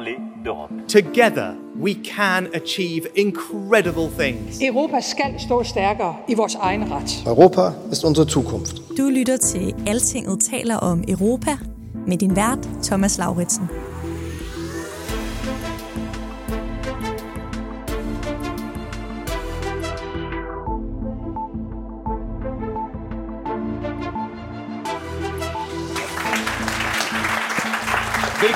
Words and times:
parler 0.00 0.16
d'Europe. 0.44 0.88
Together, 0.88 1.54
we 1.82 1.94
can 1.94 2.48
achieve 2.54 3.06
incredible 3.14 4.08
things. 4.18 4.62
Europa 4.62 5.00
skal 5.00 5.34
stå 5.38 5.62
stærkere 5.62 6.16
i 6.28 6.34
vores 6.34 6.54
egen 6.54 6.92
ret. 6.92 7.22
Europa 7.26 7.72
ist 7.92 8.04
unsere 8.04 8.28
Zukunft. 8.28 8.76
Du 8.98 9.08
lytter 9.08 9.36
til 9.36 9.74
Altinget 9.86 10.40
taler 10.40 10.76
om 10.76 11.04
Europa 11.08 11.58
med 12.06 12.18
din 12.18 12.36
vært 12.36 12.68
Thomas 12.82 13.18
Lauritsen. 13.18 13.68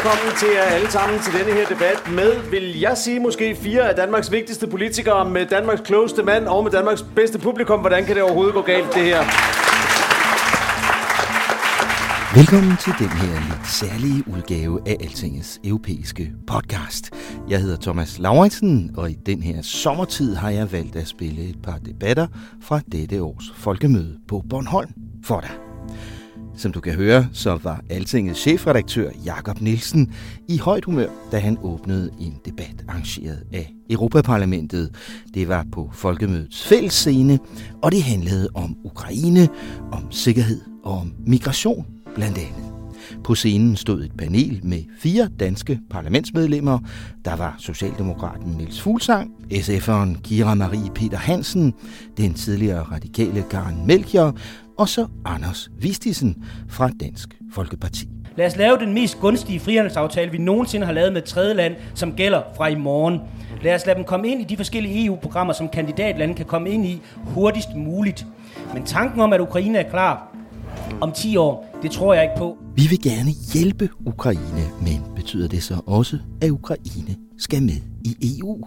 Velkommen 0.04 0.36
til 0.36 0.48
jer 0.54 0.62
alle 0.62 0.90
sammen 0.90 1.20
til 1.20 1.32
denne 1.32 1.52
her 1.52 1.66
debat 1.66 2.10
med, 2.10 2.50
vil 2.50 2.78
jeg 2.80 2.96
sige, 2.96 3.20
måske 3.20 3.56
fire 3.56 3.88
af 3.88 3.96
Danmarks 3.96 4.32
vigtigste 4.32 4.66
politikere, 4.66 5.30
med 5.30 5.46
Danmarks 5.46 5.80
klogeste 5.80 6.22
mand 6.22 6.46
og 6.46 6.64
med 6.64 6.72
Danmarks 6.72 7.02
bedste 7.16 7.38
publikum. 7.38 7.80
Hvordan 7.80 8.04
kan 8.04 8.14
det 8.14 8.22
overhovedet 8.22 8.54
gå 8.54 8.62
galt, 8.62 8.94
det 8.94 9.02
her? 9.02 9.20
Velkommen 12.38 12.76
til 12.76 12.92
den 12.98 13.08
her 13.08 13.34
lidt 13.50 13.66
særlige 13.66 14.24
udgave 14.36 14.80
af 14.86 14.96
Altingets 15.00 15.60
europæiske 15.64 16.32
podcast. 16.46 17.10
Jeg 17.48 17.60
hedder 17.60 17.76
Thomas 17.76 18.18
Lauritsen, 18.18 18.90
og 18.96 19.10
i 19.10 19.14
den 19.14 19.42
her 19.42 19.62
sommertid 19.62 20.34
har 20.34 20.50
jeg 20.50 20.72
valgt 20.72 20.96
at 20.96 21.08
spille 21.08 21.42
et 21.42 21.62
par 21.62 21.78
debatter 21.86 22.26
fra 22.62 22.80
dette 22.92 23.22
års 23.22 23.52
folkemøde 23.56 24.18
på 24.28 24.42
Bornholm 24.50 24.90
for 25.24 25.40
dig. 25.40 25.50
Som 26.56 26.72
du 26.72 26.80
kan 26.80 26.92
høre, 26.92 27.26
så 27.32 27.58
var 27.62 27.80
Altingets 27.90 28.40
chefredaktør 28.40 29.10
Jakob 29.24 29.60
Nielsen 29.60 30.12
i 30.48 30.58
højt 30.58 30.84
humør, 30.84 31.08
da 31.32 31.38
han 31.38 31.58
åbnede 31.62 32.10
en 32.20 32.34
debat 32.44 32.84
arrangeret 32.88 33.42
af 33.52 33.72
Europaparlamentet. 33.90 34.94
Det 35.34 35.48
var 35.48 35.66
på 35.72 35.90
Folkemødets 35.92 36.64
fælles 36.64 36.92
scene, 36.92 37.38
og 37.82 37.92
det 37.92 38.02
handlede 38.02 38.48
om 38.54 38.76
Ukraine, 38.84 39.48
om 39.92 40.12
sikkerhed 40.12 40.60
og 40.84 40.92
om 40.92 41.12
migration 41.26 41.86
blandt 42.14 42.38
andet. 42.38 42.74
På 43.24 43.34
scenen 43.34 43.76
stod 43.76 44.04
et 44.04 44.12
panel 44.18 44.60
med 44.62 44.82
fire 44.98 45.28
danske 45.40 45.80
parlamentsmedlemmer. 45.90 46.78
Der 47.24 47.36
var 47.36 47.56
Socialdemokraten 47.58 48.52
Niels 48.52 48.80
Fuglsang, 48.80 49.30
SF'eren 49.52 50.20
Kira 50.22 50.54
Marie 50.54 50.90
Peter 50.94 51.18
Hansen, 51.18 51.74
den 52.16 52.34
tidligere 52.34 52.82
radikale 52.82 53.44
Karen 53.50 53.86
Melchior 53.86 54.36
og 54.78 54.88
så 54.88 55.06
Anders 55.24 55.70
Vistisen 55.78 56.44
fra 56.68 56.90
Dansk 57.00 57.38
Folkeparti. 57.52 58.08
Lad 58.36 58.46
os 58.46 58.56
lave 58.56 58.78
den 58.78 58.94
mest 58.94 59.20
gunstige 59.20 59.60
frihandelsaftale, 59.60 60.30
vi 60.30 60.38
nogensinde 60.38 60.86
har 60.86 60.92
lavet 60.92 61.12
med 61.12 61.22
et 61.22 61.28
tredje 61.28 61.54
land, 61.54 61.74
som 61.94 62.12
gælder 62.12 62.42
fra 62.56 62.68
i 62.68 62.74
morgen. 62.74 63.20
Lad 63.62 63.74
os 63.74 63.86
lade 63.86 63.96
dem 63.96 64.04
komme 64.04 64.28
ind 64.28 64.40
i 64.40 64.44
de 64.44 64.56
forskellige 64.56 65.06
EU-programmer, 65.06 65.52
som 65.52 65.68
kandidatlande 65.68 66.34
kan 66.34 66.46
komme 66.46 66.70
ind 66.70 66.86
i 66.86 67.02
hurtigst 67.14 67.68
muligt. 67.76 68.26
Men 68.74 68.84
tanken 68.84 69.20
om, 69.20 69.32
at 69.32 69.40
Ukraine 69.40 69.78
er 69.78 69.90
klar 69.90 70.36
om 71.00 71.12
10 71.12 71.36
år, 71.36 71.78
det 71.82 71.90
tror 71.90 72.14
jeg 72.14 72.22
ikke 72.22 72.34
på. 72.38 72.58
Vi 72.76 72.86
vil 72.90 73.02
gerne 73.02 73.30
hjælpe 73.54 73.88
Ukraine, 74.06 74.64
men 74.82 75.14
betyder 75.16 75.48
det 75.48 75.62
så 75.62 75.80
også, 75.86 76.18
at 76.42 76.50
Ukraine 76.50 77.16
skal 77.44 77.62
med 77.62 77.80
i 78.04 78.38
EU? 78.38 78.64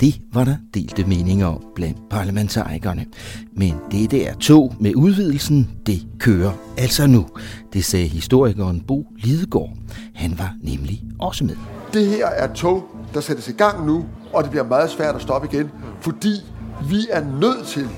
Det 0.00 0.20
var 0.32 0.44
der 0.44 0.56
delte 0.74 1.04
meninger 1.04 1.46
om 1.46 1.64
blandt 1.74 1.98
parlamentarikerne. 2.10 3.06
Men 3.52 3.74
det 3.90 4.10
der 4.10 4.34
tog 4.34 4.74
med 4.80 4.94
udvidelsen, 4.94 5.70
det 5.86 6.06
kører 6.18 6.52
altså 6.78 7.06
nu. 7.06 7.26
Det 7.72 7.84
sagde 7.84 8.06
historikeren 8.06 8.80
Bo 8.80 9.06
Lidegaard. 9.16 9.76
Han 10.14 10.38
var 10.38 10.54
nemlig 10.62 11.02
også 11.18 11.44
med. 11.44 11.56
Det 11.92 12.06
her 12.06 12.26
er 12.26 12.54
tog, 12.54 12.84
der 13.14 13.20
sættes 13.20 13.48
i 13.48 13.52
gang 13.52 13.86
nu, 13.86 14.04
og 14.32 14.42
det 14.42 14.50
bliver 14.50 14.64
meget 14.64 14.90
svært 14.90 15.14
at 15.14 15.22
stoppe 15.22 15.48
igen, 15.52 15.70
fordi 16.00 16.34
vi 16.90 17.06
er 17.10 17.24
nødt 17.40 17.66
til 17.66 17.88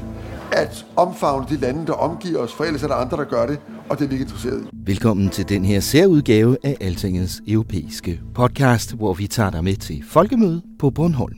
at 0.53 0.87
omfavne 0.97 1.47
de 1.49 1.57
lande, 1.57 1.87
der 1.87 1.93
omgiver 1.93 2.39
os, 2.39 2.53
for 2.53 2.65
ellers 2.65 2.83
er 2.83 2.89
der 2.89 2.95
andre, 2.95 3.17
der 3.17 3.25
gør 3.25 3.47
det, 3.47 3.59
og 3.89 3.99
det 3.99 4.05
er 4.05 4.09
vi 4.09 4.15
ikke 4.15 4.23
interesseret 4.23 4.63
i. 4.63 4.69
Velkommen 4.73 5.31
til 5.31 5.49
den 5.49 5.65
her 5.65 5.81
særudgave 5.81 6.57
af 6.65 6.77
Altingets 6.81 7.43
europæiske 7.49 8.21
podcast, 8.35 8.95
hvor 8.95 9.15
vi 9.15 9.27
tager 9.27 9.51
dig 9.51 9.65
med 9.65 9.77
til 9.77 10.05
folkemøde 10.09 10.63
på 10.79 10.91
Bornholm. 10.91 11.37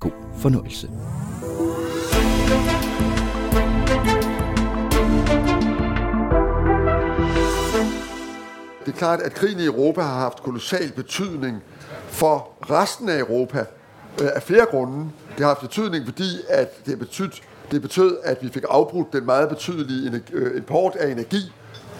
God 0.00 0.10
fornøjelse. 0.38 0.88
Det 8.86 8.92
er 8.92 8.98
klart, 8.98 9.20
at 9.20 9.34
krigen 9.34 9.60
i 9.60 9.64
Europa 9.64 10.00
har 10.00 10.18
haft 10.18 10.42
kolossal 10.42 10.92
betydning 10.92 11.62
for 12.06 12.48
resten 12.70 13.08
af 13.08 13.18
Europa 13.18 13.58
øh, 14.22 14.28
af 14.34 14.42
flere 14.42 14.66
grunde. 14.70 15.04
Det 15.36 15.40
har 15.40 15.46
haft 15.46 15.60
betydning, 15.60 16.04
fordi 16.04 16.30
at 16.48 16.86
det, 16.86 16.98
betød, 16.98 17.30
det 17.70 17.82
betød, 17.82 18.16
at 18.24 18.42
vi 18.42 18.48
fik 18.48 18.64
afbrudt 18.68 19.12
den 19.12 19.26
meget 19.26 19.48
betydelige 19.48 20.22
øh, 20.32 20.56
import 20.56 20.96
af 20.96 21.10
energi, 21.10 21.52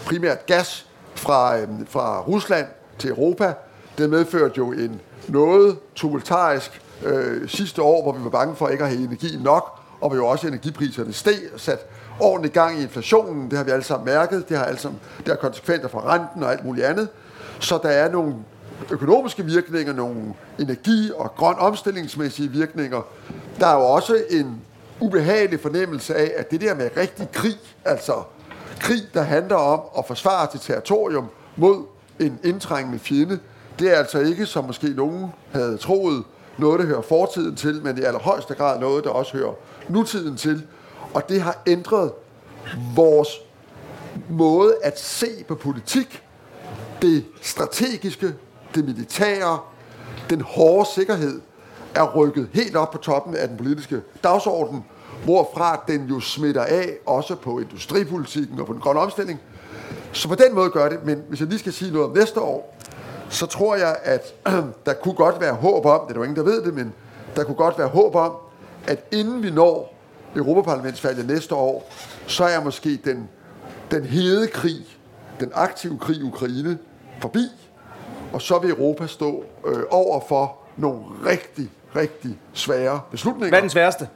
primært 0.07 0.47
gas, 0.47 0.87
fra, 1.15 1.59
øh, 1.59 1.69
fra 1.89 2.21
Rusland 2.21 2.67
til 2.99 3.11
Europa. 3.11 3.55
Det 3.99 4.11
medførte 4.11 4.55
jo 4.57 4.73
en 4.73 5.01
noget 5.29 5.77
tumultarisk 5.95 6.83
øh, 7.05 7.49
sidste 7.49 7.83
år, 7.83 8.03
hvor 8.03 8.13
vi 8.13 8.25
var 8.25 8.31
bange 8.31 8.57
for 8.57 8.69
ikke 8.69 8.85
at 8.85 8.91
have 8.91 9.03
energi 9.03 9.39
nok, 9.43 9.81
og 10.01 10.09
hvor 10.09 10.17
jo 10.17 10.27
også 10.27 10.47
energipriserne 10.47 11.13
steg 11.13 11.39
og 11.55 11.61
sat 11.61 11.87
ordentlig 12.21 12.53
gang 12.53 12.79
i 12.79 12.83
inflationen. 12.83 13.51
Det 13.51 13.59
har 13.59 13.65
vi 13.65 13.71
alle 13.71 13.85
sammen 13.85 14.05
mærket. 14.05 14.49
Det 14.49 14.57
har, 14.57 14.65
alle 14.65 14.81
sammen, 14.81 15.01
det 15.19 15.29
har 15.29 15.37
konsekvenser 15.37 15.89
for 15.89 16.13
renten 16.13 16.43
og 16.43 16.53
alt 16.53 16.65
muligt 16.65 16.87
andet. 16.87 17.09
Så 17.61 17.79
der 17.83 17.89
er 17.89 18.11
nogle 18.11 18.35
økonomiske 18.91 19.45
virkninger, 19.45 19.93
nogle 19.93 20.35
energi- 20.59 21.11
og 21.17 21.35
grøn 21.37 21.55
omstillingsmæssige 21.59 22.49
virkninger. 22.49 23.01
Der 23.61 23.67
er 23.67 23.75
jo 23.75 23.85
også 23.85 24.17
en 24.31 24.61
ubehagelig 25.01 25.61
fornemmelse 25.61 26.15
af, 26.15 26.33
at 26.37 26.51
det 26.51 26.61
der 26.61 26.75
med 26.75 26.91
rigtig 26.97 27.29
krig, 27.33 27.59
altså 27.85 28.23
krig, 28.81 29.03
der 29.15 29.23
handler 29.23 29.57
om 29.57 29.81
at 29.99 30.07
forsvare 30.07 30.49
sit 30.53 30.61
territorium 30.61 31.29
mod 31.57 31.85
en 32.21 32.39
indtrængende 32.45 32.99
fjende, 32.99 33.39
det 33.79 33.93
er 33.93 33.97
altså 33.97 34.19
ikke, 34.21 34.47
som 34.47 34.65
måske 34.65 34.89
nogen 34.89 35.27
havde 35.53 35.77
troet, 35.77 36.25
noget, 36.59 36.81
der 36.81 36.87
hører 36.87 37.03
fortiden 37.03 37.57
til, 37.57 37.81
men 37.83 37.99
i 37.99 38.03
allerhøjeste 38.03 38.55
grad 38.55 38.81
noget, 38.81 39.05
der 39.05 39.11
også 39.11 39.37
hører 39.37 39.53
nutiden 39.89 40.37
til. 40.37 40.67
Og 41.15 41.29
det 41.29 41.41
har 41.41 41.63
ændret 41.67 42.13
vores 42.95 43.29
måde 44.31 44.75
at 44.83 45.01
se 45.01 45.45
på 45.49 45.55
politik, 45.55 46.23
det 47.03 47.25
strategiske, 47.43 48.35
det 48.75 48.85
militære, 48.85 49.59
den 50.31 50.41
hårde 50.41 50.89
sikkerhed, 50.95 51.41
er 51.95 52.17
rykket 52.17 52.49
helt 52.53 52.77
op 52.77 52.91
på 52.91 52.99
toppen 52.99 53.37
af 53.37 53.49
den 53.49 53.57
politiske 53.57 54.01
dagsorden, 54.25 54.85
hvorfra 55.25 55.85
den 55.89 56.07
jo 56.07 56.21
smitter 56.21 56.63
af, 56.63 56.91
også 57.07 57.35
på 57.35 57.59
industripolitikken 57.59 58.61
og 58.61 58.67
på 58.67 58.73
den 58.73 58.81
grønne 58.81 59.01
omstilling. 59.01 59.41
Så 60.13 60.29
på 60.29 60.35
den 60.35 60.55
måde 60.55 60.71
gør 60.71 60.89
det, 60.89 61.05
men 61.05 61.23
hvis 61.29 61.41
jeg 61.41 61.49
lige 61.49 61.59
skal 61.59 61.73
sige 61.73 61.93
noget 61.93 62.09
om 62.09 62.17
næste 62.17 62.41
år, 62.41 62.77
så 63.29 63.47
tror 63.47 63.77
jeg, 63.77 63.97
at 64.03 64.35
der 64.87 64.93
kunne 64.93 65.15
godt 65.15 65.41
være 65.41 65.55
håb 65.55 65.87
om, 65.87 66.01
det 66.09 66.15
er 66.15 66.19
jo 66.21 66.23
ingen, 66.23 66.37
der 66.37 66.43
ved 66.43 66.63
det, 66.65 66.75
men 66.75 66.95
der 67.37 67.45
kunne 67.45 67.57
godt 67.57 67.79
være 67.79 67.89
håb 67.89 68.15
om, 68.15 68.33
at 68.87 69.05
inden 69.13 69.43
vi 69.43 69.51
når 69.51 69.95
Europaparlamentsvalget 70.37 71.27
næste 71.27 71.55
år, 71.55 71.91
så 72.27 72.45
er 72.45 72.61
måske 72.61 73.01
den, 73.05 73.29
den 73.91 74.05
hede 74.05 74.47
krig, 74.47 74.99
den 75.41 75.51
aktive 75.55 75.99
krig 75.99 76.17
i 76.17 76.23
Ukraine 76.23 76.79
forbi, 77.21 77.49
og 78.33 78.43
så 78.43 78.59
vil 78.59 78.71
Europa 78.71 79.07
stå 79.07 79.45
øh, 79.67 79.83
over 79.91 80.21
for 80.29 80.57
nogle 80.77 81.01
rigtig, 81.27 81.71
rigtig 81.97 82.39
svære 82.53 83.01
beslutninger. 83.11 83.49
Hvad 83.49 83.59
er 83.59 83.63
den 83.63 83.71
sværeste? 83.71 84.09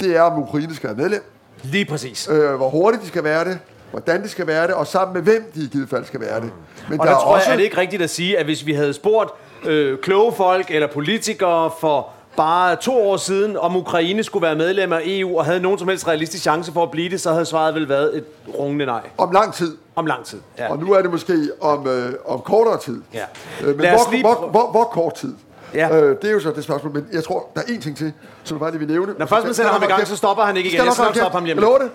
Det 0.00 0.16
er, 0.16 0.22
om 0.22 0.42
Ukraine 0.42 0.74
skal 0.74 0.88
være 0.88 0.96
medlem. 0.96 1.22
Lige 1.62 1.84
præcis. 1.84 2.28
Øh, 2.28 2.54
hvor 2.54 2.68
hurtigt 2.68 3.02
de 3.02 3.08
skal 3.08 3.24
være 3.24 3.44
det, 3.44 3.58
hvordan 3.90 4.22
de 4.22 4.28
skal 4.28 4.46
være 4.46 4.66
det, 4.66 4.74
og 4.74 4.86
sammen 4.86 5.14
med 5.14 5.22
hvem 5.22 5.52
de 5.54 5.60
i 5.60 5.66
givet 5.66 5.88
fald 5.88 6.04
skal 6.04 6.20
være 6.20 6.40
det. 6.40 6.50
Men 6.88 7.00
og 7.00 7.06
der, 7.06 7.12
der 7.12 7.20
tror 7.20 7.34
også... 7.34 7.46
jeg, 7.46 7.52
er 7.52 7.56
det 7.56 7.64
ikke 7.64 7.76
rigtigt 7.76 8.02
at 8.02 8.10
sige, 8.10 8.38
at 8.38 8.44
hvis 8.44 8.66
vi 8.66 8.72
havde 8.72 8.92
spurgt 8.92 9.30
øh, 9.64 9.98
kloge 9.98 10.32
folk 10.32 10.70
eller 10.70 10.86
politikere 10.86 11.70
for 11.80 12.08
bare 12.36 12.76
to 12.76 13.08
år 13.08 13.16
siden, 13.16 13.56
om 13.56 13.76
Ukraine 13.76 14.22
skulle 14.22 14.42
være 14.42 14.56
medlem 14.56 14.92
af 14.92 15.00
EU 15.04 15.38
og 15.38 15.44
havde 15.44 15.60
nogen 15.60 15.78
som 15.78 15.88
helst 15.88 16.08
realistisk 16.08 16.42
chance 16.42 16.72
for 16.72 16.82
at 16.82 16.90
blive 16.90 17.08
det, 17.08 17.20
så 17.20 17.32
havde 17.32 17.44
svaret 17.44 17.74
vel 17.74 17.88
været 17.88 18.16
et 18.16 18.24
rungende 18.58 18.86
nej. 18.86 19.00
Om 19.18 19.30
lang 19.30 19.54
tid. 19.54 19.76
Om 19.96 20.06
lang 20.06 20.24
tid. 20.24 20.40
Ja. 20.58 20.70
Og 20.70 20.78
nu 20.78 20.92
er 20.92 21.02
det 21.02 21.10
måske 21.10 21.34
om, 21.60 21.86
øh, 21.88 22.12
om 22.26 22.40
kortere 22.40 22.78
tid. 22.78 23.02
Ja. 23.14 23.24
Øh, 23.60 23.66
men 23.66 23.76
hvor, 23.76 24.10
lige 24.10 24.22
hvor, 24.22 24.48
hvor, 24.50 24.70
hvor 24.70 24.84
kort 24.84 25.14
tid? 25.14 25.34
Ja. 25.74 25.96
Øh, 25.96 26.16
det 26.22 26.28
er 26.28 26.32
jo 26.32 26.40
så 26.40 26.50
det 26.50 26.64
spørgsmål, 26.64 26.92
men 26.92 27.06
jeg 27.12 27.24
tror, 27.24 27.50
der 27.54 27.60
er 27.60 27.64
én 27.64 27.80
ting 27.80 27.96
til, 27.96 28.12
som 28.44 28.54
jeg 28.54 28.60
bare 28.60 28.70
lige 28.70 28.78
vil 28.78 28.88
nævne. 28.88 29.14
Når 29.18 29.26
først 29.26 29.44
man 29.44 29.54
sætter 29.54 29.72
ham 29.72 29.82
i 29.82 29.86
gang, 29.86 30.06
så 30.06 30.16
stopper 30.16 30.44
han 30.44 30.56
ikke 30.56 30.68
igen. 30.68 30.84
Jeg 30.84 30.92
skal 30.92 31.04
nok 31.04 31.14
stoppe 31.14 31.32
ham 31.32 31.42
om 31.42 31.48
Jeg 31.48 31.56
lover 31.56 31.78
det. 31.78 31.90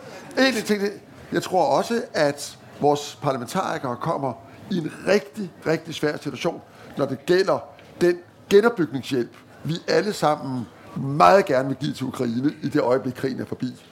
En 0.48 0.54
ting 0.54 0.80
til. 0.80 0.92
Jeg 1.32 1.44
tror 1.44 1.78
også, 1.78 2.02
at 2.14 2.58
vores 2.80 3.20
parlamentarikere 3.22 3.96
kommer 4.02 4.34
i 4.72 4.78
en 4.78 4.92
rigtig, 5.08 5.52
rigtig 5.68 5.96
svær 5.96 6.18
situation, 6.18 6.62
når 6.98 7.06
det 7.06 7.26
gælder 7.26 7.60
den 8.02 8.18
genopbygningshjælp, 8.50 9.30
vi 9.64 9.76
alle 9.88 10.14
sammen 10.14 10.66
meget 10.96 11.46
gerne 11.46 11.68
vil 11.68 11.78
give 11.78 11.94
til 11.94 12.06
Ukraine 12.06 12.54
i 12.64 12.70
det 12.70 12.82
øjeblik, 12.82 13.14
krigen 13.14 13.40
er 13.40 13.46
forbi. 13.46 13.84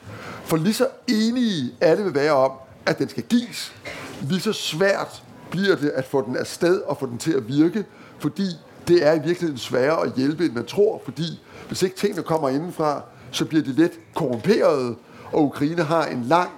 For 0.44 0.58
lige 0.58 0.74
så 0.74 0.88
enige 1.08 1.72
alle 1.82 2.04
vil 2.04 2.16
være 2.16 2.32
om, 2.32 2.52
at 2.86 3.00
den 3.00 3.10
skal 3.10 3.24
gives, 3.24 3.74
lige 4.22 4.42
så 4.42 4.54
svært 4.54 5.24
bliver 5.52 5.76
det 5.76 5.90
at 5.90 6.06
få 6.06 6.26
den 6.26 6.38
afsted 6.38 6.82
og 6.82 6.98
få 6.98 7.06
den 7.06 7.18
til 7.18 7.32
at 7.32 7.48
virke, 7.48 7.86
fordi 8.20 8.48
det 8.88 9.08
er 9.08 9.14
i 9.14 9.20
virkeligheden 9.26 9.58
sværere 9.58 10.06
at 10.06 10.14
hjælpe, 10.16 10.46
end 10.46 10.54
man 10.54 10.66
tror, 10.66 11.02
fordi 11.06 11.42
hvis 11.68 11.82
ikke 11.82 11.96
tingene 11.96 12.24
kommer 12.24 12.50
indenfra, 12.50 13.02
så 13.32 13.46
bliver 13.46 13.64
de 13.64 13.74
let 13.74 13.92
korrumperede, 14.16 14.96
og 15.32 15.44
Ukraine 15.44 15.84
har 15.84 16.06
en 16.06 16.24
lang, 16.24 16.50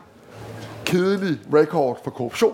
kedelig 0.86 1.40
rekord 1.54 2.04
for 2.04 2.12
korruption, 2.12 2.54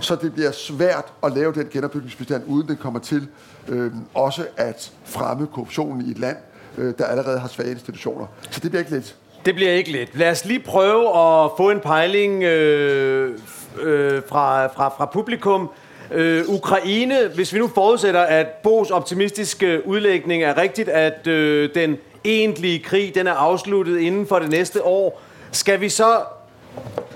så 0.00 0.16
det 0.16 0.32
bliver 0.32 0.52
svært 0.52 1.12
at 1.22 1.32
lave 1.32 1.52
den 1.52 1.66
genopbygningsbestand, 1.72 2.42
uden 2.46 2.68
den 2.68 2.76
kommer 2.76 3.00
til 3.00 3.28
øh, 3.68 3.92
også 4.14 4.46
at 4.56 4.92
fremme 5.04 5.46
korruptionen 5.46 6.06
i 6.06 6.10
et 6.10 6.18
land, 6.18 6.36
øh, 6.78 6.94
der 6.98 7.04
allerede 7.04 7.38
har 7.38 7.48
svage 7.48 7.70
institutioner. 7.70 8.26
Så 8.50 8.60
det 8.60 8.70
bliver 8.70 8.80
ikke 8.80 8.92
let. 8.92 9.16
Det 9.44 9.54
bliver 9.54 9.72
ikke 9.72 9.92
let. 9.92 10.08
Lad 10.14 10.30
os 10.30 10.44
lige 10.44 10.60
prøve 10.60 11.08
at 11.08 11.50
få 11.56 11.70
en 11.70 11.80
pejling 11.80 12.42
øh, 12.42 13.38
øh, 13.80 14.22
fra, 14.28 14.66
fra, 14.66 14.88
fra 14.88 15.06
publikum. 15.12 15.70
Øh, 16.12 16.48
Ukraine, 16.48 17.30
hvis 17.34 17.54
vi 17.54 17.58
nu 17.58 17.68
forudsætter, 17.74 18.20
at 18.20 18.46
Bos 18.46 18.90
optimistiske 18.90 19.86
udlægning 19.86 20.42
er 20.42 20.56
rigtigt, 20.56 20.88
at 20.88 21.26
øh, 21.26 21.74
den 21.74 21.96
egentlige 22.24 22.78
krig 22.78 23.14
den 23.14 23.26
er 23.26 23.32
afsluttet 23.32 23.98
inden 24.00 24.26
for 24.26 24.38
det 24.38 24.50
næste 24.50 24.84
år, 24.84 25.20
skal 25.52 25.80
vi 25.80 25.88
så 25.88 26.20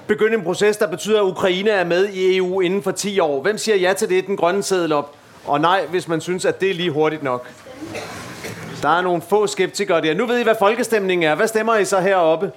begynde 0.06 0.35
en 0.35 0.43
proces, 0.43 0.76
der 0.76 0.87
betyder, 0.87 1.20
at 1.20 1.25
Ukraine 1.25 1.70
er 1.70 1.85
med 1.85 2.08
i 2.08 2.37
EU 2.37 2.61
inden 2.61 2.82
for 2.82 2.91
10 2.91 3.20
år? 3.20 3.43
Hvem 3.43 3.58
siger 3.58 3.76
ja 3.76 3.93
til 3.93 4.08
det? 4.08 4.26
Den 4.26 4.37
grønne 4.37 4.62
seddel 4.62 4.93
op. 4.93 5.14
Og 5.47 5.61
nej, 5.61 5.87
hvis 5.90 6.08
man 6.08 6.20
synes, 6.20 6.44
at 6.44 6.61
det 6.61 6.70
er 6.70 6.75
lige 6.75 6.90
hurtigt 6.90 7.23
nok. 7.23 7.49
Der 8.82 8.88
er 8.88 9.02
nogle 9.02 9.23
få 9.29 9.47
skeptikere 9.47 10.00
der. 10.00 10.14
Nu 10.14 10.26
ved 10.26 10.38
I, 10.38 10.43
hvad 10.43 10.55
folkestemningen 10.58 11.31
er. 11.31 11.35
Hvad 11.35 11.49
stemmer 11.49 11.76
I 11.76 11.85
så 11.85 12.00
heroppe? 12.00 12.52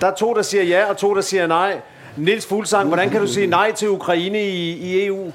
Der 0.00 0.06
er 0.06 0.14
to, 0.14 0.34
der 0.34 0.42
siger 0.42 0.62
ja, 0.62 0.84
og 0.90 0.96
to, 0.96 1.14
der 1.14 1.20
siger 1.20 1.46
nej. 1.46 1.80
Nils 2.16 2.46
Fuglsang, 2.46 2.88
hvordan 2.88 3.10
kan 3.10 3.20
du 3.20 3.26
sige 3.26 3.46
nej 3.46 3.72
til 3.72 3.88
Ukraine 3.88 4.42
i, 4.42 4.70
i 4.72 5.06
EU? 5.06 5.32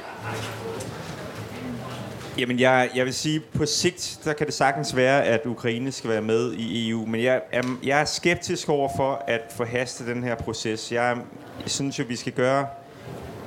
Jamen, 2.37 2.59
jeg, 2.59 2.89
jeg 2.95 3.05
vil 3.05 3.13
sige, 3.13 3.39
på 3.39 3.65
sigt, 3.65 4.19
der 4.23 4.33
kan 4.33 4.45
det 4.45 4.53
sagtens 4.53 4.95
være, 4.95 5.23
at 5.23 5.45
Ukraine 5.45 5.91
skal 5.91 6.09
være 6.09 6.21
med 6.21 6.53
i 6.53 6.89
EU, 6.89 7.05
men 7.05 7.23
jeg 7.23 7.41
er, 7.51 7.61
jeg 7.83 8.01
er 8.01 8.05
skeptisk 8.05 8.69
over 8.69 8.89
for 8.97 9.23
at 9.27 9.41
forhaste 9.49 10.05
den 10.05 10.23
her 10.23 10.35
proces. 10.35 10.91
Jeg, 10.91 11.17
jeg 11.61 11.69
synes 11.69 11.99
jo, 11.99 12.03
vi 12.07 12.15
skal 12.15 12.33
gøre 12.33 12.67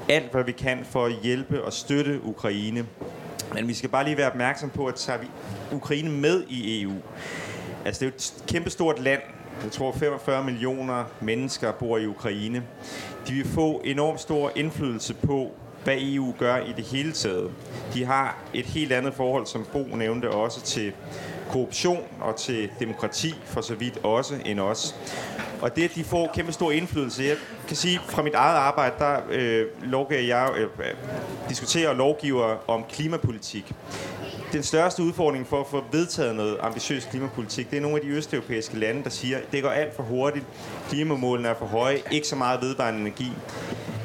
alt, 0.08 0.32
hvad 0.32 0.44
vi 0.44 0.52
kan 0.52 0.78
for 0.90 1.04
at 1.04 1.12
hjælpe 1.22 1.64
og 1.64 1.72
støtte 1.72 2.20
Ukraine. 2.24 2.86
Men 3.54 3.68
vi 3.68 3.74
skal 3.74 3.90
bare 3.90 4.04
lige 4.04 4.16
være 4.16 4.30
opmærksom 4.30 4.70
på, 4.70 4.86
at 4.86 4.94
tager 4.94 5.18
vi 5.18 5.26
Ukraine 5.72 6.10
med 6.10 6.44
i 6.48 6.82
EU. 6.82 6.94
Altså, 7.84 8.00
det 8.00 8.06
er 8.06 8.10
jo 8.10 8.14
et 8.16 8.44
kæmpestort 8.48 8.98
land. 8.98 9.20
Jeg 9.62 9.72
tror, 9.72 9.92
45 9.92 10.44
millioner 10.44 11.04
mennesker 11.20 11.72
bor 11.72 11.98
i 11.98 12.06
Ukraine. 12.06 12.62
De 13.28 13.34
vil 13.34 13.48
få 13.48 13.80
enormt 13.84 14.20
stor 14.20 14.52
indflydelse 14.56 15.14
på, 15.14 15.52
hvad 15.84 15.96
EU 16.00 16.34
gør 16.38 16.56
i 16.56 16.72
det 16.76 16.84
hele 16.84 17.12
taget. 17.12 17.50
De 17.94 18.04
har 18.04 18.38
et 18.54 18.64
helt 18.64 18.92
andet 18.92 19.14
forhold, 19.14 19.46
som 19.46 19.66
Bo 19.72 19.96
nævnte 19.96 20.30
også, 20.30 20.62
til 20.62 20.92
korruption 21.50 22.02
og 22.20 22.36
til 22.36 22.70
demokrati, 22.78 23.34
for 23.44 23.60
så 23.60 23.74
vidt 23.74 23.98
også 24.02 24.34
end 24.44 24.60
os. 24.60 24.94
Og 25.60 25.76
det, 25.76 25.84
at 25.84 25.94
de 25.94 26.04
får 26.04 26.30
kæmpe 26.34 26.52
stor 26.52 26.70
indflydelse, 26.70 27.22
jeg 27.22 27.36
kan 27.66 27.76
sige, 27.76 28.00
fra 28.08 28.22
mit 28.22 28.34
eget 28.34 28.56
arbejde, 28.56 28.94
der 28.98 29.20
øh, 29.30 29.66
lovgiver 29.82 30.20
jeg, 30.20 30.50
øh, 30.56 30.62
øh, 30.62 30.94
diskuterer 31.48 31.88
og 31.88 31.96
lovgiver 31.96 32.70
om 32.70 32.84
klimapolitik. 32.90 33.72
Den 34.52 34.62
største 34.62 35.02
udfordring 35.02 35.46
for 35.46 35.60
at 35.60 35.66
få 35.66 35.84
vedtaget 35.92 36.34
noget 36.36 36.56
ambitiøs 36.60 37.04
klimapolitik, 37.04 37.70
det 37.70 37.76
er 37.76 37.80
nogle 37.80 37.96
af 37.96 38.02
de 38.02 38.08
østeuropæiske 38.08 38.78
lande, 38.78 39.04
der 39.04 39.10
siger, 39.10 39.38
det 39.52 39.62
går 39.62 39.70
alt 39.70 39.96
for 39.96 40.02
hurtigt, 40.02 40.44
klimamålene 40.88 41.48
er 41.48 41.54
for 41.54 41.66
høje, 41.66 41.98
ikke 42.10 42.28
så 42.28 42.36
meget 42.36 42.62
vedvarende 42.62 43.00
energi. 43.00 43.32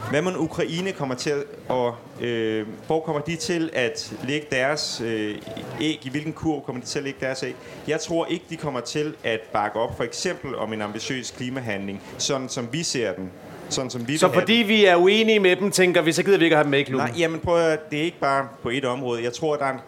Hvad 0.10 0.22
man 0.22 0.38
Ukraine 0.38 0.92
kommer 0.92 1.16
til 1.16 1.30
at, 1.30 1.44
og 1.70 1.96
øh, 2.22 2.68
hvor 2.88 3.00
kommer 3.00 3.22
de 3.22 3.36
til 3.36 3.70
at 3.74 4.14
lægge 4.28 4.48
deres 4.52 5.02
øh, 5.02 5.36
æg? 5.82 6.06
I 6.06 6.10
hvilken 6.10 6.34
kurv 6.34 6.66
kommer 6.66 6.82
de 6.82 6.88
til 6.88 7.00
at 7.00 7.04
lægge 7.04 7.20
deres 7.26 7.44
æg? 7.44 7.56
Jeg 7.88 8.00
tror 8.00 8.26
ikke, 8.26 8.46
de 8.50 8.58
kommer 8.58 8.80
til 8.80 9.16
at 9.24 9.40
bakke 9.54 9.80
op 9.80 9.98
for 9.98 10.04
eksempel 10.04 10.56
om 10.56 10.74
en 10.74 10.82
ambitiøs 10.82 11.32
klimahandling, 11.32 12.02
sådan 12.18 12.50
som 12.50 12.70
vi 12.72 12.84
ser 12.84 13.14
den. 13.14 13.32
Sådan 13.70 13.90
som 13.90 14.08
vi 14.08 14.18
Så 14.18 14.32
fordi 14.34 14.54
vi 14.54 14.86
er 14.86 14.96
uenige 14.96 15.40
med 15.40 15.56
dem, 15.56 15.72
tænker 15.72 16.02
vi, 16.02 16.12
så 16.12 16.24
gider 16.24 16.38
vi 16.38 16.44
ikke 16.44 16.56
have 16.56 16.64
dem 16.64 16.72
med 16.72 16.80
i 16.80 16.84
klubben. 16.84 17.08
Nej, 17.10 17.20
jamen 17.20 17.40
prøv 17.40 17.58
at, 17.58 17.64
høre, 17.64 17.78
det 17.92 18.00
er 18.00 18.04
ikke 18.04 18.20
bare 18.20 18.48
på 18.64 18.70
et 18.70 18.86
område. 18.86 19.24
Jeg 19.24 19.34
tror, 19.34 19.56
der 19.56 19.66
er 19.66 19.72
en 19.72 19.80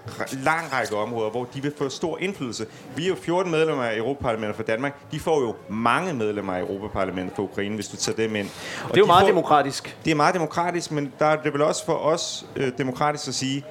lang 0.43 0.73
række 0.73 0.95
områder, 0.95 1.29
hvor 1.29 1.47
de 1.53 1.61
vil 1.61 1.73
få 1.77 1.89
stor 1.89 2.17
indflydelse. 2.17 2.65
Vi 2.95 3.03
er 3.03 3.07
jo 3.07 3.15
14 3.15 3.51
medlemmer 3.51 3.83
af 3.83 3.97
Europaparlamentet 3.97 4.55
for 4.55 4.63
Danmark. 4.63 5.11
De 5.11 5.19
får 5.19 5.41
jo 5.41 5.55
mange 5.69 6.13
medlemmer 6.13 6.53
af 6.53 6.59
Europaparlamentet 6.61 7.35
for 7.35 7.43
Ukraine, 7.43 7.75
hvis 7.75 7.87
du 7.87 7.97
tager 7.97 8.15
dem 8.15 8.35
ind. 8.35 8.47
Og 8.83 8.89
Det 8.89 8.95
er 8.95 8.99
jo 8.99 9.03
de 9.03 9.07
meget 9.07 9.21
får, 9.21 9.27
demokratisk. 9.27 9.97
Det 10.05 10.11
er 10.11 10.15
meget 10.15 10.33
demokratisk, 10.33 10.91
men 10.91 11.13
der 11.19 11.25
er 11.25 11.35
det 11.35 11.53
vel 11.53 11.61
også 11.61 11.85
for 11.85 11.93
os 11.93 12.45
øh, 12.55 12.71
demokratisk 12.77 13.27
at 13.27 13.33
sige, 13.33 13.65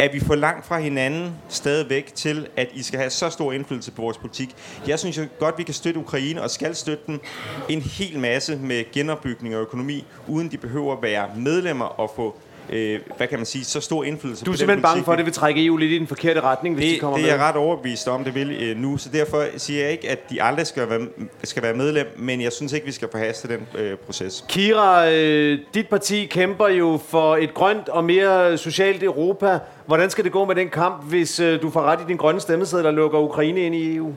er 0.00 0.12
vi 0.12 0.20
for 0.20 0.34
langt 0.34 0.66
fra 0.66 0.78
hinanden 0.78 1.32
stadigvæk 1.48 2.14
til, 2.14 2.46
at 2.56 2.68
I 2.72 2.82
skal 2.82 2.98
have 2.98 3.10
så 3.10 3.30
stor 3.30 3.52
indflydelse 3.52 3.92
på 3.92 4.02
vores 4.02 4.18
politik. 4.18 4.56
Jeg 4.86 4.98
synes 4.98 5.18
jo 5.18 5.26
godt, 5.38 5.58
vi 5.58 5.62
kan 5.62 5.74
støtte 5.74 6.00
Ukraine 6.00 6.42
og 6.42 6.50
skal 6.50 6.74
støtte 6.74 7.02
dem 7.06 7.20
en 7.68 7.80
hel 7.80 8.18
masse 8.18 8.56
med 8.56 8.92
genopbygning 8.92 9.56
og 9.56 9.62
økonomi, 9.62 10.04
uden 10.28 10.50
de 10.50 10.56
behøver 10.56 10.96
at 10.96 11.02
være 11.02 11.30
medlemmer 11.36 11.84
og 11.84 12.12
få 12.16 12.36
øh, 12.72 13.00
hvad 13.16 13.26
kan 13.26 13.38
man 13.38 13.46
sige, 13.46 13.64
så 13.64 13.80
stor 13.80 14.04
indflydelse 14.04 14.44
Du 14.44 14.50
er 14.50 14.54
på 14.54 14.58
simpelthen 14.58 14.82
bange 14.82 15.04
for, 15.04 15.12
at 15.12 15.18
det 15.18 15.26
vil 15.26 15.34
trække 15.34 15.66
EU 15.66 15.76
lidt 15.76 15.92
i 15.92 15.98
den 15.98 16.06
forkerte 16.06 16.40
retning, 16.40 16.74
hvis 16.74 16.84
det, 16.84 16.94
de 16.94 17.00
kommer 17.00 17.16
det 17.16 17.24
med. 17.24 17.32
er 17.32 17.36
jeg 17.36 17.44
ret 17.44 17.56
overbevist 17.56 18.08
om, 18.08 18.24
det 18.24 18.34
vil 18.34 18.50
øh, 18.50 18.76
nu. 18.76 18.96
Så 18.96 19.08
derfor 19.12 19.44
siger 19.56 19.82
jeg 19.82 19.92
ikke, 19.92 20.10
at 20.10 20.30
de 20.30 20.42
aldrig 20.42 20.66
skal 20.66 20.90
være, 20.90 21.00
skal 21.44 21.62
være 21.62 21.74
medlem, 21.74 22.06
men 22.18 22.40
jeg 22.40 22.52
synes 22.52 22.72
ikke, 22.72 22.86
vi 22.86 22.92
skal 22.92 23.08
forhaste 23.10 23.48
den 23.48 23.60
øh, 23.78 23.96
proces. 23.96 24.44
Kira, 24.48 25.10
øh, 25.10 25.58
dit 25.74 25.88
parti 25.88 26.26
kæmper 26.26 26.68
jo 26.68 27.00
for 27.08 27.36
et 27.36 27.54
grønt 27.54 27.88
og 27.88 28.04
mere 28.04 28.58
socialt 28.58 29.02
Europa. 29.02 29.58
Hvordan 29.86 30.10
skal 30.10 30.24
det 30.24 30.32
gå 30.32 30.44
med 30.44 30.54
den 30.54 30.68
kamp, 30.68 31.04
hvis 31.08 31.40
øh, 31.40 31.62
du 31.62 31.70
får 31.70 31.82
ret 31.82 32.00
i 32.00 32.04
din 32.08 32.16
grønne 32.16 32.40
stemmeseddel 32.40 32.86
og 32.86 32.94
lukker 32.94 33.18
Ukraine 33.18 33.60
ind 33.60 33.74
i 33.74 33.96
EU? 33.96 34.12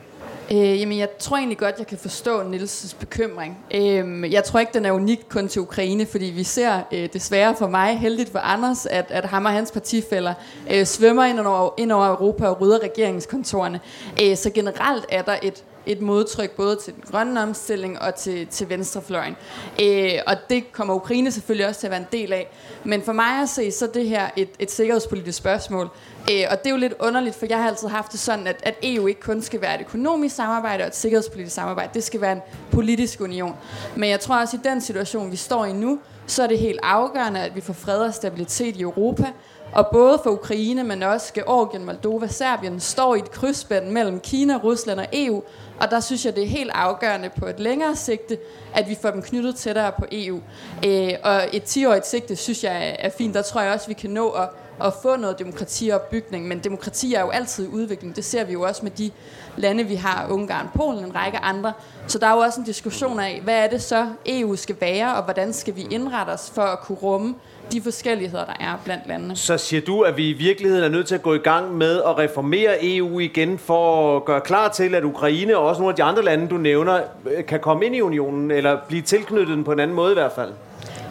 Øh, 0.53 0.79
jamen, 0.79 0.97
jeg 0.97 1.09
tror 1.19 1.37
egentlig 1.37 1.57
godt, 1.57 1.75
jeg 1.79 1.87
kan 1.87 1.97
forstå 1.97 2.41
Nils' 2.41 2.95
bekymring. 2.99 3.57
Øh, 3.73 4.31
jeg 4.33 4.43
tror 4.43 4.59
ikke, 4.59 4.73
den 4.73 4.85
er 4.85 4.91
unik 4.91 5.19
kun 5.29 5.47
til 5.47 5.61
Ukraine, 5.61 6.05
fordi 6.05 6.25
vi 6.25 6.43
ser 6.43 6.81
øh, 6.91 7.09
desværre 7.13 7.55
for 7.55 7.67
mig, 7.67 7.99
heldigt 7.99 8.31
for 8.31 8.39
Anders, 8.39 8.85
at, 8.85 9.05
at 9.09 9.25
ham 9.25 9.45
og 9.45 9.51
hans 9.51 9.71
partifælder 9.71 10.33
øh, 10.71 10.85
svømmer 10.85 11.23
ind 11.23 11.39
over, 11.39 11.69
ind 11.77 11.91
over 11.91 12.07
Europa 12.07 12.47
og 12.47 12.61
rydder 12.61 12.79
regeringskontorene. 12.83 13.79
Øh, 14.23 14.37
så 14.37 14.49
generelt 14.49 15.05
er 15.09 15.21
der 15.21 15.35
et 15.43 15.63
et 15.85 16.01
modtryk 16.01 16.51
både 16.51 16.75
til 16.75 16.93
den 16.93 17.03
grønne 17.11 17.41
omstilling 17.41 18.01
og 18.01 18.15
til, 18.15 18.47
til 18.47 18.69
venstrefløjen. 18.69 19.35
Øh, 19.81 20.11
og 20.27 20.35
det 20.49 20.71
kommer 20.71 20.93
Ukraine 20.93 21.31
selvfølgelig 21.31 21.67
også 21.67 21.79
til 21.79 21.87
at 21.87 21.91
være 21.91 21.99
en 21.99 22.07
del 22.11 22.33
af. 22.33 22.47
Men 22.83 23.01
for 23.01 23.13
mig 23.13 23.41
at 23.41 23.49
se, 23.49 23.71
så 23.71 23.85
er 23.85 23.89
det 23.89 24.07
her 24.07 24.29
et, 24.35 24.49
et 24.59 24.71
sikkerhedspolitisk 24.71 25.37
spørgsmål. 25.37 25.89
Øh, 26.31 26.43
og 26.51 26.57
det 26.57 26.65
er 26.65 26.71
jo 26.71 26.77
lidt 26.77 26.93
underligt, 26.99 27.35
for 27.35 27.45
jeg 27.49 27.57
har 27.57 27.67
altid 27.67 27.87
haft 27.87 28.11
det 28.11 28.19
sådan, 28.19 28.47
at, 28.47 28.59
at 28.63 28.75
EU 28.83 29.07
ikke 29.07 29.21
kun 29.21 29.41
skal 29.41 29.61
være 29.61 29.75
et 29.75 29.81
økonomisk 29.81 30.35
samarbejde 30.35 30.83
og 30.83 30.87
et 30.87 30.95
sikkerhedspolitisk 30.95 31.55
samarbejde. 31.55 31.89
Det 31.93 32.03
skal 32.03 32.21
være 32.21 32.31
en 32.31 32.41
politisk 32.71 33.21
union. 33.21 33.55
Men 33.95 34.09
jeg 34.09 34.19
tror 34.19 34.35
også, 34.35 34.57
i 34.57 34.59
den 34.63 34.81
situation, 34.81 35.31
vi 35.31 35.35
står 35.35 35.65
i 35.65 35.73
nu, 35.73 35.99
så 36.27 36.43
er 36.43 36.47
det 36.47 36.59
helt 36.59 36.79
afgørende, 36.83 37.39
at 37.39 37.55
vi 37.55 37.61
får 37.61 37.73
fred 37.73 37.99
og 37.99 38.13
stabilitet 38.13 38.75
i 38.75 38.81
Europa. 38.81 39.31
Og 39.73 39.87
både 39.91 40.19
for 40.23 40.29
Ukraine, 40.29 40.83
men 40.83 41.03
også 41.03 41.33
Georgien, 41.33 41.85
Moldova, 41.85 42.27
Serbien, 42.27 42.79
står 42.79 43.15
i 43.15 43.19
et 43.19 43.31
krydsspænd 43.31 43.85
mellem 43.89 44.19
Kina, 44.19 44.57
Rusland 44.57 44.99
og 44.99 45.07
EU. 45.13 45.43
Og 45.79 45.91
der 45.91 45.99
synes 45.99 46.25
jeg, 46.25 46.35
det 46.35 46.43
er 46.43 46.47
helt 46.47 46.71
afgørende 46.73 47.29
på 47.39 47.45
et 47.45 47.59
længere 47.59 47.95
sigte, 47.95 48.37
at 48.75 48.89
vi 48.89 48.97
får 49.01 49.11
dem 49.11 49.21
knyttet 49.21 49.55
tættere 49.55 49.91
på 49.99 50.05
EU. 50.11 50.39
Øh, 50.85 51.13
og 51.23 51.41
et 51.53 51.63
10-årigt 51.77 52.07
sigte, 52.07 52.35
synes 52.35 52.63
jeg 52.63 52.95
er- 52.99 53.09
fint. 53.17 53.35
Der 53.35 53.41
tror 53.41 53.61
jeg 53.61 53.73
også, 53.73 53.87
vi 53.87 53.93
kan 53.93 54.09
nå 54.09 54.29
at, 54.29 54.49
at 54.83 54.93
få 55.01 55.15
noget 55.15 55.39
demokratiopbygning. 55.39 56.47
Men 56.47 56.59
demokrati 56.59 57.13
er 57.13 57.21
jo 57.21 57.29
altid 57.29 57.65
i 57.65 57.67
udvikling. 57.67 58.15
Det 58.15 58.25
ser 58.25 58.43
vi 58.43 58.53
jo 58.53 58.61
også 58.61 58.83
med 58.83 58.91
de 58.91 59.11
lande, 59.57 59.83
vi 59.83 59.95
har. 59.95 60.27
Ungarn, 60.29 60.69
Polen, 60.75 61.05
en 61.05 61.15
række 61.15 61.37
andre. 61.37 61.73
Så 62.07 62.19
der 62.19 62.27
er 62.27 62.31
jo 62.33 62.37
også 62.39 62.59
en 62.59 62.65
diskussion 62.65 63.19
af, 63.19 63.41
hvad 63.43 63.55
er 63.55 63.67
det 63.67 63.81
så, 63.81 64.07
EU 64.25 64.55
skal 64.55 64.75
være, 64.81 65.15
og 65.15 65.23
hvordan 65.23 65.53
skal 65.53 65.75
vi 65.75 65.87
indrette 65.91 66.29
os 66.31 66.51
for 66.55 66.61
at 66.61 66.79
kunne 66.79 66.97
rumme 66.97 67.35
de 67.71 67.81
forskelligheder, 67.81 68.45
der 68.45 68.53
er 68.59 68.81
blandt 68.85 69.07
landene. 69.07 69.35
Så 69.35 69.57
siger 69.57 69.81
du, 69.81 70.01
at 70.01 70.17
vi 70.17 70.29
i 70.29 70.33
virkeligheden 70.33 70.83
er 70.83 70.89
nødt 70.89 71.07
til 71.07 71.15
at 71.15 71.21
gå 71.21 71.33
i 71.33 71.37
gang 71.37 71.75
med 71.75 72.01
at 72.01 72.17
reformere 72.17 72.77
EU 72.81 73.19
igen 73.19 73.57
for 73.57 74.17
at 74.17 74.25
gøre 74.25 74.41
klar 74.41 74.69
til, 74.69 74.95
at 74.95 75.03
Ukraine 75.03 75.57
og 75.57 75.65
også 75.65 75.81
nogle 75.81 75.91
af 75.91 75.95
de 75.95 76.03
andre 76.03 76.23
lande, 76.23 76.47
du 76.47 76.57
nævner, 76.57 76.99
øh, 77.31 77.45
kan 77.45 77.59
komme 77.59 77.85
ind 77.85 77.95
i 77.95 78.01
unionen 78.01 78.51
eller 78.51 78.77
blive 78.87 79.01
tilknyttet 79.01 79.55
den 79.55 79.63
på 79.63 79.71
en 79.71 79.79
anden 79.79 79.95
måde 79.95 80.11
i 80.11 80.13
hvert 80.13 80.31
fald? 80.31 80.51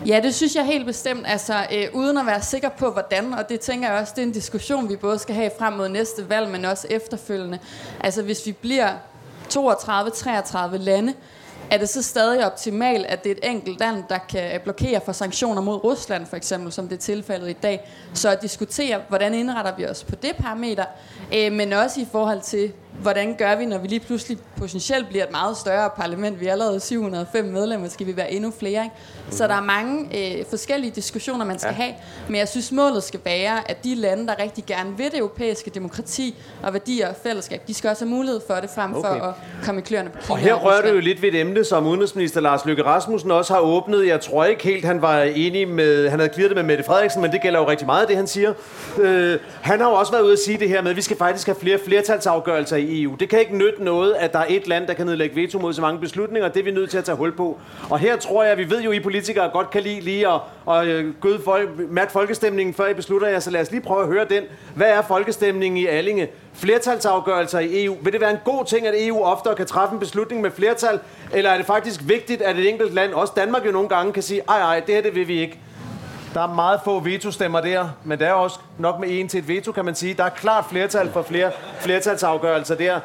Ja, 0.07 0.21
det 0.23 0.35
synes 0.35 0.55
jeg 0.55 0.65
helt 0.65 0.87
bestemt, 0.87 1.23
altså 1.27 1.55
øh, 1.75 1.85
uden 1.93 2.19
at 2.19 2.27
være 2.27 2.43
sikker 2.43 2.69
på, 2.69 2.91
hvordan, 2.91 3.35
og 3.35 3.49
det 3.49 3.61
tænker 3.61 3.91
jeg 3.91 4.01
også, 4.01 4.13
det 4.17 4.23
er 4.23 4.27
en 4.27 4.33
diskussion, 4.33 4.89
vi 4.89 4.97
både 4.97 5.19
skal 5.19 5.35
have 5.35 5.51
frem 5.59 5.73
mod 5.73 5.89
næste 5.89 6.29
valg, 6.29 6.51
men 6.51 6.65
også 6.65 6.87
efterfølgende. 6.91 7.59
Altså 8.01 8.23
hvis 8.23 8.47
vi 8.47 8.53
bliver 8.53 8.89
32-33 9.55 10.77
lande, 10.77 11.15
er 11.71 11.79
det 11.79 11.89
så 11.89 12.03
stadig 12.03 12.47
optimalt, 12.47 13.07
at 13.07 13.25
det 13.25 13.33
er 13.33 13.35
et 13.35 13.51
enkelt 13.51 13.81
land, 13.81 14.05
der 14.09 14.19
kan 14.19 14.61
blokere 14.65 15.01
for 15.05 15.13
sanktioner 15.13 15.63
mod 15.63 15.85
Rusland, 15.85 16.27
for 16.27 16.37
eksempel, 16.37 16.73
som 16.73 16.89
det 16.89 16.97
er 16.97 17.01
tilfældet 17.01 17.51
i 17.51 17.57
dag? 17.63 17.91
Så 18.15 18.31
at 18.31 18.43
diskutere, 18.43 19.01
hvordan 19.09 19.35
indretter 19.35 19.77
vi 19.77 19.87
os 19.87 20.05
på 20.05 20.17
det 20.17 20.37
parameter, 20.37 20.85
øh, 21.35 21.53
men 21.53 21.73
også 21.73 22.01
i 22.01 22.07
forhold 22.13 22.41
til, 22.41 22.73
hvordan 23.01 23.35
gør 23.39 23.57
vi, 23.57 23.67
når 23.67 23.79
vi 23.79 23.89
lige 23.89 24.01
pludselig 24.01 24.39
potentielt 24.57 25.09
bliver 25.09 25.25
et 25.25 25.31
meget 25.31 25.57
større 25.57 25.91
parlament. 25.97 26.41
Vi 26.41 26.47
er 26.47 26.53
allerede 26.53 26.81
705 26.81 27.45
medlemmer, 27.45 27.89
skal 27.89 28.07
vi 28.07 28.17
være 28.17 28.33
endnu 28.33 28.53
flere. 28.59 28.85
Ikke? 28.85 28.97
Så 29.31 29.47
der 29.47 29.55
er 29.55 29.63
mange 29.63 30.09
øh, 30.19 30.45
forskellige 30.51 30.91
diskussioner, 30.91 31.45
man 31.45 31.59
skal 31.59 31.75
ja. 31.79 31.83
have. 31.83 31.95
Men 32.29 32.37
jeg 32.37 32.49
synes, 32.49 32.73
målet 32.73 33.03
skal 33.03 33.21
være, 33.25 33.71
at 33.71 33.85
de 33.85 33.95
lande, 33.95 34.27
der 34.27 34.39
rigtig 34.43 34.67
gerne 34.67 34.97
vil 34.97 35.11
det 35.11 35.19
europæiske 35.19 35.71
demokrati 35.71 36.35
og 36.63 36.73
værdier 36.73 37.09
og 37.09 37.15
fællesskab, 37.23 37.63
de 37.69 37.75
skal 37.75 37.91
også 37.91 38.05
have 38.05 38.15
mulighed 38.15 38.41
for 38.47 38.55
det, 38.55 38.71
frem 38.75 38.93
for 38.93 38.99
okay. 38.99 39.29
at 39.29 39.35
komme 39.65 39.81
i 39.81 39.85
kløerne 39.85 40.11
på 40.11 40.19
Kina 40.21 40.33
Og 40.33 40.39
her 40.39 40.55
rører 40.55 40.83
du 40.83 40.89
jo 40.89 41.01
lidt 41.01 41.23
ved 41.23 41.29
et 41.29 41.41
emne, 41.41 41.65
som 41.65 41.87
udenrigsminister 41.87 42.41
Lars 42.41 42.65
Løkke 42.65 42.85
Rasmussen 42.85 43.31
også 43.31 43.53
har 43.53 43.61
åbnet. 43.61 44.07
Jeg 44.07 44.21
tror 44.21 44.45
ikke 44.45 44.65
helt, 44.65 44.85
han 44.85 45.03
var 45.03 45.23
enig 45.23 45.69
med, 45.69 46.09
han 46.09 46.19
havde 46.19 46.33
kviret 46.35 46.55
med 46.55 46.63
Mette 46.63 46.85
Frederiksen, 46.85 47.23
men 47.23 47.33
det 47.33 47.43
gælder 47.43 47.61
jo 47.61 47.69
rigtig 47.69 47.87
meget, 47.87 48.09
det 48.09 48.17
han 48.17 48.27
siger. 48.27 48.53
Øh, 48.99 49.39
han 49.63 49.81
har 49.81 49.89
jo 49.89 49.95
også 49.95 50.13
været 50.13 50.23
ude 50.23 50.33
at 50.33 50.39
sige 50.39 50.59
det 50.59 50.69
her 50.69 50.83
med, 50.83 50.91
at 50.91 50.97
vi 50.97 51.03
skal 51.03 51.17
faktisk 51.17 51.47
have 51.47 51.57
flere 51.61 51.79
flertalsafgørelser 51.87 52.77
i 52.83 53.03
EU. 53.03 53.15
Det 53.21 53.29
kan 53.29 53.41
ikke 53.41 53.57
nytte 53.57 53.85
noget, 53.85 54.15
at 54.15 54.33
der 54.33 54.39
er 54.39 54.47
et 54.49 54.69
land, 54.69 54.87
der 54.87 54.95
kan 54.95 55.07
nedlægge 55.07 55.37
veto 55.37 55.59
mod 55.59 55.73
så 55.73 55.81
mange 55.81 56.01
beslutninger. 56.01 56.49
Det 56.49 56.61
er 56.61 56.65
vi 56.65 56.71
nødt 56.71 56.91
til 56.91 56.99
at 56.99 57.05
tage 57.05 57.17
hul 57.17 57.33
på. 57.33 57.61
Og 57.91 57.99
her 57.99 58.17
tror 58.17 58.45
jeg, 58.45 58.59
vi 58.59 58.71
ved 58.71 58.83
jo, 58.83 58.91
at 58.91 58.97
I 58.97 59.01
politikere 59.01 59.51
godt 59.51 59.71
kan 59.71 59.83
lide 59.83 60.01
lige 60.01 60.29
at, 60.29 60.41
at 60.71 60.87
øh, 60.87 61.15
gøde 61.21 61.41
folk, 61.45 61.69
mærke 61.91 62.13
folkestemningen, 62.13 62.75
før 62.75 62.89
I 62.89 62.95
beslutter 62.95 63.29
jer. 63.29 63.41
Så 63.41 63.51
lad 63.51 63.61
os 63.61 63.71
lige 63.71 63.81
prøve 63.81 64.03
at 64.03 64.09
høre 64.09 64.25
den. 64.25 64.43
Hvad 64.75 64.91
er 64.91 65.03
folkestemningen 65.03 65.79
i 65.79 65.87
Allinge? 65.87 66.29
Flertalsafgørelser 66.55 67.59
i 67.59 67.85
EU. 67.85 67.97
Vil 68.03 68.13
det 68.13 68.21
være 68.21 68.31
en 68.31 68.39
god 68.45 68.65
ting, 68.65 68.87
at 68.87 68.95
EU 69.07 69.23
oftere 69.23 69.55
kan 69.55 69.67
træffe 69.67 69.93
en 69.93 70.01
beslutning 70.01 70.43
med 70.43 70.51
flertal? 70.51 71.01
Eller 71.33 71.51
er 71.51 71.57
det 71.57 71.67
faktisk 71.67 72.01
vigtigt, 72.05 72.43
at 72.43 72.59
et 72.59 72.69
enkelt 72.69 72.95
land, 72.95 73.13
også 73.13 73.33
Danmark 73.37 73.67
jo 73.67 73.71
nogle 73.71 73.89
gange, 73.89 74.13
kan 74.13 74.23
sige, 74.23 74.41
ej, 74.49 74.59
ej, 74.59 74.81
det 74.81 74.95
her 74.95 75.03
det 75.03 75.15
vil 75.15 75.29
vi 75.29 75.41
ikke. 75.41 75.59
Der 76.35 76.41
er 76.41 76.55
meget 76.55 76.81
få 76.85 77.01
veto-stemmer 77.01 77.61
der, 77.61 77.89
men 78.05 78.19
der 78.19 78.27
er 78.27 78.33
også 78.33 78.59
nok 78.79 79.01
med 79.01 79.09
en 79.11 79.29
til 79.29 79.39
et 79.39 79.49
veto, 79.49 79.73
kan 79.73 79.85
man 79.85 79.95
sige. 79.95 80.15
Der 80.15 80.25
er 80.25 80.29
klart 80.29 80.65
flertal 80.71 81.11
for 81.11 81.23
flere 81.23 81.51
flertalsafgørelser 81.81 82.75
der. 82.75 83.01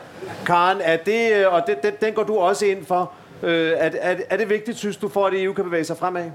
Karen, 0.45 0.77
er 0.81 0.97
det, 0.97 1.31
øh, 1.35 1.53
og 1.53 1.63
det, 1.67 1.83
den, 1.83 1.91
den 2.01 2.13
går 2.13 2.23
du 2.23 2.37
også 2.37 2.65
ind 2.65 2.85
for. 2.85 3.11
Øh, 3.43 3.71
er, 3.77 3.89
er, 4.01 4.15
er 4.29 4.37
det 4.37 4.49
vigtigt, 4.49 4.77
synes 4.77 4.97
du, 4.97 5.09
for 5.09 5.25
at 5.25 5.33
EU 5.35 5.53
kan 5.53 5.63
bevæge 5.63 5.83
sig 5.83 5.97
fremad? 5.97 6.25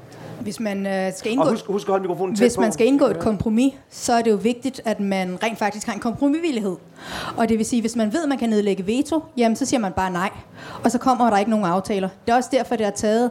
Hvis 0.41 0.61
man 0.61 0.87
øh, 0.87 1.13
skal 1.17 1.33
indgå, 1.33 1.45
og 1.45 1.51
husk, 1.51 1.67
husk 1.67 1.89
at 1.89 1.91
holde 1.91 2.03
mikrofonen 2.03 2.37
tæt 2.37 2.45
hvis 2.45 2.55
på. 2.55 2.61
man 2.61 2.73
skal 2.73 2.87
indgå 2.87 3.07
et 3.07 3.19
kompromis, 3.19 3.75
så 3.91 4.13
er 4.13 4.23
det 4.23 4.31
jo 4.31 4.37
vigtigt, 4.37 4.81
at 4.85 5.01
man 5.01 5.39
rent 5.43 5.59
faktisk 5.59 5.87
har 5.87 5.95
en 5.95 6.01
kompromisvillighed. 6.01 6.77
Og 7.37 7.49
det 7.49 7.59
vil 7.59 7.67
sige, 7.67 7.81
hvis 7.81 7.97
man 7.97 8.13
ved, 8.13 8.23
at 8.23 8.29
man 8.29 8.39
kan 8.39 8.49
nedlægge 8.49 8.87
veto, 8.87 9.25
jamen 9.37 9.57
så 9.57 9.67
siger 9.67 9.81
man 9.81 9.93
bare 9.93 10.11
nej. 10.11 10.31
Og 10.85 10.91
så 10.91 10.99
kommer 10.99 11.31
der 11.31 11.39
ikke 11.39 11.51
nogen 11.51 11.67
aftaler. 11.67 12.09
Det 12.27 12.33
er 12.33 12.37
også 12.37 12.49
derfor, 12.53 12.77
det 12.77 12.87
har 12.87 12.93
taget 12.93 13.31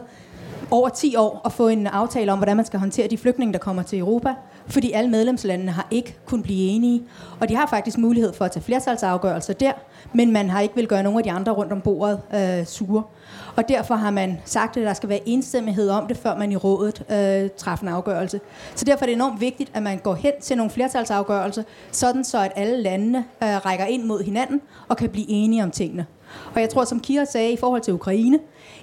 over 0.72 0.88
10 0.88 1.16
år 1.16 1.40
at 1.44 1.52
få 1.52 1.68
en 1.68 1.86
aftale 1.86 2.32
om, 2.32 2.38
hvordan 2.38 2.56
man 2.56 2.66
skal 2.66 2.80
håndtere 2.80 3.08
de 3.08 3.18
flygtninge, 3.18 3.52
der 3.52 3.58
kommer 3.58 3.82
til 3.82 3.98
Europa. 3.98 4.34
Fordi 4.66 4.92
alle 4.92 5.10
medlemslandene 5.10 5.72
har 5.72 5.86
ikke 5.90 6.16
kunnet 6.26 6.44
blive 6.44 6.68
enige. 6.68 7.02
Og 7.40 7.48
de 7.48 7.56
har 7.56 7.66
faktisk 7.66 7.98
mulighed 7.98 8.32
for 8.32 8.44
at 8.44 8.50
tage 8.50 8.62
flertalsafgørelser 8.62 9.52
der, 9.52 9.72
men 10.12 10.32
man 10.32 10.50
har 10.50 10.60
ikke 10.60 10.74
vil 10.74 10.86
gøre 10.86 11.02
nogen 11.02 11.18
af 11.18 11.24
de 11.24 11.30
andre 11.30 11.52
rundt 11.52 11.72
om 11.72 11.80
bordet 11.80 12.20
øh, 12.34 12.66
sure. 12.66 13.02
Og 13.56 13.68
derfor 13.68 13.94
har 13.94 14.10
man 14.10 14.40
sagt, 14.44 14.76
at 14.76 14.86
der 14.86 14.94
skal 14.94 15.08
være 15.08 15.28
enstemmighed 15.28 15.88
om 15.88 16.06
det, 16.06 16.16
før 16.16 16.36
man 16.36 16.52
i 16.52 16.56
rådet 16.56 17.02
øh, 17.10 17.50
træffer 17.56 17.86
en 17.86 17.92
afgørelse. 17.92 18.40
Så 18.74 18.84
derfor 18.84 19.04
er 19.04 19.06
det 19.06 19.14
enormt 19.14 19.40
vigtigt, 19.40 19.70
at 19.74 19.82
man 19.82 19.98
går 19.98 20.14
hen 20.14 20.32
til 20.40 20.56
nogle 20.56 20.70
flertalsafgørelser, 20.70 21.62
sådan 21.90 22.24
så 22.24 22.38
at 22.38 22.52
alle 22.56 22.82
landene 22.82 23.18
øh, 23.42 23.48
rækker 23.48 23.84
ind 23.84 24.04
mod 24.04 24.22
hinanden 24.22 24.60
og 24.88 24.96
kan 24.96 25.08
blive 25.08 25.28
enige 25.28 25.62
om 25.62 25.70
tingene. 25.70 26.06
Og 26.54 26.60
jeg 26.60 26.68
tror, 26.68 26.84
som 26.84 27.00
Kira 27.00 27.24
sagde 27.24 27.52
i 27.52 27.56
forhold 27.56 27.80
til 27.80 27.94
Ukraine, 27.94 28.38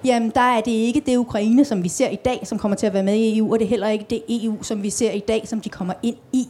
jamen 0.06 0.32
der 0.36 0.42
er 0.42 0.62
det 0.62 0.72
ikke 0.72 1.00
det 1.06 1.18
Ukraine, 1.18 1.66
som 1.66 1.84
vi 1.84 1.90
ser 1.90 2.10
i 2.10 2.16
dag, 2.26 2.40
som 2.44 2.58
kommer 2.58 2.76
til 2.76 2.88
at 2.88 2.94
være 2.94 3.04
med 3.04 3.16
i 3.16 3.38
EU, 3.38 3.54
og 3.54 3.60
det 3.60 3.66
er 3.66 3.70
heller 3.70 3.88
ikke 3.88 4.06
det 4.10 4.24
EU, 4.30 4.64
som 4.64 4.84
vi 4.84 4.90
ser 4.90 5.12
i 5.12 5.20
dag, 5.20 5.48
som 5.48 5.62
de 5.62 5.70
kommer 5.70 5.94
ind 6.04 6.16
i. 6.34 6.48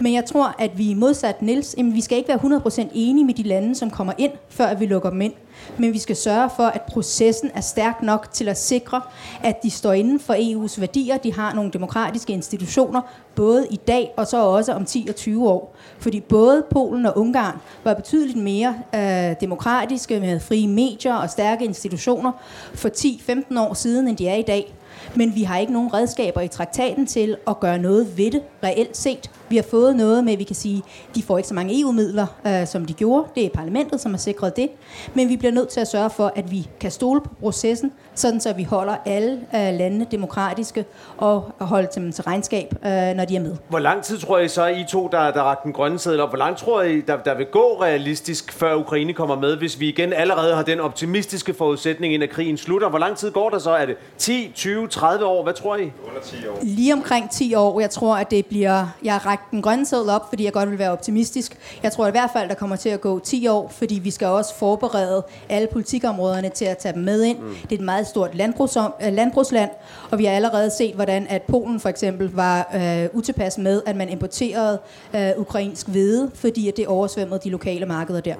Men 0.00 0.14
jeg 0.14 0.24
tror, 0.24 0.54
at 0.58 0.78
vi 0.78 0.94
modsat 0.94 1.42
Niels, 1.42 1.74
jamen, 1.78 1.94
vi 1.94 2.00
skal 2.00 2.18
ikke 2.18 2.28
være 2.28 2.60
100% 2.86 2.88
enige 2.94 3.24
med 3.24 3.34
de 3.34 3.42
lande, 3.42 3.74
som 3.74 3.90
kommer 3.90 4.12
ind, 4.18 4.32
før 4.48 4.74
vi 4.74 4.86
lukker 4.86 5.10
dem 5.10 5.20
ind. 5.20 5.32
Men 5.78 5.92
vi 5.92 5.98
skal 5.98 6.16
sørge 6.16 6.50
for, 6.56 6.62
at 6.62 6.82
processen 6.82 7.50
er 7.54 7.60
stærk 7.60 8.02
nok 8.02 8.28
til 8.32 8.48
at 8.48 8.58
sikre, 8.58 9.00
at 9.42 9.62
de 9.62 9.70
står 9.70 9.92
inden 9.92 10.20
for 10.20 10.34
EU's 10.34 10.80
værdier. 10.80 11.16
De 11.16 11.32
har 11.34 11.54
nogle 11.54 11.70
demokratiske 11.70 12.32
institutioner, 12.32 13.00
både 13.34 13.66
i 13.70 13.76
dag 13.76 14.12
og 14.16 14.26
så 14.26 14.44
også 14.44 14.72
om 14.72 14.84
10 14.84 15.06
og 15.08 15.16
20 15.16 15.48
år. 15.48 15.75
Fordi 15.98 16.20
både 16.20 16.64
Polen 16.70 17.06
og 17.06 17.18
Ungarn 17.18 17.56
var 17.84 17.94
betydeligt 17.94 18.38
mere 18.38 18.74
øh, 18.94 19.34
demokratiske 19.40 20.20
med 20.20 20.40
frie 20.40 20.68
medier 20.68 21.14
og 21.14 21.30
stærke 21.30 21.64
institutioner 21.64 22.32
for 22.74 22.88
10-15 22.88 23.60
år 23.60 23.74
siden, 23.74 24.08
end 24.08 24.16
de 24.16 24.28
er 24.28 24.34
i 24.34 24.42
dag. 24.42 24.74
Men 25.14 25.34
vi 25.34 25.42
har 25.42 25.58
ikke 25.58 25.72
nogen 25.72 25.94
redskaber 25.94 26.40
i 26.40 26.48
traktaten 26.48 27.06
til 27.06 27.36
at 27.48 27.60
gøre 27.60 27.78
noget 27.78 28.18
ved 28.18 28.30
det 28.30 28.42
reelt 28.66 28.96
set. 28.96 29.30
Vi 29.48 29.56
har 29.56 29.64
fået 29.70 29.96
noget 29.96 30.24
med, 30.24 30.32
at 30.32 30.38
vi 30.38 30.44
kan 30.44 30.56
sige, 30.56 30.82
at 31.08 31.14
de 31.14 31.22
får 31.22 31.38
ikke 31.38 31.48
så 31.48 31.54
mange 31.54 31.80
EU-midler, 31.80 32.26
øh, 32.46 32.66
som 32.66 32.84
de 32.84 32.92
gjorde. 32.92 33.28
Det 33.34 33.44
er 33.44 33.50
parlamentet, 33.50 34.00
som 34.00 34.12
har 34.12 34.18
sikret 34.18 34.56
det. 34.56 34.68
Men 35.14 35.28
vi 35.28 35.36
bliver 35.36 35.52
nødt 35.52 35.68
til 35.68 35.80
at 35.80 35.88
sørge 35.88 36.10
for, 36.10 36.32
at 36.36 36.50
vi 36.50 36.68
kan 36.80 36.90
stole 36.90 37.20
på 37.20 37.30
processen, 37.40 37.92
sådan 38.14 38.40
så 38.40 38.52
vi 38.52 38.62
holder 38.62 38.96
alle 39.06 39.32
øh, 39.32 39.60
landene 39.78 40.06
demokratiske 40.10 40.84
og 41.16 41.50
holder 41.60 41.88
dem 41.88 42.12
til 42.12 42.24
regnskab, 42.24 42.74
øh, 42.74 42.90
når 42.90 43.24
de 43.24 43.36
er 43.36 43.40
med. 43.40 43.56
Hvor 43.68 43.78
lang 43.78 44.02
tid 44.02 44.18
tror 44.18 44.38
I 44.38 44.48
så, 44.48 44.66
I 44.66 44.84
to, 44.88 45.08
der, 45.12 45.30
der 45.30 45.42
rakte 45.42 45.64
den 45.64 45.72
grønne 45.72 45.98
sædel 45.98 46.20
op, 46.20 46.28
hvor 46.28 46.38
lang 46.38 46.56
tror 46.56 46.82
I, 46.82 47.00
der, 47.00 47.16
der 47.16 47.36
vil 47.36 47.46
gå 47.46 47.78
realistisk, 47.82 48.52
før 48.52 48.74
Ukraine 48.74 49.12
kommer 49.12 49.40
med, 49.40 49.56
hvis 49.56 49.80
vi 49.80 49.88
igen 49.88 50.12
allerede 50.12 50.54
har 50.54 50.62
den 50.62 50.80
optimistiske 50.80 51.54
forudsætning, 51.54 52.14
ind 52.14 52.22
at 52.22 52.30
krigen 52.30 52.56
slutter? 52.56 52.88
Hvor 52.88 52.98
lang 52.98 53.16
tid 53.16 53.30
går 53.30 53.50
der 53.50 53.58
så? 53.58 53.70
Er 53.70 53.86
det 53.86 53.96
10, 54.18 54.52
20, 54.54 54.88
30 54.88 55.24
år? 55.24 55.42
Hvad 55.42 55.54
tror 55.54 55.76
I? 55.76 55.82
Under 55.82 56.20
10 56.22 56.36
år. 56.46 56.58
Lige 56.62 56.92
omkring 56.92 57.30
10 57.30 57.54
år. 57.54 57.80
Jeg 57.80 57.90
tror, 57.90 58.16
at 58.16 58.30
det 58.30 58.46
bliver... 58.46 58.55
Jeg 58.60 59.12
har 59.12 59.26
rakt 59.26 59.50
den 59.50 59.62
grønne 59.62 59.86
sædel 59.86 60.08
op, 60.08 60.28
fordi 60.28 60.44
jeg 60.44 60.52
godt 60.52 60.70
vil 60.70 60.78
være 60.78 60.90
optimistisk. 60.90 61.58
Jeg 61.82 61.92
tror 61.92 62.06
i 62.06 62.10
hvert 62.10 62.30
fald, 62.32 62.48
der 62.48 62.54
kommer 62.54 62.76
til 62.76 62.88
at 62.88 63.00
gå 63.00 63.18
10 63.18 63.48
år, 63.48 63.68
fordi 63.68 63.94
vi 63.94 64.10
skal 64.10 64.26
også 64.26 64.54
forberede 64.54 65.22
alle 65.48 65.68
politikområderne 65.72 66.48
til 66.48 66.64
at 66.64 66.78
tage 66.78 66.94
dem 66.94 67.02
med 67.02 67.22
ind. 67.22 67.38
Mm. 67.38 67.54
Det 67.62 67.72
er 67.72 67.78
et 67.78 67.84
meget 67.84 68.06
stort 68.06 68.30
øh, 68.30 69.12
landbrugsland, 69.12 69.70
og 70.10 70.18
vi 70.18 70.24
har 70.24 70.32
allerede 70.32 70.70
set, 70.70 70.94
hvordan 70.94 71.26
at 71.28 71.42
Polen 71.42 71.80
for 71.80 71.88
eksempel 71.88 72.32
var 72.32 72.70
øh, 72.74 73.08
utilpas 73.12 73.58
med, 73.58 73.82
at 73.86 73.96
man 73.96 74.08
importerede 74.08 74.78
øh, 75.14 75.30
ukrainsk 75.36 75.88
hvede, 75.88 76.30
fordi 76.34 76.68
at 76.68 76.76
det 76.76 76.86
oversvømmede 76.86 77.40
de 77.44 77.50
lokale 77.50 77.86
markeder 77.86 78.20
der. 78.20 78.34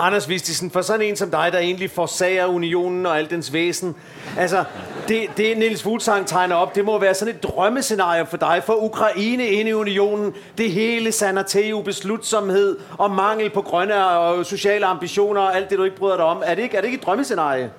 Anders 0.00 0.28
Vistisen, 0.28 0.70
for 0.70 0.80
sådan 0.80 1.02
en 1.02 1.16
som 1.16 1.30
dig, 1.30 1.48
der 1.52 1.58
egentlig 1.58 1.90
forsager 1.90 2.46
unionen 2.46 3.06
og 3.06 3.18
alt 3.18 3.30
dens 3.30 3.52
væsen, 3.52 3.96
altså, 4.38 4.64
det, 5.08 5.26
det 5.36 5.58
Niels 5.58 5.82
Fuglsang 5.82 6.26
tegner 6.26 6.56
op, 6.56 6.74
det 6.74 6.84
må 6.84 6.98
være 6.98 7.14
sådan 7.14 7.34
et 7.34 7.42
drømmescenarie 7.42 8.26
for 8.26 8.36
dig, 8.36 8.62
for 8.66 8.84
Ukraine 8.84 9.46
ind 9.46 9.68
i 9.68 9.72
unionen, 9.72 10.34
det 10.58 10.70
hele 10.70 11.12
Sanateo, 11.12 11.82
beslutsomhed 11.82 12.78
og 12.98 13.10
mangel 13.10 13.50
på 13.50 13.62
grønne 13.62 14.06
og 14.06 14.46
sociale 14.46 14.86
ambitioner 14.86 15.40
og 15.40 15.56
alt 15.56 15.70
det, 15.70 15.78
du 15.78 15.84
ikke 15.84 15.96
bryder 15.96 16.16
dig 16.16 16.24
om. 16.24 16.42
Er 16.46 16.54
det 16.54 16.62
ikke, 16.62 16.76
er 16.76 16.80
det 16.80 16.88
ikke 16.88 16.98
et 16.98 17.06
drømmescenarie? 17.06 17.70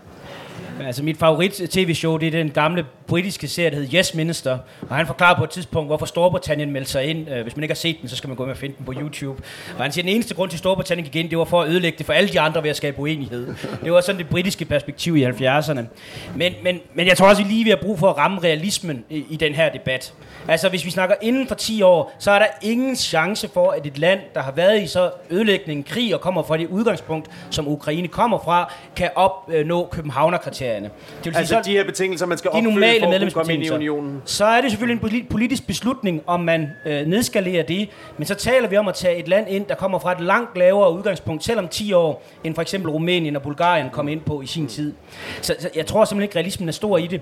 Altså 0.86 1.04
mit 1.04 1.18
favorit 1.18 1.52
tv-show, 1.52 2.18
det 2.18 2.28
er 2.28 2.32
den 2.32 2.52
gamle 2.52 2.86
britiske 3.08 3.48
serie, 3.48 3.70
der 3.70 3.76
hedder 3.76 4.00
Yes 4.00 4.14
Minister. 4.14 4.58
Og 4.90 4.96
han 4.96 5.08
forklarer 5.08 5.38
på 5.38 5.44
et 5.44 5.50
tidspunkt, 5.50 5.90
hvorfor 5.90 6.06
Storbritannien 6.06 6.72
meldte 6.72 6.92
sig 6.92 7.06
ind. 7.06 7.30
Øh, 7.30 7.44
hvis 7.44 7.56
man 7.56 7.64
ikke 7.64 7.72
har 7.72 7.76
set 7.76 7.98
den, 8.02 8.10
så 8.10 8.16
skal 8.16 8.28
man 8.28 8.38
gå 8.38 8.46
med 8.46 8.52
og 8.52 8.58
finde 8.58 8.76
den 8.78 8.86
på 8.86 8.94
YouTube. 9.02 9.44
Og 9.78 9.84
han 9.84 9.92
siger, 9.92 10.04
at 10.04 10.08
den 10.08 10.16
eneste 10.16 10.36
grund 10.36 10.50
til, 10.50 10.56
at 10.56 10.60
Storbritannien 10.60 11.06
gik 11.06 11.16
ind, 11.16 11.30
det 11.30 11.38
var 11.38 11.46
for 11.46 11.62
at 11.62 11.70
ødelægge 11.70 11.98
det 11.98 12.06
for 12.06 12.14
alle 12.14 12.30
de 12.30 12.40
andre 12.40 12.64
ved 12.64 12.70
at 12.70 12.76
skabe 12.76 13.00
uenighed. 13.00 13.56
Det 13.84 13.92
var 13.92 14.02
sådan 14.02 14.20
det 14.20 14.30
britiske 14.30 14.66
perspektiv 14.66 15.18
i 15.18 15.26
70'erne. 15.26 15.82
Men, 16.36 16.54
men, 16.64 16.80
men 16.94 17.08
jeg 17.08 17.18
tror 17.18 17.30
også, 17.30 17.42
at 17.42 17.48
vi 17.48 17.54
lige 17.54 17.64
vil 17.64 17.74
have 17.74 17.84
brug 17.84 18.00
for 18.00 18.10
at 18.10 18.18
ramme 18.18 18.40
realismen 18.44 19.06
i, 19.10 19.26
i 19.30 19.36
den 19.36 19.54
her 19.54 19.72
debat. 19.72 20.14
Altså 20.48 20.70
hvis 20.70 20.86
vi 20.86 20.92
snakker 20.92 21.16
inden 21.22 21.48
for 21.48 21.56
10 21.56 21.82
år, 21.82 22.16
så 22.20 22.32
er 22.32 22.40
der 22.40 22.48
ingen 22.62 22.96
chance 22.96 23.50
for, 23.54 23.72
at 23.72 23.86
et 23.86 23.98
land, 23.98 24.20
der 24.34 24.42
har 24.42 24.52
været 24.52 24.82
i 24.82 24.88
så 24.88 25.12
ødelæggende 25.30 25.84
krig 25.84 26.14
og 26.14 26.22
kommer 26.22 26.44
fra 26.44 26.58
det 26.58 26.68
udgangspunkt, 26.68 27.30
som 27.50 27.68
Ukraine 27.68 28.08
kommer 28.08 28.40
fra, 28.40 28.74
kan 28.96 29.10
opnå 29.16 29.84
øh, 29.84 30.04
Københavnerkriterierne. 30.68 30.90
Det 31.18 31.26
vil 31.26 31.34
sige, 31.34 31.40
altså 31.40 31.56
så, 31.56 31.62
de 31.66 31.72
her 31.72 31.84
betingelser, 31.84 32.26
man 32.26 32.38
skal 32.38 32.52
de 32.52 32.56
opfylde 32.56 32.74
normale 32.74 33.20
for 33.20 33.26
at 33.26 33.34
komme 33.34 33.54
ind 33.54 33.64
i 33.64 33.70
unionen. 33.70 34.22
Så 34.26 34.46
er 34.46 34.62
det 34.62 34.72
selvfølgelig 34.72 35.02
en 35.14 35.26
politisk 35.30 35.68
beslutning, 35.68 36.24
om 36.28 36.40
man 36.40 36.70
øh, 36.86 37.08
nedskalerer 37.08 37.64
det. 37.64 37.90
Men 38.18 38.26
så 38.26 38.36
taler 38.36 38.68
vi 38.68 38.78
om 38.78 38.88
at 38.88 38.96
tage 38.96 39.16
et 39.16 39.28
land 39.28 39.50
ind, 39.50 39.66
der 39.66 39.76
kommer 39.76 40.00
fra 40.00 40.12
et 40.12 40.22
langt 40.22 40.58
lavere 40.58 40.94
udgangspunkt, 40.94 41.44
selvom 41.44 41.68
10 41.68 41.94
år, 41.94 42.24
end 42.44 42.56
for 42.56 42.62
eksempel 42.62 42.92
Rumænien 42.92 43.36
og 43.36 43.42
Bulgarien 43.42 43.90
kom 43.90 44.08
ind 44.08 44.22
på 44.22 44.42
i 44.42 44.46
sin 44.46 44.68
tid. 44.68 44.94
Så, 45.42 45.56
så 45.60 45.70
jeg 45.76 45.86
tror 45.86 46.06
simpelthen 46.06 46.24
ikke, 46.24 46.36
realismen 46.36 46.70
er 46.70 46.74
stor 46.74 46.98
i 46.98 47.08
det. 47.08 47.22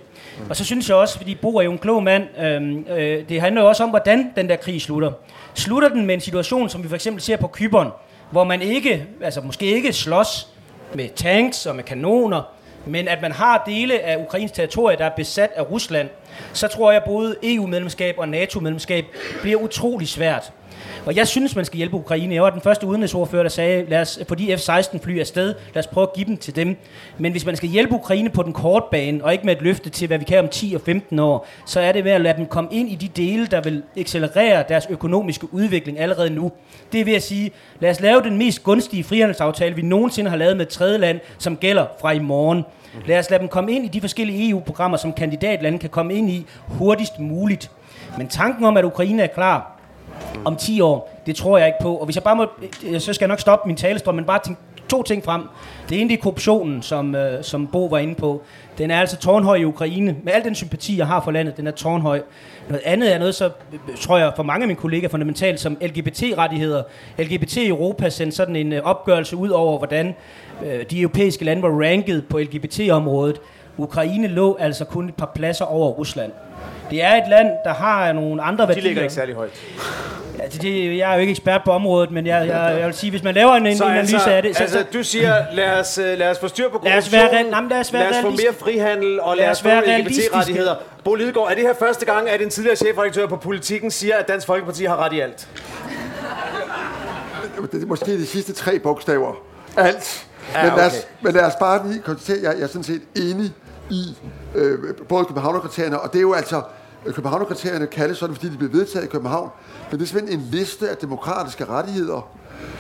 Og 0.50 0.56
så 0.56 0.66
synes 0.66 0.90
jeg 0.90 0.98
også, 0.98 1.18
fordi 1.18 1.36
Bo 1.36 1.56
er 1.58 1.62
jo 1.62 1.72
en 1.72 1.78
klog 1.78 2.04
mand, 2.04 2.24
øh, 2.40 2.98
øh, 2.98 3.30
det 3.30 3.42
handler 3.42 3.62
jo 3.62 3.68
også 3.68 3.84
om, 3.84 3.90
hvordan 3.90 4.32
den 4.36 4.50
der 4.50 4.56
krig 4.56 4.82
slutter. 4.82 5.12
Slutter 5.54 5.90
den 5.90 6.06
med 6.06 6.16
en 6.16 6.22
situation, 6.22 6.70
som 6.70 6.84
vi 6.84 6.88
for 6.88 6.96
eksempel 6.96 7.22
ser 7.22 7.38
på 7.38 7.48
Kyberen, 7.48 7.90
hvor 8.32 8.44
man 8.44 8.62
ikke, 8.62 9.06
altså 9.22 9.42
måske 9.42 9.66
ikke 9.66 9.94
slås 9.94 10.48
med 10.94 11.10
tanks 11.16 11.66
og 11.66 11.76
med 11.76 11.84
kanoner, 11.84 12.55
men 12.86 13.08
at 13.08 13.22
man 13.22 13.32
har 13.32 13.64
dele 13.66 14.00
af 14.00 14.18
Ukrains 14.18 14.52
territorie, 14.52 14.98
der 14.98 15.06
er 15.06 15.16
besat 15.16 15.52
af 15.56 15.72
Rusland, 15.72 16.10
så 16.54 16.68
tror 16.68 16.92
jeg, 16.92 17.02
både 17.06 17.36
EU-medlemskab 17.44 18.16
og 18.18 18.30
NATO-medlemskab 18.30 19.06
bliver 19.42 19.60
utrolig 19.60 20.08
svært. 20.08 20.52
Og 21.06 21.16
jeg 21.16 21.28
synes, 21.28 21.56
man 21.56 21.66
skal 21.66 21.78
hjælpe 21.78 21.96
Ukraine. 21.96 22.36
Jeg 22.36 22.44
var 22.44 22.50
den 22.50 22.62
første 22.62 22.88
udenrigsordfører, 22.88 23.44
der 23.44 23.50
sagde, 23.50 23.86
lad 23.90 24.02
os 24.02 24.20
få 24.28 24.36
de 24.36 24.58
F-16 24.58 24.98
fly 25.04 25.20
afsted, 25.20 25.56
lad 25.74 25.84
os 25.84 25.88
prøve 25.88 26.08
at 26.08 26.14
give 26.14 26.26
dem 26.26 26.38
til 26.38 26.56
dem. 26.56 26.78
Men 27.18 27.32
hvis 27.32 27.46
man 27.46 27.56
skal 27.56 27.70
hjælpe 27.70 27.94
Ukraine 27.94 28.30
på 28.30 28.44
den 28.44 28.54
korte 28.54 28.86
bane, 28.92 29.24
og 29.24 29.32
ikke 29.32 29.46
med 29.46 29.56
et 29.56 29.62
løfte 29.62 29.90
til, 29.90 30.08
hvad 30.08 30.18
vi 30.18 30.26
kan 30.26 30.40
om 30.40 30.48
10 30.48 30.74
og 30.76 30.82
15 30.82 31.20
år, 31.20 31.48
så 31.66 31.80
er 31.80 31.92
det 31.92 32.04
ved 32.04 32.12
at 32.12 32.22
lade 32.22 32.38
dem 32.38 32.46
komme 32.46 32.70
ind 32.74 32.90
i 32.90 32.96
de 32.96 33.08
dele, 33.08 33.48
der 33.48 33.62
vil 33.62 33.84
accelerere 33.98 34.64
deres 34.70 34.88
økonomiske 34.90 35.54
udvikling 35.54 36.00
allerede 36.00 36.30
nu. 36.30 36.52
Det 36.92 37.02
er 37.02 37.06
ved 37.06 37.14
at 37.14 37.24
sige, 37.24 37.52
lad 37.80 37.92
os 37.92 38.00
lave 38.00 38.22
den 38.22 38.38
mest 38.38 38.64
gunstige 38.64 39.04
frihandelsaftale, 39.04 39.76
vi 39.76 39.82
nogensinde 39.82 40.30
har 40.30 40.38
lavet 40.38 40.58
med 40.58 40.66
et 40.66 40.72
tredje 40.72 40.98
land, 40.98 41.20
som 41.38 41.58
gælder 41.58 41.86
fra 42.02 42.12
i 42.12 42.20
morgen. 42.20 42.66
Lad 43.06 43.20
os 43.20 43.30
lade 43.30 43.40
dem 43.40 43.48
komme 43.48 43.72
ind 43.72 43.86
i 43.86 43.88
de 43.88 44.02
forskellige 44.02 44.50
EU-programmer, 44.50 44.98
som 44.98 45.14
kandidatlande 45.14 45.80
kan 45.80 45.90
komme 45.90 46.14
ind 46.14 46.30
i 46.30 46.46
hurtigst 46.68 47.20
muligt. 47.20 47.72
Men 48.18 48.28
tanken 48.28 48.66
om, 48.66 48.78
at 48.78 48.86
Ukraine 48.86 49.24
er 49.24 49.28
klar, 49.28 49.75
om 50.46 50.56
10 50.56 50.82
år, 50.82 51.22
det 51.26 51.36
tror 51.36 51.58
jeg 51.58 51.68
ikke 51.68 51.80
på. 51.82 51.96
Og 51.96 52.06
hvis 52.06 52.16
jeg 52.16 52.24
bare 52.24 52.36
må, 52.36 52.46
øh, 52.88 53.00
så 53.00 53.14
skal 53.14 53.26
jeg 53.26 53.30
nok 53.30 53.40
stoppe 53.40 53.68
min 53.68 53.78
talestrøm, 53.78 54.16
men 54.16 54.26
bare 54.26 54.40
tænke 54.44 54.62
to 54.90 55.04
ting 55.04 55.24
frem. 55.24 55.42
Det 55.90 56.02
ene 56.02 56.10
det 56.10 56.18
er 56.18 56.22
korruptionen, 56.22 56.82
som, 56.82 57.16
øh, 57.16 57.44
som 57.44 57.68
Bo 57.68 57.86
var 57.86 57.98
inde 57.98 58.16
på. 58.16 58.42
Den 58.78 58.92
er 58.92 59.00
altså 59.00 59.18
tårnhøj 59.18 59.56
i 59.56 59.66
Ukraine. 59.66 60.16
Med 60.24 60.34
al 60.34 60.44
den 60.44 60.56
sympati, 60.56 60.98
jeg 60.98 61.08
har 61.08 61.22
for 61.22 61.32
landet, 61.32 61.58
den 61.58 61.68
er 61.68 61.72
tårnhøj. 61.72 62.22
Noget 62.70 62.82
andet 62.86 63.14
er 63.14 63.20
noget, 63.20 63.36
så 63.36 63.46
øh, 63.46 63.98
tror 64.02 64.18
jeg 64.18 64.34
for 64.36 64.44
mange 64.44 64.64
af 64.64 64.68
mine 64.68 64.80
kollegaer 64.80 65.10
fundamentalt 65.10 65.60
som 65.60 65.78
LGBT-rettigheder. 65.82 66.84
LGBT 67.18 67.58
i 67.58 67.68
Europa 67.68 68.10
sendte 68.10 68.38
sådan 68.38 68.56
en 68.56 68.74
øh, 68.74 68.82
opgørelse 68.84 69.36
ud 69.38 69.50
over, 69.50 69.78
hvordan 69.78 70.16
øh, 70.66 70.86
de 70.92 71.02
europæiske 71.02 71.46
lande 71.46 71.62
var 71.62 71.70
ranket 71.70 72.26
på 72.30 72.40
LGBT-området. 72.40 73.42
Ukraine 73.78 74.28
lå 74.28 74.58
altså 74.60 74.86
kun 74.86 75.10
et 75.10 75.16
par 75.16 75.32
pladser 75.36 75.66
over 75.66 75.92
Rusland. 75.92 76.32
Det 76.90 77.04
er 77.04 77.16
et 77.16 77.30
land, 77.30 77.50
der 77.64 77.74
har 77.74 78.14
nogle 78.14 78.42
andre 78.44 78.68
værdier. 78.68 78.82
De 78.82 78.88
ligger 78.88 79.02
ikke 79.02 79.14
særlig 79.14 79.36
højt. 79.36 79.52
Ja, 80.40 80.44
det, 80.46 80.62
det, 80.62 80.98
jeg 80.98 81.10
er 81.12 81.14
jo 81.14 81.20
ikke 81.20 81.32
ekspert 81.32 81.62
på 81.66 81.72
området, 81.72 82.12
men 82.12 82.28
jeg, 82.28 82.48
jeg, 82.48 82.78
jeg 82.80 82.86
vil 82.86 82.96
sige, 82.96 83.10
hvis 83.10 83.24
man 83.24 83.36
laver 83.36 83.52
en, 83.52 83.68
en 83.68 83.78
Så 83.78 83.86
analyse 83.86 84.16
altså, 84.16 84.30
af 84.30 84.42
det... 84.44 84.56
Så, 84.56 84.64
altså, 84.64 84.86
du 84.94 85.04
siger, 85.04 85.46
lad 85.54 85.80
os, 85.80 85.98
øh, 85.98 86.18
lad 86.18 86.32
os 86.32 86.40
få 86.40 86.48
styr 86.48 86.70
på 86.70 86.82
Lad 86.84 86.98
os 86.98 87.10
korruption, 87.10 87.34
være 87.34 87.56
jamen, 87.56 87.70
lad 87.70 87.80
os 87.80 87.94
være 87.94 88.04
lad 88.04 88.20
os 88.20 88.22
få 88.22 88.30
mere 88.30 88.54
frihandel, 88.60 89.20
og 89.20 89.38
lad, 89.38 89.46
Lad 89.46 89.52
os 89.52 89.62
få. 89.62 89.70
LGBT-rettigheder. 89.70 90.76
Bo 91.04 91.16
Lidegaard, 91.16 91.52
er 91.52 91.56
det 91.56 91.64
her 91.64 91.74
første 91.80 92.06
gang, 92.06 92.30
at 92.30 92.42
en 92.42 92.50
tidligere 92.50 92.76
chefredaktør 92.76 93.28
på 93.28 93.36
Politiken 93.36 93.92
siger, 93.92 94.16
at 94.16 94.28
Dansk 94.28 94.48
Folkeparti 94.48 94.86
har 94.86 95.06
ret 95.06 95.14
i 95.14 95.20
alt? 95.20 95.48
Det 97.72 97.84
er 97.84 97.88
måske 97.88 98.12
de 98.12 98.26
sidste 98.26 98.54
tre 98.54 98.80
bogstaver. 98.80 99.34
Alt. 99.78 100.26
Ja, 100.54 100.64
men, 100.64 100.74
lad 100.78 100.86
os, 100.86 100.94
okay. 100.94 101.08
men 101.22 101.34
lad 101.34 101.44
os 101.44 101.54
bare 101.60 101.88
lige 101.88 102.02
konstatere, 102.02 102.38
at 102.38 102.44
jeg, 102.44 102.54
jeg 102.58 102.64
er 102.64 102.68
sådan 102.68 102.84
set 102.84 103.02
enig 103.16 103.52
i 103.90 104.18
øh, 104.56 104.96
både 105.10 105.26
Københavnerkriterierne, 105.26 106.00
og 106.00 106.14
det 106.14 106.20
er 106.20 106.22
jo 106.22 106.34
altså, 106.34 106.62
øh, 107.06 107.14
Københavnerkriterierne 107.14 107.88
kaldes 107.88 108.18
sådan, 108.18 108.36
fordi 108.36 108.50
de 108.50 108.58
blev 108.58 108.74
vedtaget 108.74 109.06
i 109.06 109.08
København, 109.08 109.50
men 109.92 110.00
det 110.00 110.06
er 110.06 110.10
simpelthen 110.10 110.40
en 110.40 110.48
liste 110.52 110.90
af 110.90 110.98
demokratiske 110.98 111.66
rettigheder, 111.66 112.30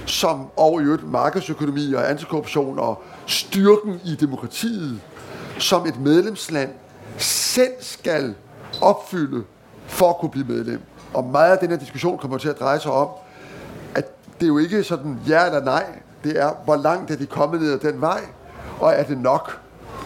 som 0.06 0.48
over 0.56 0.82
i 0.82 0.84
øvrigt 0.84 1.12
markedsøkonomi 1.12 1.94
og 1.94 2.10
antikorruption 2.10 2.80
og 2.80 3.04
styrken 3.26 4.00
i 4.06 4.16
demokratiet, 4.16 5.02
som 5.60 5.88
et 5.88 6.00
medlemsland 6.00 6.70
selv 7.18 7.74
skal 7.80 8.36
opfylde 8.82 9.44
for 9.88 10.10
at 10.10 10.18
kunne 10.18 10.32
blive 10.32 10.46
medlem. 10.48 10.82
Og 11.14 11.24
meget 11.24 11.52
af 11.52 11.58
den 11.58 11.70
her 11.70 11.78
diskussion 11.78 12.18
kommer 12.18 12.38
til 12.38 12.50
at 12.50 12.60
dreje 12.60 12.80
sig 12.80 12.92
om, 12.92 13.08
at 13.96 14.06
det 14.40 14.44
er 14.44 14.48
jo 14.48 14.58
ikke 14.58 14.84
sådan 14.84 15.20
ja 15.28 15.46
eller 15.46 15.64
nej. 15.64 15.86
Det 16.24 16.40
er, 16.40 16.52
hvor 16.66 16.76
langt 16.76 17.12
er 17.12 17.16
de 17.16 17.26
kommet 17.26 17.62
ned 17.62 17.74
ad 17.74 17.80
den 17.80 18.02
vej, 18.02 18.22
og 18.80 18.94
er 18.94 19.04
det 19.04 19.18
nok? 19.18 19.60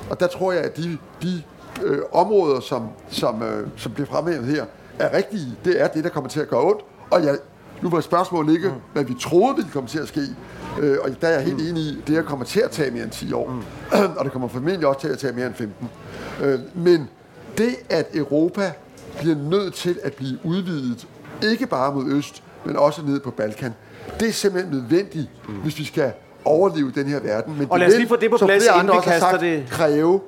Og 0.09 0.19
der 0.19 0.27
tror 0.27 0.51
jeg, 0.51 0.61
at 0.61 0.77
de, 0.77 0.97
de 1.21 1.43
øh, 1.83 1.99
områder, 2.11 2.59
som, 2.59 2.87
som, 3.09 3.43
øh, 3.43 3.67
som 3.77 3.91
bliver 3.91 4.07
fremhævet 4.07 4.45
her, 4.45 4.65
er 4.99 5.17
rigtige. 5.17 5.57
Det 5.65 5.81
er 5.81 5.87
det, 5.87 6.03
der 6.03 6.09
kommer 6.09 6.29
til 6.29 6.39
at 6.39 6.47
gøre 6.47 6.63
ondt. 6.63 6.81
Og 7.11 7.23
jeg, 7.23 7.37
nu 7.81 7.89
var 7.89 8.01
spørgsmålet 8.01 8.53
ikke, 8.53 8.67
mm. 8.67 8.75
hvad 8.93 9.03
vi 9.03 9.15
troede 9.21 9.55
ville 9.55 9.71
komme 9.71 9.89
til 9.89 9.99
at 9.99 10.07
ske. 10.07 10.21
Øh, 10.79 10.97
og 11.03 11.09
der 11.21 11.27
er 11.27 11.33
jeg 11.33 11.43
helt 11.43 11.69
enig 11.69 11.83
i, 11.83 12.03
det 12.07 12.15
her 12.15 12.21
kommer 12.21 12.45
til 12.45 12.59
at 12.59 12.71
tage 12.71 12.91
mere 12.91 13.03
end 13.03 13.11
10 13.11 13.33
år. 13.33 13.49
Mm. 13.49 13.61
og 14.17 14.25
det 14.25 14.31
kommer 14.31 14.47
formentlig 14.47 14.87
også 14.87 15.01
til 15.01 15.07
at 15.07 15.17
tage 15.17 15.33
mere 15.33 15.47
end 15.47 15.55
15. 15.55 15.89
Øh, 16.41 16.59
men 16.75 17.09
det, 17.57 17.75
at 17.89 18.07
Europa 18.13 18.71
bliver 19.19 19.35
nødt 19.35 19.73
til 19.73 19.99
at 20.03 20.13
blive 20.13 20.39
udvidet, 20.43 21.07
ikke 21.43 21.67
bare 21.67 21.93
mod 21.93 22.11
øst, 22.11 22.43
men 22.65 22.75
også 22.75 23.01
ned 23.05 23.19
på 23.19 23.31
Balkan, 23.31 23.73
det 24.19 24.27
er 24.27 24.33
simpelthen 24.33 24.73
nødvendigt, 24.73 25.29
mm. 25.47 25.53
hvis 25.55 25.79
vi 25.79 25.83
skal 25.83 26.11
overleve 26.45 26.91
den 26.95 27.05
her 27.07 27.19
verden. 27.19 27.57
Men 27.57 27.67
Og 27.69 27.79
lad 27.79 27.87
os 27.87 27.95
lige 27.97 28.07
få 28.07 28.15
det 28.15 28.31
på 28.31 28.37
plads, 28.37 28.63
inden 28.81 28.87
vi 28.87 29.01
kaster 29.03 29.19
sagt, 29.19 29.41
det- 29.41 29.63
kræve 29.69 30.19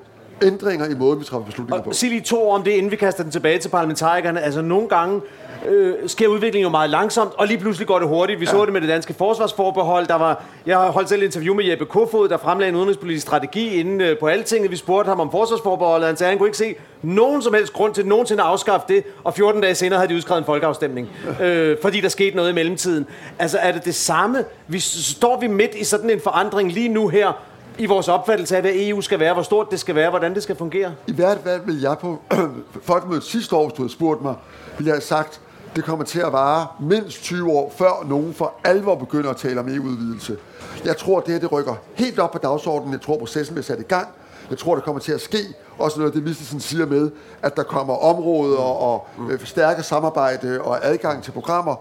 ændringer 0.44 0.90
i 0.90 0.94
måden, 0.94 1.20
vi 1.20 1.26
træffer 1.26 1.46
beslutninger 1.46 1.84
på. 1.84 1.94
Sig 1.94 2.10
lige 2.10 2.22
to 2.22 2.50
om 2.50 2.64
det, 2.64 2.72
inden 2.72 2.92
vi 2.92 2.96
kaster 2.96 3.24
den 3.24 3.32
tilbage 3.32 3.60
til 3.60 3.70
parlamentarikerne. 3.70 4.42
Altså 4.42 4.62
nogle 4.62 4.90
gange 4.90 5.22
øh, 5.68 5.96
sker 6.08 6.28
udviklingen 6.28 6.64
jo 6.64 6.70
meget 6.70 6.90
langsomt, 6.90 7.32
og 7.38 7.48
lige 7.48 7.58
pludselig 7.58 7.88
går 7.88 8.00
det 8.00 8.08
hurtigt. 8.08 8.40
Vi 8.40 8.46
ja. 8.46 8.52
så 8.52 8.66
det 8.66 8.74
med 8.74 8.82
det 8.82 8.90
danske 8.90 9.14
forsvarsforbehold. 9.14 10.08
Der 10.08 10.16
var, 10.16 10.44
jeg 10.66 10.78
har 10.78 10.92
holdt 10.92 11.10
selv 11.10 11.22
et 11.22 11.26
interview 11.26 11.56
med 11.56 11.66
Jeppe 11.66 11.86
Kofod, 11.86 12.30
der 12.30 12.38
fremlagde 12.38 12.70
en 12.70 12.76
udenrigspolitisk 12.76 13.28
strategi 13.28 13.80
inden 13.80 14.02
øh, 14.02 14.18
på 14.20 14.28
Altinget. 14.28 14.72
Vi 14.72 14.76
spurgte 14.76 15.10
ham 15.10 15.20
om 15.20 15.32
forsvarsforbeholdet, 15.32 16.04
og 16.04 16.10
han 16.10 16.18
sagde, 16.18 16.30
at 16.30 16.32
han 16.32 16.38
kunne 16.38 16.48
ikke 16.48 16.58
se 16.58 16.76
nogen 17.02 17.42
som 17.42 17.54
helst 17.54 17.74
grund 17.74 17.94
til 17.94 18.08
nogensinde 18.08 18.44
at 18.44 18.50
afskaffe 18.50 18.86
det, 18.90 19.04
og 19.24 19.34
14 19.34 19.62
dage 19.62 19.76
senere 19.76 20.00
havde 20.00 20.10
de 20.10 20.16
udskrevet 20.16 20.40
en 20.40 20.46
folkeafstemning, 20.46 21.10
øh, 21.42 21.78
fordi 21.82 22.02
der 22.02 22.10
skete 22.10 22.36
noget 22.36 22.50
i 22.50 22.54
mellemtiden. 22.54 23.06
Altså 23.40 23.58
er 23.58 23.72
det 23.72 23.86
det 23.86 23.96
samme? 23.96 24.46
Vi, 24.68 24.80
står 24.80 25.40
vi 25.40 25.48
midt 25.48 25.76
i 25.76 25.84
sådan 25.84 26.10
en 26.10 26.20
forandring 26.20 26.72
lige 26.72 26.90
nu 26.90 27.08
her, 27.08 27.42
i 27.78 27.86
vores 27.86 28.08
opfattelse 28.08 28.56
af, 28.56 28.62
hvad 28.62 28.72
EU 28.76 29.02
skal 29.02 29.20
være, 29.20 29.34
hvor 29.34 29.44
stort 29.44 29.72
det 29.72 29.80
skal 29.80 29.96
være, 29.96 30.10
hvordan 30.10 30.36
det 30.36 30.44
skal 30.44 30.56
fungere? 30.56 30.94
I 31.08 31.14
hvert 31.14 31.38
fald 31.44 31.62
vil 31.66 31.82
jeg 31.82 31.98
på 31.98 32.22
folkemødet 32.84 33.24
sidste 33.24 33.56
år, 33.56 33.68
hvis 33.68 33.74
du 33.74 33.82
havde 33.82 33.94
spurgt 33.94 34.22
mig, 34.22 34.36
ville 34.78 34.88
jeg 34.88 34.96
have 34.96 35.02
sagt, 35.02 35.42
det 35.76 35.84
kommer 35.84 36.06
til 36.06 36.20
at 36.20 36.34
vare 36.34 36.68
mindst 36.80 37.24
20 37.24 37.52
år, 37.52 37.74
før 37.78 38.06
nogen 38.06 38.34
for 38.34 38.54
alvor 38.64 38.96
begynder 38.96 39.30
at 39.30 39.38
tale 39.38 39.60
om 39.60 39.68
EU-udvidelse. 39.68 40.38
Jeg 40.86 40.98
tror, 40.98 41.20
det 41.20 41.34
her 41.34 41.40
det 41.40 41.52
rykker 41.52 41.74
helt 41.94 42.20
op 42.20 42.32
på 42.32 42.38
dagsordenen. 42.38 42.94
Jeg 42.94 43.02
tror, 43.02 43.18
processen 43.18 43.54
bliver 43.54 43.64
sat 43.64 43.80
i 43.80 43.84
gang. 43.84 44.08
Jeg 44.50 44.58
tror, 44.58 44.76
det 44.76 44.84
kommer 44.84 45.00
til 45.02 45.12
at 45.12 45.22
ske. 45.22 45.38
Også 45.80 46.00
noget 46.00 46.12
af 46.12 46.14
det, 46.14 46.26
Vistesen 46.26 46.60
siger 46.60 46.86
med, 46.86 47.12
at 47.42 47.56
der 47.56 47.64
kommer 47.64 47.94
områder 47.94 48.58
og 48.58 49.08
øh, 49.32 49.46
stærke 49.46 49.84
samarbejde 49.84 50.62
og 50.62 50.86
adgang 50.86 51.24
til 51.24 51.32
programmer. 51.32 51.76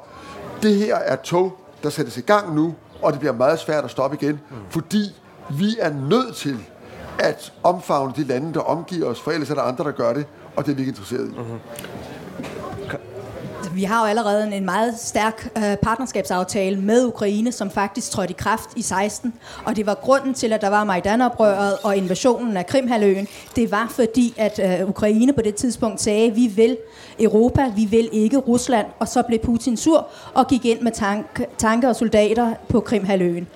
Det 0.63 0.75
her 0.75 0.97
er 0.97 1.17
tog, 1.17 1.53
der 1.83 1.91
sættes 1.91 2.17
i 2.17 2.21
gang 2.21 2.55
nu, 2.55 2.75
og 3.03 3.13
det 3.13 3.21
bliver 3.21 3.33
meget 3.33 3.59
svært 3.59 3.85
at 3.85 3.91
stoppe 3.91 4.17
igen, 4.21 4.41
fordi 4.71 5.20
vi 5.59 5.77
er 5.81 5.93
nødt 6.11 6.37
til 6.37 6.57
at 7.19 7.53
omfavne 7.63 8.13
de 8.17 8.25
lande, 8.25 8.55
der 8.55 8.61
omgiver 8.61 9.07
os, 9.07 9.21
for 9.21 9.31
ellers 9.31 9.51
er 9.51 9.55
der 9.55 9.63
andre, 9.63 9.85
der 9.85 9.91
gør 9.91 10.13
det, 10.13 10.27
og 10.57 10.67
det 10.67 10.73
er 10.73 10.77
vi 10.77 10.83
ikke 10.83 10.91
interesseret 10.91 11.27
i. 11.29 11.31
Mm-hmm. 11.39 11.59
Vi 13.75 13.85
har 13.85 14.01
jo 14.01 14.07
allerede 14.07 14.47
en- 14.47 14.53
en 14.53 14.65
meget 14.65 14.95
stærk 14.99 15.49
øh, 15.57 15.77
partnerskabsaftale 15.77 16.81
med 16.81 17.05
Ukraine, 17.07 17.53
som 17.53 17.71
faktisk 17.71 18.11
trådte 18.11 18.31
i 18.31 18.37
kraft 18.39 18.71
i 18.77 18.83
16. 18.83 19.35
Og 19.65 19.77
det 19.77 19.87
var 19.87 19.95
grunden 19.95 20.35
til, 20.35 20.53
at 20.53 20.61
der 20.61 20.69
var 20.69 20.85
Majdan-oprøret 20.85 21.77
og 21.83 21.97
invasionen 21.97 22.57
af 22.57 22.67
Krimhaløen. 22.67 23.29
Det 23.57 23.71
var 23.71 23.87
fordi, 23.91 24.35
at 24.37 24.81
øh, 24.81 24.89
Ukraine 24.89 25.33
på 25.33 25.43
det 25.43 25.55
tidspunkt 25.55 26.01
sagde, 26.01 26.31
vi 26.35 26.47
vil 26.47 26.77
Europa, 27.21 27.73
vi 27.77 27.85
vil 27.85 28.09
ikke 28.13 28.37
Rusland. 28.37 28.87
Og 28.99 29.09
så 29.09 29.23
blev 29.23 29.39
Putin 29.39 29.77
sur 29.77 30.07
og 30.35 30.47
gik 30.47 30.65
ind 30.65 30.81
med 30.81 30.93
tank, 30.93 31.43
tanker 31.59 31.89
og 31.89 31.97
soldater 31.97 32.55
på 32.69 32.81
Krimhaløen. 32.81 33.47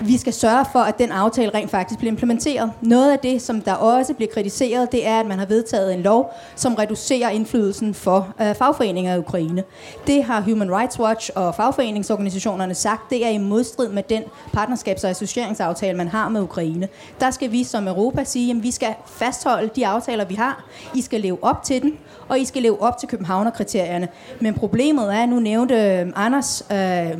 Vi 0.00 0.16
skal 0.16 0.32
sørge 0.32 0.64
for, 0.72 0.78
at 0.78 0.98
den 0.98 1.12
aftale 1.12 1.50
rent 1.54 1.70
faktisk 1.70 1.98
bliver 1.98 2.12
implementeret. 2.12 2.72
Noget 2.80 3.12
af 3.12 3.18
det, 3.18 3.42
som 3.42 3.60
der 3.60 3.74
også 3.74 4.14
bliver 4.14 4.30
kritiseret, 4.34 4.92
det 4.92 5.06
er, 5.06 5.20
at 5.20 5.26
man 5.26 5.38
har 5.38 5.46
vedtaget 5.46 5.94
en 5.94 6.02
lov, 6.02 6.34
som 6.56 6.74
reducerer 6.74 7.30
indflydelsen 7.30 7.94
for 7.94 8.34
øh, 8.40 8.54
fagforeninger 8.54 9.14
i 9.14 9.18
Ukraine. 9.18 9.64
Det 10.06 10.24
har 10.24 10.40
Human 10.40 10.76
Rights 10.76 11.00
Watch 11.00 11.30
og 11.34 11.54
fagforeningsorganisationerne 11.54 12.74
sagt, 12.74 13.10
det 13.10 13.26
er 13.26 13.30
i 13.30 13.38
modstrid 13.38 13.88
med 13.88 14.02
den 14.02 14.22
partnerskabs- 14.56 15.04
og 15.04 15.10
associeringsaftale, 15.10 15.96
man 15.96 16.08
har 16.08 16.28
med 16.28 16.40
Ukraine. 16.40 16.88
Der 17.20 17.30
skal 17.30 17.52
vi 17.52 17.64
som 17.64 17.88
Europa 17.88 18.24
sige, 18.24 18.50
at 18.50 18.62
vi 18.62 18.70
skal 18.70 18.94
fastholde 19.06 19.70
de 19.76 19.86
aftaler, 19.86 20.24
vi 20.24 20.34
har. 20.34 20.64
I 20.94 21.00
skal 21.00 21.20
leve 21.20 21.38
op 21.42 21.62
til 21.62 21.82
den, 21.82 21.98
og 22.28 22.38
I 22.38 22.44
skal 22.44 22.62
leve 22.62 22.82
op 22.82 22.98
til 22.98 23.05
Københavner-kriterierne. 23.06 24.08
Men 24.40 24.54
problemet 24.54 25.14
er, 25.14 25.26
nu 25.26 25.40
nævnte 25.40 25.74
øh, 25.74 26.06
Anders 26.16 26.66
øh, 26.72 27.18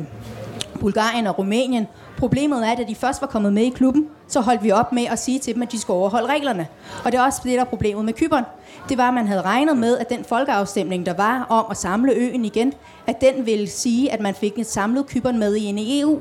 Bulgarien 0.79 1.27
og 1.27 1.37
Rumænien. 1.39 1.87
Problemet 2.17 2.67
er, 2.67 2.71
at 2.71 2.77
da 2.77 2.83
de 2.83 2.95
først 2.95 3.21
var 3.21 3.27
kommet 3.27 3.53
med 3.53 3.63
i 3.63 3.69
klubben, 3.69 4.07
så 4.27 4.39
holdt 4.39 4.63
vi 4.63 4.71
op 4.71 4.91
med 4.93 5.05
at 5.11 5.19
sige 5.19 5.39
til 5.39 5.53
dem, 5.53 5.61
at 5.61 5.71
de 5.71 5.79
skulle 5.79 5.97
overholde 5.97 6.27
reglerne. 6.27 6.67
Og 7.05 7.11
det 7.11 7.17
er 7.17 7.23
også 7.23 7.41
det, 7.43 7.53
der 7.53 7.59
er 7.61 7.65
problemet 7.65 8.05
med 8.05 8.13
Kyberen. 8.13 8.43
Det 8.89 8.97
var, 8.97 9.07
at 9.07 9.13
man 9.13 9.27
havde 9.27 9.41
regnet 9.41 9.77
med, 9.77 9.97
at 9.97 10.09
den 10.09 10.25
folkeafstemning, 10.29 11.05
der 11.05 11.13
var 11.13 11.45
om 11.49 11.65
at 11.71 11.77
samle 11.77 12.11
øen 12.13 12.45
igen, 12.45 12.73
at 13.07 13.21
den 13.21 13.45
ville 13.45 13.67
sige, 13.67 14.13
at 14.13 14.19
man 14.19 14.35
fik 14.35 14.59
et 14.59 14.67
samlet 14.69 15.07
Kyberen 15.07 15.39
med 15.39 15.55
ind 15.55 15.79
i 15.79 16.01
EU. 16.01 16.19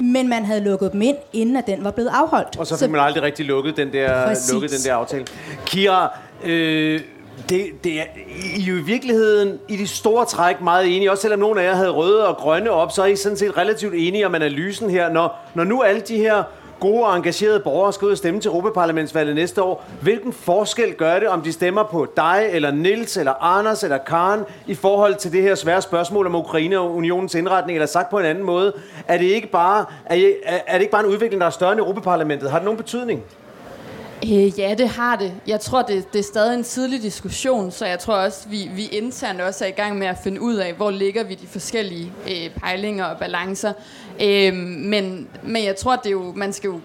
Men 0.00 0.28
man 0.28 0.44
havde 0.44 0.60
lukket 0.60 0.92
dem 0.92 1.02
ind, 1.02 1.16
inden 1.32 1.56
at 1.56 1.66
den 1.66 1.84
var 1.84 1.90
blevet 1.90 2.10
afholdt. 2.14 2.56
Og 2.58 2.66
så 2.66 2.76
fik 2.76 2.90
man 2.90 3.00
aldrig 3.00 3.22
rigtig 3.22 3.46
lukket 3.46 3.76
den 3.76 3.92
der, 3.92 4.26
Præcis. 4.26 4.52
lukket 4.52 4.70
den 4.70 4.78
der 4.84 4.94
aftale. 4.94 5.26
Kira, 5.66 6.18
øh, 6.44 7.00
det, 7.48 7.66
det 7.84 8.00
er, 8.00 8.04
I 8.56 8.62
er 8.62 8.66
jo 8.66 8.74
i 8.76 8.82
virkeligheden 8.82 9.58
i 9.68 9.76
de 9.76 9.86
store 9.88 10.24
træk 10.24 10.60
meget 10.60 10.96
enige. 10.96 11.10
Også 11.10 11.22
selvom 11.22 11.40
nogle 11.40 11.62
af 11.62 11.66
jer 11.66 11.74
havde 11.74 11.90
røde 11.90 12.26
og 12.28 12.36
grønne 12.36 12.70
op, 12.70 12.92
så 12.92 13.02
er 13.02 13.06
I 13.06 13.16
sådan 13.16 13.38
set 13.38 13.56
relativt 13.56 13.94
enige 13.96 14.26
om 14.26 14.34
analysen 14.34 14.90
her. 14.90 15.08
Når, 15.12 15.36
når 15.54 15.64
nu 15.64 15.82
alle 15.82 16.00
de 16.00 16.16
her 16.16 16.42
gode 16.80 17.04
og 17.06 17.16
engagerede 17.16 17.60
borgere 17.60 17.92
skal 17.92 18.06
ud 18.06 18.12
og 18.12 18.18
stemme 18.18 18.40
til 18.40 18.48
Europaparlamentsvalget 18.48 19.34
næste 19.34 19.62
år. 19.62 19.84
Hvilken 20.02 20.32
forskel 20.32 20.94
gør 20.94 21.18
det, 21.18 21.28
om 21.28 21.42
de 21.42 21.52
stemmer 21.52 21.82
på 21.82 22.06
dig, 22.16 22.48
eller 22.52 22.70
Nils, 22.70 23.16
eller 23.16 23.32
Anders, 23.44 23.82
eller 23.84 23.98
Karen, 23.98 24.40
i 24.66 24.74
forhold 24.74 25.14
til 25.14 25.32
det 25.32 25.42
her 25.42 25.54
svære 25.54 25.82
spørgsmål 25.82 26.26
om 26.26 26.34
Ukraine 26.34 26.78
og 26.78 26.94
unionens 26.94 27.34
indretning, 27.34 27.76
eller 27.76 27.86
sagt 27.86 28.10
på 28.10 28.18
en 28.18 28.24
anden 28.24 28.44
måde? 28.44 28.72
Er 29.08 29.18
det 29.18 29.24
ikke 29.26 29.46
bare, 29.48 29.84
er, 30.06 30.14
I- 30.14 30.34
er, 30.44 30.58
er 30.66 30.72
det 30.74 30.80
ikke 30.80 30.92
bare 30.92 31.04
en 31.04 31.10
udvikling, 31.10 31.40
der 31.40 31.46
er 31.46 31.50
større 31.50 31.72
end 31.72 31.80
Europaparlamentet? 31.80 32.50
Har 32.50 32.58
det 32.58 32.64
nogen 32.64 32.78
betydning? 32.78 33.22
Øh, 34.24 34.58
ja, 34.58 34.74
det 34.78 34.88
har 34.88 35.16
det. 35.16 35.34
Jeg 35.46 35.60
tror, 35.60 35.82
det, 35.82 36.12
det 36.12 36.18
er 36.18 36.22
stadig 36.22 36.54
en 36.54 36.64
tidlig 36.64 37.02
diskussion, 37.02 37.70
så 37.70 37.86
jeg 37.86 37.98
tror 37.98 38.14
også, 38.14 38.48
vi, 38.48 38.70
vi 38.74 38.86
internt 38.86 39.40
også 39.40 39.64
er 39.64 39.68
i 39.68 39.72
gang 39.72 39.98
med 39.98 40.06
at 40.06 40.16
finde 40.22 40.40
ud 40.40 40.54
af, 40.54 40.72
hvor 40.72 40.90
ligger 40.90 41.24
vi 41.24 41.34
de 41.34 41.46
forskellige 41.46 42.12
øh, 42.30 42.50
pejlinger 42.56 43.04
og 43.04 43.18
balancer. 43.18 43.72
Øh, 44.22 44.54
men, 44.54 45.28
men 45.42 45.64
jeg 45.64 45.76
tror, 45.76 45.96
det 45.96 46.06
er 46.06 46.10
jo, 46.10 46.32
man 46.36 46.52
skal 46.52 46.68
jo 46.68 46.80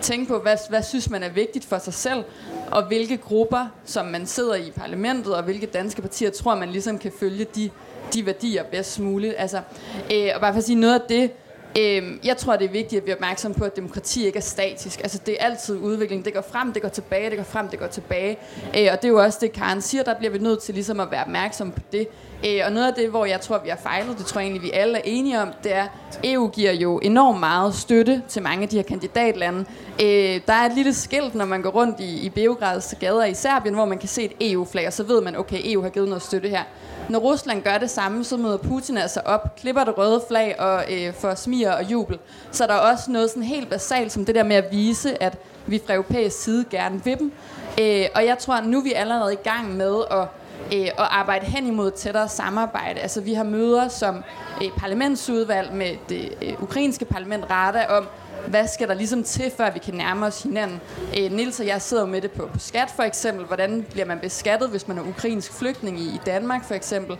tænke 0.00 0.28
på, 0.28 0.38
hvad, 0.38 0.56
hvad 0.68 0.82
synes 0.82 1.10
man 1.10 1.22
er 1.22 1.28
vigtigt 1.28 1.64
for 1.64 1.78
sig 1.78 1.94
selv, 1.94 2.24
og 2.70 2.86
hvilke 2.86 3.16
grupper, 3.16 3.66
som 3.84 4.06
man 4.06 4.26
sidder 4.26 4.54
i 4.54 4.70
parlamentet, 4.76 5.34
og 5.34 5.42
hvilke 5.42 5.66
danske 5.66 6.02
partier, 6.02 6.30
tror 6.30 6.54
man 6.54 6.70
ligesom 6.70 6.98
kan 6.98 7.12
følge 7.20 7.46
de, 7.54 7.70
de 8.14 8.26
værdier 8.26 8.64
bedst 8.64 9.00
muligt. 9.00 9.34
Altså, 9.38 9.60
øh, 10.14 10.28
og 10.34 10.40
bare 10.40 10.52
for 10.52 10.58
at 10.58 10.64
sige 10.64 10.80
noget 10.80 10.94
af 10.94 11.00
det, 11.08 11.30
Øhm, 11.78 12.20
jeg 12.24 12.36
tror, 12.36 12.56
det 12.56 12.64
er 12.64 12.68
vigtigt, 12.68 13.00
at 13.00 13.06
vi 13.06 13.10
er 13.10 13.14
opmærksom 13.14 13.54
på, 13.54 13.64
at 13.64 13.76
demokrati 13.76 14.26
ikke 14.26 14.36
er 14.36 14.42
statisk. 14.42 15.00
Altså, 15.00 15.20
det 15.26 15.36
er 15.40 15.44
altid 15.44 15.76
udvikling. 15.78 16.24
Det 16.24 16.34
går 16.34 16.44
frem, 16.52 16.72
det 16.72 16.82
går 16.82 16.88
tilbage, 16.88 17.30
det 17.30 17.36
går 17.36 17.44
frem, 17.44 17.68
det 17.68 17.78
går 17.78 17.86
tilbage. 17.86 18.38
Øh, 18.78 18.88
og 18.92 19.02
det 19.02 19.04
er 19.04 19.08
jo 19.08 19.22
også 19.22 19.38
det, 19.40 19.52
Karen 19.52 19.82
siger, 19.82 20.04
der 20.04 20.14
bliver 20.14 20.32
vi 20.32 20.38
nødt 20.38 20.62
til 20.62 20.74
ligesom 20.74 21.00
at 21.00 21.10
være 21.10 21.20
opmærksom 21.20 21.72
på 21.72 21.80
det. 21.92 22.08
Øh, 22.46 22.60
og 22.66 22.72
noget 22.72 22.86
af 22.86 22.94
det, 22.94 23.10
hvor 23.10 23.24
jeg 23.24 23.40
tror, 23.40 23.58
vi 23.58 23.68
har 23.68 23.76
fejlet, 23.76 24.18
det 24.18 24.26
tror 24.26 24.40
jeg 24.40 24.46
egentlig, 24.46 24.62
vi 24.62 24.70
alle 24.70 24.98
er 24.98 25.02
enige 25.04 25.40
om, 25.42 25.48
det 25.64 25.74
er, 25.74 25.86
EU 26.24 26.48
giver 26.48 26.72
jo 26.72 26.98
enormt 26.98 27.40
meget 27.40 27.74
støtte 27.74 28.22
til 28.28 28.42
mange 28.42 28.62
af 28.62 28.68
de 28.68 28.76
her 28.76 28.82
kandidatlande. 28.82 29.64
Øh, 30.02 30.40
der 30.46 30.52
er 30.52 30.66
et 30.66 30.74
lille 30.74 30.94
skilt, 30.94 31.34
når 31.34 31.44
man 31.44 31.62
går 31.62 31.70
rundt 31.70 32.00
i, 32.00 32.26
i 32.26 32.28
Beograds 32.28 32.94
gader 33.00 33.24
i 33.24 33.34
Serbien, 33.34 33.74
hvor 33.74 33.84
man 33.84 33.98
kan 33.98 34.08
se 34.08 34.22
et 34.22 34.52
EU-flag, 34.52 34.86
og 34.86 34.92
så 34.92 35.02
ved 35.02 35.20
man, 35.20 35.36
okay, 35.36 35.60
EU 35.64 35.82
har 35.82 35.88
givet 35.88 36.08
noget 36.08 36.22
støtte 36.22 36.48
her. 36.48 36.62
Når 37.08 37.18
Rusland 37.18 37.62
gør 37.62 37.78
det 37.78 37.90
samme, 37.90 38.24
så 38.24 38.36
møder 38.36 38.56
Putin 38.56 38.98
altså 38.98 39.20
op, 39.24 39.56
klipper 39.56 39.84
det 39.84 39.98
røde 39.98 40.22
flag 40.28 40.60
og 40.60 40.84
øh, 40.92 41.14
får 41.14 41.34
smiger 41.34 41.72
og 41.72 41.84
jubel. 41.84 42.18
Så 42.52 42.64
er 42.64 42.68
der 42.68 42.74
også 42.74 43.10
noget 43.10 43.30
sådan 43.30 43.42
helt 43.42 43.70
basalt 43.70 44.12
som 44.12 44.24
det 44.24 44.34
der 44.34 44.44
med 44.44 44.56
at 44.56 44.64
vise, 44.70 45.22
at 45.22 45.38
vi 45.66 45.80
fra 45.86 45.94
europæisk 45.94 46.42
side 46.42 46.64
gerne 46.70 47.04
vil 47.04 47.18
dem. 47.18 47.32
Øh, 47.80 48.04
og 48.14 48.26
jeg 48.26 48.38
tror, 48.38 48.54
at 48.54 48.66
nu 48.66 48.78
er 48.78 48.82
vi 48.82 48.92
allerede 48.92 49.32
i 49.32 49.48
gang 49.48 49.76
med 49.76 50.02
at 50.10 50.28
øh, 50.72 50.86
at 50.86 50.92
arbejde 50.98 51.46
hen 51.46 51.66
imod 51.66 51.90
tættere 51.90 52.28
samarbejde. 52.28 53.00
Altså 53.00 53.20
vi 53.20 53.34
har 53.34 53.44
møder 53.44 53.88
som 53.88 54.22
øh, 54.62 54.68
parlamentsudvalg 54.76 55.72
med 55.72 55.90
det 56.08 56.32
øh, 56.42 56.62
ukrainske 56.62 57.04
parlament 57.04 57.44
Rada 57.50 57.86
om, 57.88 58.06
hvad 58.48 58.68
skal 58.68 58.88
der 58.88 58.94
ligesom 58.94 59.24
til, 59.24 59.52
før 59.56 59.70
vi 59.70 59.78
kan 59.78 59.94
nærme 59.94 60.26
os 60.26 60.42
hinanden. 60.42 60.80
Øh, 61.18 61.32
Nils 61.32 61.60
og 61.60 61.66
jeg 61.66 61.82
sidder 61.82 62.02
jo 62.02 62.08
med 62.08 62.20
det 62.20 62.30
på, 62.30 62.48
på 62.52 62.58
skat 62.58 62.92
for 62.96 63.02
eksempel. 63.02 63.46
Hvordan 63.46 63.86
bliver 63.90 64.06
man 64.06 64.18
beskattet, 64.18 64.68
hvis 64.70 64.88
man 64.88 64.98
er 64.98 65.02
ukrainsk 65.02 65.52
flygtning 65.52 66.00
i, 66.00 66.06
i 66.06 66.20
Danmark 66.26 66.64
for 66.64 66.74
eksempel. 66.74 67.16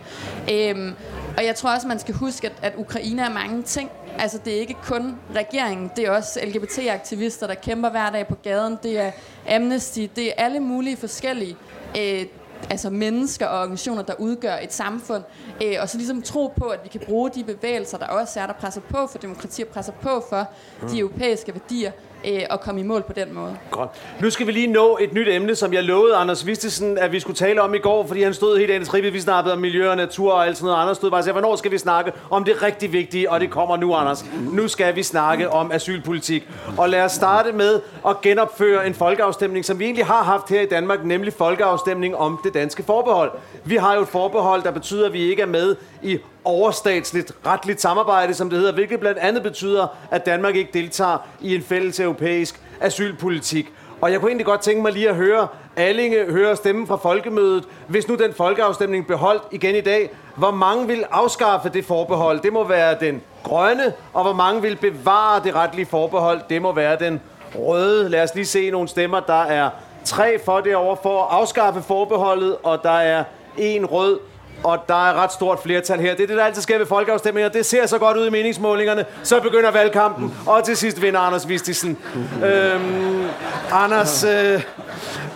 Øh, 0.51 0.93
og 1.37 1.45
jeg 1.45 1.55
tror 1.55 1.75
også, 1.75 1.87
man 1.87 1.99
skal 1.99 2.15
huske, 2.15 2.47
at, 2.47 2.53
at 2.61 2.73
Ukraine 2.77 3.21
er 3.21 3.29
mange 3.29 3.63
ting. 3.63 3.91
Altså 4.19 4.39
det 4.45 4.55
er 4.55 4.59
ikke 4.59 4.75
kun 4.83 5.15
regeringen, 5.35 5.91
det 5.95 6.05
er 6.05 6.11
også 6.11 6.39
LGBT-aktivister, 6.43 7.47
der 7.47 7.55
kæmper 7.55 7.89
hver 7.89 8.09
dag 8.09 8.27
på 8.27 8.35
gaden. 8.35 8.77
Det 8.83 8.99
er 8.99 9.11
Amnesty, 9.49 10.07
det 10.15 10.27
er 10.27 10.33
alle 10.37 10.59
mulige 10.59 10.97
forskellige 10.97 11.57
øh, 11.97 12.25
altså 12.69 12.89
mennesker 12.89 13.45
og 13.47 13.59
organisationer, 13.59 14.01
der 14.01 14.13
udgør 14.19 14.55
et 14.63 14.73
samfund, 14.73 15.23
øh, 15.63 15.75
og 15.81 15.89
så 15.89 15.97
ligesom 15.97 16.21
tro 16.21 16.53
på, 16.57 16.65
at 16.65 16.79
vi 16.83 16.89
kan 16.89 17.01
bruge 17.05 17.29
de 17.29 17.43
bevægelser, 17.43 17.97
der 17.97 18.07
også 18.07 18.39
er, 18.39 18.45
der 18.45 18.53
presser 18.53 18.81
på 18.81 19.07
for 19.07 19.17
demokrati 19.17 19.61
og 19.61 19.67
presser 19.67 19.93
på 20.01 20.23
for 20.29 20.45
Mm. 20.81 20.89
de 20.89 20.99
europæiske 20.99 21.53
værdier, 21.53 21.91
øh, 22.27 22.41
og 22.49 22.61
komme 22.61 22.81
i 22.81 22.83
mål 22.83 23.03
på 23.03 23.13
den 23.13 23.33
måde. 23.33 23.57
Godt. 23.71 23.89
Nu 24.21 24.29
skal 24.29 24.47
vi 24.47 24.51
lige 24.51 24.67
nå 24.67 24.97
et 25.01 25.13
nyt 25.13 25.27
emne, 25.27 25.55
som 25.55 25.73
jeg 25.73 25.83
lovede 25.83 26.15
Anders 26.15 26.45
Vistesen, 26.45 26.97
at 26.97 27.11
vi 27.11 27.19
skulle 27.19 27.37
tale 27.37 27.61
om 27.61 27.73
i 27.73 27.77
går, 27.77 28.07
fordi 28.07 28.21
han 28.21 28.33
stod 28.33 28.57
helt 28.57 28.71
andet 28.71 28.89
trippet. 28.89 29.13
Vi 29.13 29.19
snakkede 29.19 29.53
om 29.53 29.59
miljø 29.59 29.89
og 29.89 29.97
natur 29.97 30.33
og 30.33 30.47
alt 30.47 30.57
sådan 30.57 30.65
noget. 30.65 30.81
Anders 30.81 30.97
stod 30.97 31.09
bare 31.09 31.19
og 31.19 31.23
sagde, 31.23 31.33
hvornår 31.39 31.55
skal 31.55 31.71
vi 31.71 31.77
snakke 31.77 32.11
om 32.29 32.43
det 32.43 32.63
rigtig 32.63 32.93
vigtige, 32.93 33.31
og 33.31 33.39
det 33.39 33.49
kommer 33.49 33.77
nu, 33.77 33.95
Anders. 33.95 34.25
Nu 34.51 34.67
skal 34.67 34.95
vi 34.95 35.03
snakke 35.03 35.49
om 35.49 35.71
asylpolitik. 35.71 36.49
Og 36.77 36.89
lad 36.89 37.01
os 37.01 37.11
starte 37.11 37.51
med 37.51 37.81
at 38.07 38.21
genopføre 38.21 38.87
en 38.87 38.93
folkeafstemning, 38.93 39.65
som 39.65 39.79
vi 39.79 39.85
egentlig 39.85 40.05
har 40.05 40.23
haft 40.23 40.49
her 40.49 40.61
i 40.61 40.65
Danmark, 40.65 41.05
nemlig 41.05 41.33
folkeafstemning 41.33 42.15
om 42.15 42.39
det 42.43 42.53
danske 42.53 42.83
forbehold. 42.83 43.31
Vi 43.63 43.75
har 43.75 43.95
jo 43.95 44.01
et 44.01 44.07
forbehold, 44.07 44.63
der 44.63 44.71
betyder, 44.71 45.05
at 45.05 45.13
vi 45.13 45.29
ikke 45.29 45.41
er 45.41 45.45
med 45.45 45.75
i 46.03 46.19
overstatsligt 46.47 47.31
retligt 47.45 47.81
samarbejde, 47.81 48.33
som 48.33 48.49
det 48.49 48.59
hedder, 48.59 48.73
hvilket 48.73 48.99
blandt 48.99 49.19
andet 49.19 49.43
betyder, 49.43 49.87
at 50.11 50.25
Danmark 50.25 50.55
ikke 50.55 50.71
deltager 50.73 51.17
i 51.41 51.55
en 51.55 51.61
fælles 51.63 51.99
europæisk 51.99 52.61
asylpolitik. 52.81 53.73
Og 54.01 54.11
jeg 54.11 54.19
kunne 54.19 54.29
egentlig 54.29 54.45
godt 54.45 54.61
tænke 54.61 54.81
mig 54.81 54.91
lige 54.91 55.09
at 55.09 55.15
høre 55.15 55.47
Allinge 55.77 56.31
høre 56.31 56.55
stemmen 56.55 56.87
fra 56.87 56.95
folkemødet. 56.95 57.63
Hvis 57.87 58.07
nu 58.07 58.15
den 58.15 58.33
folkeafstemning 58.33 59.07
beholdt 59.07 59.43
igen 59.51 59.75
i 59.75 59.81
dag, 59.81 60.09
hvor 60.35 60.51
mange 60.51 60.87
vil 60.87 61.03
afskaffe 61.11 61.69
det 61.69 61.85
forbehold? 61.85 62.39
Det 62.39 62.53
må 62.53 62.63
være 62.63 62.95
den 62.99 63.21
grønne, 63.43 63.93
og 64.13 64.23
hvor 64.23 64.33
mange 64.33 64.61
vil 64.61 64.75
bevare 64.75 65.41
det 65.43 65.55
retlige 65.55 65.85
forbehold? 65.85 66.41
Det 66.49 66.61
må 66.61 66.73
være 66.73 66.99
den 66.99 67.21
røde. 67.55 68.09
Lad 68.09 68.23
os 68.23 68.35
lige 68.35 68.45
se 68.45 68.71
nogle 68.71 68.87
stemmer. 68.87 69.19
Der 69.19 69.41
er 69.41 69.69
tre 70.05 70.39
for 70.45 70.59
det 70.59 70.75
over 70.75 70.95
for 71.03 71.23
at 71.23 71.27
afskaffe 71.31 71.81
forbeholdet, 71.81 72.57
og 72.63 72.83
der 72.83 72.99
er 72.99 73.23
en 73.57 73.85
rød, 73.85 74.19
og 74.63 74.83
der 74.87 75.09
er 75.09 75.13
ret 75.23 75.31
stort 75.33 75.59
flertal 75.63 75.99
her. 75.99 76.15
Det 76.15 76.23
er 76.23 76.27
det, 76.27 76.37
der 76.37 76.43
altid 76.43 76.61
sker 76.61 76.77
ved 76.77 76.85
folkeafstemninger. 76.85 77.49
Det 77.49 77.65
ser 77.65 77.85
så 77.85 77.97
godt 77.97 78.17
ud 78.17 78.27
i 78.27 78.29
meningsmålingerne. 78.29 79.05
Så 79.23 79.39
begynder 79.39 79.71
valgkampen, 79.71 80.33
og 80.45 80.63
til 80.63 80.77
sidst 80.77 81.01
vinder 81.01 81.19
Anders 81.19 81.49
Vistisen. 81.49 81.97
Øhm, 82.45 83.25
Anders, 83.71 84.23
øh, 84.23 84.61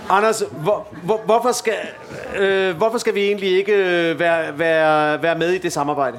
Anders 0.09 0.43
hvor, 0.51 0.87
hvor, 1.03 1.21
hvorfor, 1.25 1.51
skal, 1.51 1.73
øh, 2.37 2.77
hvorfor 2.77 2.97
skal 2.97 3.15
vi 3.15 3.21
egentlig 3.21 3.57
ikke 3.57 3.73
øh, 3.73 4.19
være, 4.19 4.59
være, 4.59 5.23
være 5.23 5.37
med 5.37 5.49
i 5.49 5.57
det 5.57 5.73
samarbejde? 5.73 6.17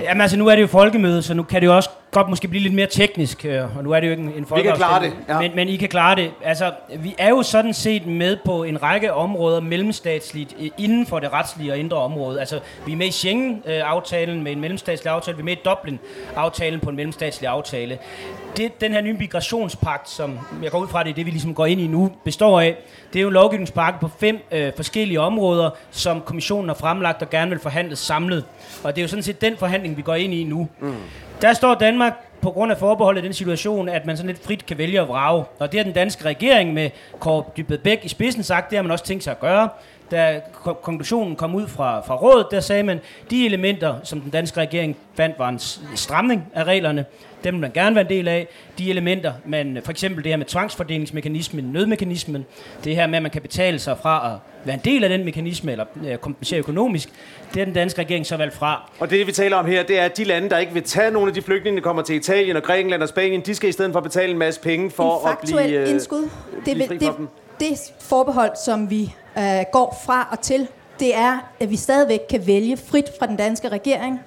Jamen 0.00 0.20
altså, 0.20 0.36
nu 0.36 0.46
er 0.46 0.54
det 0.54 0.62
jo 0.62 0.66
folkemøde, 0.66 1.22
så 1.22 1.34
nu 1.34 1.42
kan 1.42 1.60
det 1.60 1.66
jo 1.66 1.76
også 1.76 1.90
godt 2.10 2.28
måske 2.28 2.48
blive 2.48 2.62
lidt 2.62 2.74
mere 2.74 2.86
teknisk, 2.86 3.44
øh, 3.44 3.76
og 3.76 3.84
nu 3.84 3.92
er 3.92 4.00
det 4.00 4.06
jo 4.06 4.10
ikke 4.10 4.22
en, 4.22 4.28
en 4.28 4.46
Vi 4.56 4.62
kan 4.62 4.76
klare 4.76 5.04
det, 5.04 5.12
ja. 5.28 5.40
men, 5.40 5.50
men 5.54 5.68
I 5.68 5.76
kan 5.76 5.88
klare 5.88 6.16
det. 6.16 6.30
Altså, 6.44 6.72
vi 6.98 7.14
er 7.18 7.28
jo 7.28 7.42
sådan 7.42 7.74
set 7.74 8.06
med 8.06 8.36
på 8.44 8.64
en 8.64 8.82
række 8.82 9.12
områder 9.12 9.60
mellemstatsligt 9.60 10.54
øh, 10.60 10.70
inden 10.78 11.06
for 11.06 11.18
det 11.18 11.32
retslige 11.32 11.72
og 11.72 11.78
indre 11.78 11.96
område. 11.96 12.40
Altså, 12.40 12.60
vi 12.86 12.92
er 12.92 12.96
med 12.96 13.06
i 13.06 13.10
Schengen-aftalen 13.10 14.42
med 14.42 14.52
en 14.52 14.60
mellemstatslig 14.60 15.12
aftale, 15.12 15.36
vi 15.36 15.40
er 15.40 15.44
med 15.44 15.52
i 15.52 15.60
Dublin-aftalen 15.64 16.80
på 16.80 16.90
en 16.90 16.96
mellemstatslig 16.96 17.48
aftale. 17.48 17.98
Det, 18.58 18.80
den 18.80 18.92
her 18.92 19.00
nye 19.00 19.12
migrationspagt, 19.12 20.10
som 20.10 20.38
jeg 20.62 20.70
går 20.70 20.78
ud 20.78 20.88
fra, 20.88 21.02
det 21.02 21.10
er 21.10 21.14
det, 21.14 21.26
vi 21.26 21.30
ligesom 21.30 21.54
går 21.54 21.66
ind 21.66 21.80
i 21.80 21.86
nu, 21.86 22.12
består 22.24 22.60
af, 22.60 22.76
det 23.12 23.18
er 23.18 23.22
jo 23.22 23.28
en 23.28 23.34
lovgivningspakke 23.34 24.00
på 24.00 24.10
fem 24.20 24.38
øh, 24.52 24.72
forskellige 24.76 25.20
områder, 25.20 25.70
som 25.90 26.20
kommissionen 26.20 26.68
har 26.68 26.74
fremlagt 26.74 27.22
og 27.22 27.30
gerne 27.30 27.50
vil 27.50 27.58
forhandle 27.58 27.96
samlet. 27.96 28.44
Og 28.84 28.96
det 28.96 29.00
er 29.00 29.02
jo 29.02 29.08
sådan 29.08 29.22
set 29.22 29.40
den 29.40 29.56
forhandling, 29.56 29.96
vi 29.96 30.02
går 30.02 30.14
ind 30.14 30.34
i 30.34 30.44
nu. 30.44 30.68
Mm. 30.80 30.94
Der 31.42 31.52
står 31.52 31.74
Danmark 31.74 32.12
på 32.40 32.50
grund 32.50 32.72
af 32.72 32.78
forbeholdet 32.78 33.22
i 33.22 33.24
den 33.24 33.34
situation, 33.34 33.88
at 33.88 34.06
man 34.06 34.16
sådan 34.16 34.26
lidt 34.30 34.44
frit 34.44 34.66
kan 34.66 34.78
vælge 34.78 35.00
at 35.00 35.08
vrage. 35.08 35.44
Og 35.58 35.72
det 35.72 35.80
har 35.80 35.84
den 35.84 35.92
danske 35.92 36.24
regering 36.24 36.74
med 36.74 36.90
Kåre 37.20 37.44
Dybvad 37.56 37.78
Bæk 37.78 38.00
i 38.02 38.08
spidsen 38.08 38.42
sagt, 38.42 38.70
det 38.70 38.76
har 38.78 38.82
man 38.82 38.90
også 38.90 39.04
tænkt 39.04 39.24
sig 39.24 39.30
at 39.30 39.40
gøre. 39.40 39.68
Da 40.10 40.40
ko- 40.64 40.72
konklusionen 40.72 41.36
kom 41.36 41.54
ud 41.54 41.68
fra, 41.68 42.00
fra 42.00 42.16
rådet, 42.16 42.46
der 42.50 42.60
sagde 42.60 42.82
man, 42.82 43.00
de 43.30 43.46
elementer, 43.46 43.94
som 44.04 44.20
den 44.20 44.30
danske 44.30 44.60
regering 44.60 44.96
fandt 45.14 45.38
var 45.38 45.48
en 45.48 45.58
stramning 45.94 46.46
af 46.54 46.64
reglerne, 46.64 47.04
dem 47.44 47.54
vil 47.54 47.60
man 47.60 47.70
gerne 47.74 47.94
være 47.94 48.04
en 48.04 48.10
del 48.10 48.28
af. 48.28 48.48
De 48.78 48.90
elementer, 48.90 49.32
man, 49.46 49.78
for 49.84 49.90
eksempel 49.90 50.24
det 50.24 50.32
her 50.32 50.36
med 50.36 50.46
tvangsfordelingsmekanismen, 50.46 51.64
nødmekanismen, 51.64 52.46
det 52.84 52.96
her 52.96 53.06
med, 53.06 53.16
at 53.16 53.22
man 53.22 53.30
kan 53.30 53.42
betale 53.42 53.78
sig 53.78 53.98
fra 54.02 54.32
at 54.34 54.38
være 54.66 54.74
en 54.74 54.80
del 54.84 55.04
af 55.04 55.10
den 55.10 55.24
mekanisme, 55.24 55.72
eller 55.72 55.84
øh, 56.06 56.16
kompensere 56.16 56.58
økonomisk, 56.58 57.08
det 57.54 57.60
er 57.60 57.64
den 57.64 57.74
danske 57.74 58.00
regering 58.00 58.26
så 58.26 58.36
valgt 58.36 58.54
fra. 58.54 58.90
Og 59.00 59.10
det, 59.10 59.26
vi 59.26 59.32
taler 59.32 59.56
om 59.56 59.66
her, 59.66 59.82
det 59.82 59.98
er, 59.98 60.04
at 60.04 60.16
de 60.16 60.24
lande, 60.24 60.50
der 60.50 60.58
ikke 60.58 60.72
vil 60.72 60.82
tage 60.82 61.10
nogle 61.10 61.28
af 61.28 61.34
de 61.34 61.42
flygtninge, 61.42 61.76
der 61.76 61.82
kommer 61.82 62.02
til 62.02 62.16
Italien 62.16 62.56
og 62.56 62.62
Grækenland 62.62 63.02
og 63.02 63.08
Spanien, 63.08 63.40
de 63.40 63.54
skal 63.54 63.68
i 63.68 63.72
stedet 63.72 63.92
for 63.92 64.00
betale 64.00 64.32
en 64.32 64.38
masse 64.38 64.60
penge 64.60 64.90
for 64.90 65.26
en 65.26 65.32
at 65.32 65.38
blive, 65.38 65.78
øh, 65.80 65.90
indskud. 65.90 66.22
Det, 66.22 66.30
blive 66.64 66.86
fri 66.86 66.96
vil, 66.96 67.08
det, 67.08 67.16
dem. 67.16 67.28
det 67.60 67.78
forbehold, 68.00 68.50
som 68.64 68.90
vi 68.90 69.14
øh, 69.38 69.44
går 69.72 70.02
fra 70.06 70.28
og 70.32 70.40
til, 70.40 70.66
det 71.00 71.16
er, 71.16 71.50
at 71.60 71.70
vi 71.70 71.76
stadigvæk 71.76 72.20
kan 72.30 72.46
vælge 72.46 72.76
frit 72.90 73.04
fra 73.18 73.26
den 73.26 73.36
danske 73.36 73.68
regering, 73.68 74.20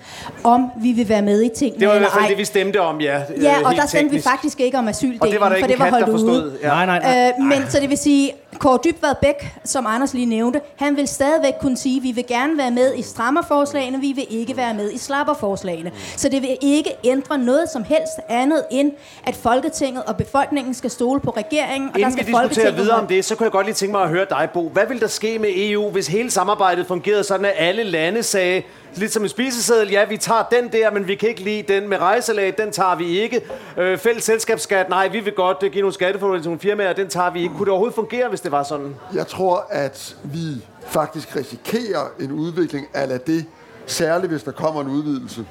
om 0.43 0.71
vi 0.81 0.91
vil 0.91 1.09
være 1.09 1.21
med 1.21 1.41
i 1.43 1.49
tingene 1.57 1.79
Det 1.79 1.87
var 1.87 1.93
i 1.93 1.97
eller 1.97 2.07
hvert 2.09 2.13
fald 2.13 2.23
ej. 2.23 2.29
det, 2.29 2.37
vi 2.37 2.45
stemte 2.45 2.81
om, 2.81 3.01
ja. 3.01 3.21
Ja, 3.41 3.59
øh, 3.59 3.65
og 3.65 3.75
der 3.75 3.85
stemte 3.85 4.03
vi 4.03 4.09
teknisk. 4.09 4.27
faktisk 4.29 4.59
ikke 4.59 4.77
om 4.77 4.87
asyldelen, 4.87 5.21
Og 5.21 5.27
det 5.27 5.39
var 5.39 5.49
der 5.49 5.55
ikke 5.55 5.65
for 5.65 5.71
det 5.71 5.79
var 5.79 5.85
kat, 5.85 5.93
der 5.93 6.11
holdt 6.11 6.23
ude. 6.23 6.33
forstod. 6.33 6.57
Ja. 6.61 6.67
Nej, 6.67 6.85
nej, 6.85 6.99
nej. 6.99 7.33
Øh, 7.39 7.45
men 7.45 7.69
så 7.69 7.79
det 7.79 7.89
vil 7.89 7.97
sige, 7.97 8.31
Kåre 8.59 8.79
Dybvad 8.83 9.15
Bæk, 9.21 9.53
som 9.63 9.87
Anders 9.87 10.13
lige 10.13 10.25
nævnte, 10.25 10.61
han 10.75 10.97
vil 10.97 11.07
stadigvæk 11.07 11.53
kunne 11.61 11.77
sige, 11.77 11.97
at 11.97 12.03
vi 12.03 12.11
vil 12.11 12.27
gerne 12.27 12.57
være 12.57 12.71
med 12.71 12.95
i 12.95 13.01
strammerforslagene, 13.01 13.99
vi 13.99 14.11
vil 14.11 14.25
ikke 14.29 14.57
være 14.57 14.73
med 14.73 14.91
i 14.91 14.97
slapperforslagene. 14.97 15.91
Så 16.17 16.29
det 16.29 16.41
vil 16.41 16.57
ikke 16.61 16.91
ændre 17.03 17.37
noget 17.37 17.69
som 17.69 17.83
helst 17.83 18.13
andet 18.29 18.63
end, 18.71 18.91
at 19.23 19.35
Folketinget 19.35 20.03
og 20.03 20.17
befolkningen 20.17 20.73
skal 20.73 20.89
stole 20.89 21.19
på 21.19 21.29
regeringen, 21.29 21.89
og 21.93 21.99
Inden 21.99 22.01
der 22.01 22.07
vi 22.07 22.11
skal 22.11 22.25
diskuterer 22.25 22.41
Folketinget 22.41 22.77
videre 22.77 22.97
om 22.97 23.07
det, 23.07 23.25
så 23.25 23.35
kunne 23.35 23.45
jeg 23.45 23.51
godt 23.51 23.65
lige 23.65 23.75
tænke 23.75 23.91
mig 23.91 24.01
at 24.03 24.09
høre 24.09 24.25
dig, 24.29 24.49
Bo. 24.53 24.69
Hvad 24.69 24.87
ville 24.87 25.01
der 25.01 25.07
ske 25.07 25.39
med 25.39 25.49
EU, 25.55 25.89
hvis 25.89 26.07
hele 26.07 26.31
samarbejdet 26.31 26.87
fungerede 26.87 27.23
sådan, 27.23 27.45
at 27.45 27.53
alle 27.57 27.83
lande 27.83 28.23
sagde, 28.23 28.61
lidt 28.95 29.13
som 29.13 29.23
en 29.23 29.29
spiseseddel, 29.29 29.91
ja, 29.91 30.05
vi 30.05 30.17
tager 30.17 30.43
den 30.51 30.71
der, 30.71 30.91
men 30.91 31.07
vi 31.07 31.15
kan 31.15 31.29
ikke 31.29 31.41
lide 31.41 31.73
den 31.73 31.89
med 31.89 31.97
rejselag, 31.97 32.53
den 32.57 32.71
tager 32.71 32.95
vi 32.95 33.19
ikke. 33.19 33.41
Øh, 33.77 33.97
fælles 33.97 34.23
selskabsskat, 34.23 34.89
nej, 34.89 35.07
vi 35.07 35.19
vil 35.19 35.33
godt 35.33 35.57
øh, 35.63 35.71
give 35.71 35.81
nogle 35.81 35.93
skattefordele 35.93 36.43
til 36.43 36.49
nogle 36.49 36.59
firmaer, 36.59 36.93
den 36.93 37.07
tager 37.07 37.29
vi 37.29 37.41
ikke. 37.41 37.53
Kunne 37.55 37.65
det 37.65 37.69
overhovedet 37.71 37.95
fungere, 37.95 38.29
hvis 38.29 38.40
det 38.43 38.51
var 38.51 38.63
sådan? 38.63 38.95
Jeg 39.13 39.27
tror, 39.27 39.65
at 39.69 40.15
vi 40.23 40.65
faktisk 40.85 41.35
risikerer 41.35 42.05
en 42.19 42.31
udvikling 42.31 42.87
af 42.93 43.19
det, 43.19 43.45
særligt 43.85 44.31
hvis 44.31 44.43
der 44.43 44.51
kommer 44.51 44.81
en 44.81 44.87
udvidelse. 44.87 45.45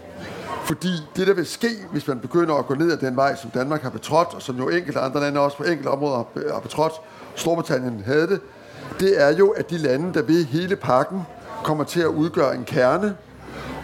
Fordi 0.64 0.88
det, 1.16 1.26
der 1.26 1.34
vil 1.34 1.46
ske, 1.46 1.68
hvis 1.92 2.08
man 2.08 2.18
begynder 2.18 2.54
at 2.54 2.66
gå 2.66 2.74
ned 2.74 2.92
ad 2.92 2.96
den 2.96 3.16
vej, 3.16 3.36
som 3.36 3.50
Danmark 3.50 3.82
har 3.82 3.90
betrådt, 3.90 4.28
og 4.34 4.42
som 4.42 4.56
jo 4.56 4.68
enkelte 4.68 5.00
andre 5.00 5.20
lande 5.20 5.40
også 5.40 5.56
på 5.56 5.62
enkelte 5.64 5.88
områder 5.88 6.24
har- 6.52 6.60
betrådt, 6.60 6.92
Storbritannien 7.34 8.02
havde 8.06 8.26
det, 8.26 8.40
det 9.00 9.22
er 9.22 9.36
jo, 9.36 9.48
at 9.50 9.70
de 9.70 9.78
lande, 9.78 10.14
der 10.14 10.22
ved 10.22 10.44
hele 10.44 10.76
pakken, 10.76 11.22
kommer 11.64 11.84
til 11.84 12.00
at 12.00 12.06
udgøre 12.06 12.54
en 12.54 12.64
kerne, 12.64 13.16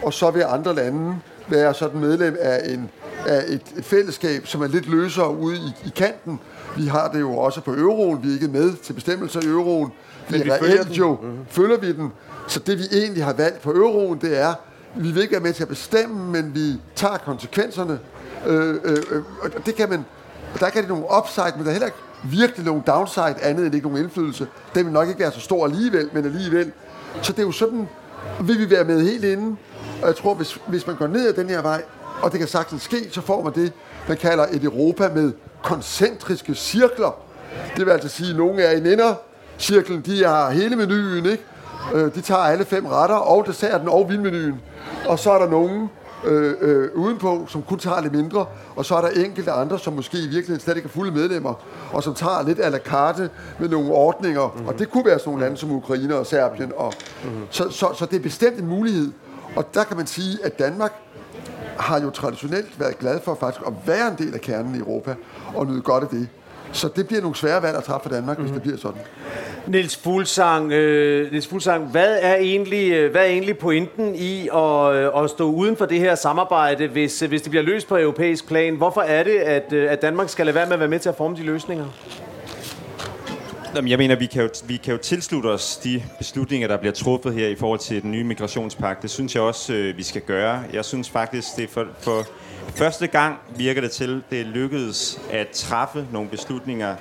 og 0.02 0.12
så 0.12 0.30
vil 0.30 0.44
andre 0.48 0.74
lande 0.74 1.16
være 1.48 1.74
sådan 1.74 2.00
medlem 2.00 2.36
af, 2.40 2.72
en, 2.72 2.90
af 3.26 3.44
et, 3.48 3.62
et 3.76 3.84
fællesskab, 3.84 4.46
som 4.46 4.62
er 4.62 4.66
lidt 4.66 4.86
løsere 4.86 5.36
ude 5.36 5.56
i, 5.56 5.86
i 5.86 5.92
kanten. 5.96 6.40
Vi 6.76 6.86
har 6.86 7.08
det 7.08 7.20
jo 7.20 7.36
også 7.36 7.60
på 7.60 7.72
euroen. 7.72 8.22
Vi 8.22 8.28
er 8.28 8.32
ikke 8.32 8.48
med 8.48 8.76
til 8.76 8.92
bestemmelser 8.92 9.40
i 9.40 9.46
euroen. 9.46 9.92
Men 10.30 10.40
vi 10.40 10.44
vi 10.44 10.50
følger 10.60 10.74
reelt 10.74 10.98
jo 10.98 11.18
mm-hmm. 11.22 11.38
følger 11.48 11.76
vi 11.76 11.92
den. 11.92 12.12
Så 12.46 12.60
det 12.60 12.78
vi 12.78 12.84
egentlig 12.92 13.24
har 13.24 13.32
valgt 13.32 13.60
på 13.60 13.70
euroen, 13.70 14.18
det 14.20 14.40
er, 14.40 14.54
vi 14.96 15.10
vil 15.10 15.22
ikke 15.22 15.32
være 15.32 15.42
med 15.42 15.52
til 15.52 15.62
at 15.62 15.68
bestemme, 15.68 16.32
men 16.32 16.54
vi 16.54 16.80
tager 16.94 17.16
konsekvenserne. 17.16 17.98
Øh, 18.46 18.74
øh, 18.84 18.96
øh, 19.10 19.22
og 19.42 19.66
det 19.66 19.74
kan 19.74 19.88
man, 19.88 20.04
og 20.54 20.60
der 20.60 20.70
kan 20.70 20.82
det 20.82 20.88
nogle 20.88 21.04
upside, 21.18 21.52
men 21.56 21.64
der 21.64 21.68
er 21.68 21.72
heller 21.72 21.86
ikke 21.86 21.98
virkelig 22.24 22.66
nogen 22.66 22.82
downside 22.86 23.34
andet 23.42 23.66
end 23.66 23.74
ikke 23.74 23.88
nogen 23.88 24.02
indflydelse. 24.02 24.46
Den 24.74 24.84
vil 24.84 24.92
nok 24.92 25.08
ikke 25.08 25.20
være 25.20 25.32
så 25.32 25.40
stor 25.40 25.64
alligevel, 25.64 26.10
men 26.12 26.24
alligevel. 26.24 26.72
Så 27.22 27.32
det 27.32 27.38
er 27.38 27.42
jo 27.42 27.52
sådan, 27.52 27.88
vil 28.40 28.58
vi 28.58 28.70
være 28.70 28.84
med 28.84 29.02
helt 29.02 29.24
inden. 29.24 29.58
Og 30.02 30.08
jeg 30.08 30.16
tror, 30.16 30.34
hvis, 30.34 30.58
hvis 30.66 30.86
man 30.86 30.96
går 30.96 31.06
ned 31.06 31.28
ad 31.28 31.32
den 31.32 31.48
her 31.48 31.62
vej, 31.62 31.82
og 32.22 32.32
det 32.32 32.38
kan 32.38 32.48
sagtens 32.48 32.82
ske, 32.82 32.96
så 33.10 33.20
får 33.20 33.42
man 33.42 33.52
det, 33.54 33.72
man 34.08 34.16
kalder 34.16 34.46
et 34.52 34.64
Europa 34.64 35.10
med 35.14 35.32
koncentriske 35.62 36.54
cirkler. 36.54 37.18
Det 37.76 37.86
vil 37.86 37.92
altså 37.92 38.08
sige, 38.08 38.30
at 38.30 38.36
nogle 38.36 38.62
er 38.62 38.70
i 38.70 38.92
indercirklen, 38.92 40.00
de 40.00 40.24
har 40.24 40.50
hele 40.50 40.76
menuen, 40.76 41.26
ikke? 41.26 41.44
Øh, 41.94 42.14
de 42.14 42.20
tager 42.20 42.40
alle 42.40 42.64
fem 42.64 42.86
retter, 42.86 43.16
og 43.16 43.46
desserten 43.46 43.88
og 43.88 44.10
vinmenuen. 44.10 44.60
Og 45.08 45.18
så 45.18 45.30
er 45.30 45.38
der 45.38 45.50
nogen 45.50 45.90
øh, 46.24 46.54
øh, 46.60 46.88
udenpå, 46.94 47.46
som 47.48 47.62
kun 47.62 47.78
tager 47.78 48.00
lidt 48.00 48.14
mindre, 48.14 48.46
og 48.76 48.84
så 48.84 48.94
er 48.94 49.00
der 49.00 49.08
enkelte 49.08 49.52
andre, 49.52 49.78
som 49.78 49.92
måske 49.92 50.18
i 50.18 50.28
virkeligheden 50.28 50.60
slet 50.60 50.76
ikke 50.76 50.86
er 50.86 50.90
fulde 50.90 51.12
medlemmer, 51.12 51.54
og 51.92 52.02
som 52.02 52.14
tager 52.14 52.42
lidt 52.42 52.58
à 52.58 52.68
la 52.68 52.78
carte 52.78 53.30
med 53.58 53.68
nogle 53.68 53.90
ordninger. 53.90 54.52
Mm-hmm. 54.54 54.68
Og 54.68 54.78
det 54.78 54.90
kunne 54.90 55.04
være 55.04 55.18
sådan 55.18 55.30
nogle 55.30 55.44
lande 55.44 55.56
som 55.56 55.70
Ukraine 55.72 56.16
og 56.16 56.26
Serbien. 56.26 56.72
Og, 56.76 56.92
mm-hmm. 57.24 57.46
så, 57.50 57.70
så, 57.70 57.94
så 57.98 58.06
det 58.06 58.16
er 58.16 58.20
bestemt 58.20 58.58
en 58.58 58.66
mulighed. 58.66 59.12
Og 59.56 59.74
der 59.74 59.84
kan 59.84 59.96
man 59.96 60.06
sige, 60.06 60.38
at 60.44 60.58
Danmark 60.58 60.92
har 61.78 62.00
jo 62.00 62.10
traditionelt 62.10 62.80
været 62.80 62.98
glad 62.98 63.20
for 63.24 63.36
faktisk 63.40 63.66
at 63.66 63.72
være 63.86 64.08
en 64.08 64.26
del 64.26 64.34
af 64.34 64.40
kernen 64.40 64.74
i 64.74 64.78
Europa, 64.78 65.14
og 65.54 65.66
nyde 65.66 65.82
godt 65.82 66.04
af 66.04 66.10
det. 66.10 66.28
Så 66.72 66.88
det 66.96 67.06
bliver 67.06 67.20
nogle 67.20 67.36
svære 67.36 67.62
valg 67.62 67.76
at 67.76 67.84
træffe 67.84 68.08
for 68.08 68.14
Danmark, 68.14 68.38
mm-hmm. 68.38 68.52
hvis 68.52 68.54
det 68.54 68.62
bliver 68.62 68.78
sådan. 68.78 69.00
Niels 69.66 69.96
Fuglsang, 69.96 70.72
øh, 70.72 71.30
Niels 71.30 71.46
Fuglsang 71.46 71.84
hvad, 71.84 72.18
er 72.20 72.34
egentlig, 72.34 72.92
øh, 72.92 73.10
hvad 73.10 73.20
er 73.20 73.26
egentlig 73.26 73.58
pointen 73.58 74.14
i 74.14 74.48
at, 74.54 74.94
øh, 74.94 75.22
at 75.24 75.30
stå 75.30 75.50
uden 75.50 75.76
for 75.76 75.86
det 75.86 75.98
her 75.98 76.14
samarbejde, 76.14 76.88
hvis, 76.88 77.22
øh, 77.22 77.28
hvis 77.28 77.42
det 77.42 77.50
bliver 77.50 77.62
løst 77.62 77.88
på 77.88 77.96
europæisk 77.96 78.48
plan? 78.48 78.74
Hvorfor 78.74 79.00
er 79.00 79.22
det, 79.22 79.36
at, 79.36 79.72
at 79.72 80.02
Danmark 80.02 80.28
skal 80.28 80.46
lade 80.46 80.54
være 80.54 80.66
med 80.66 80.72
at 80.72 80.80
være 80.80 80.88
med 80.88 80.98
til 80.98 81.08
at 81.08 81.16
forme 81.16 81.36
de 81.36 81.42
løsninger? 81.42 81.86
Jamen, 83.76 83.90
jeg 83.90 83.98
mener, 83.98 84.16
vi 84.16 84.26
kan, 84.26 84.42
jo, 84.42 84.48
vi 84.66 84.76
kan 84.76 84.92
jo 84.92 84.98
tilslutte 84.98 85.46
os 85.46 85.76
de 85.76 86.02
beslutninger, 86.18 86.68
der 86.68 86.76
bliver 86.76 86.92
truffet 86.92 87.34
her 87.34 87.48
i 87.48 87.54
forhold 87.54 87.78
til 87.78 88.02
den 88.02 88.10
nye 88.10 88.24
migrationspagt. 88.24 89.02
Det 89.02 89.10
synes 89.10 89.34
jeg 89.34 89.42
også, 89.42 89.72
øh, 89.72 89.96
vi 89.96 90.02
skal 90.02 90.22
gøre. 90.22 90.62
Jeg 90.72 90.84
synes 90.84 91.10
faktisk, 91.10 91.48
det 91.56 91.64
er 91.64 91.68
for, 91.68 91.86
for 91.98 92.26
første 92.74 93.06
gang 93.06 93.38
virker 93.56 93.80
det 93.80 93.90
til, 93.90 94.22
det 94.30 94.40
er 94.40 94.44
lykkedes 94.44 95.20
at 95.30 95.48
træffe 95.48 96.06
nogle 96.12 96.28
beslutninger, 96.28 96.96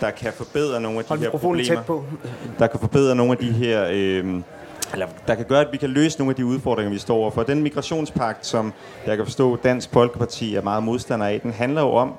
der 0.00 0.10
kan 0.10 0.32
forbedre 0.32 0.80
nogle 0.80 0.98
af 0.98 1.04
de 1.04 1.08
Hold 1.08 1.20
her 1.20 1.30
problemer. 1.30 1.64
tæt 1.64 1.84
på. 1.86 2.04
Der 2.58 2.66
kan 2.66 2.80
forbedre 2.80 3.14
nogle 3.14 3.32
af 3.32 3.38
de 3.38 3.52
her... 3.52 3.86
Øh, 3.92 4.40
eller 4.92 5.06
der 5.26 5.34
kan 5.34 5.44
gøre, 5.44 5.60
at 5.60 5.68
vi 5.72 5.76
kan 5.76 5.90
løse 5.90 6.18
nogle 6.18 6.30
af 6.30 6.36
de 6.36 6.46
udfordringer, 6.46 6.92
vi 6.92 6.98
står 6.98 7.16
overfor. 7.16 7.42
Den 7.42 7.62
migrationspagt, 7.62 8.46
som 8.46 8.72
jeg 9.06 9.16
kan 9.16 9.26
forstå, 9.26 9.56
Dansk 9.56 9.92
Folkeparti 9.92 10.54
er 10.54 10.62
meget 10.62 10.82
modstander 10.82 11.26
af, 11.26 11.40
den 11.40 11.52
handler 11.52 11.80
jo 11.80 11.90
om, 11.90 12.12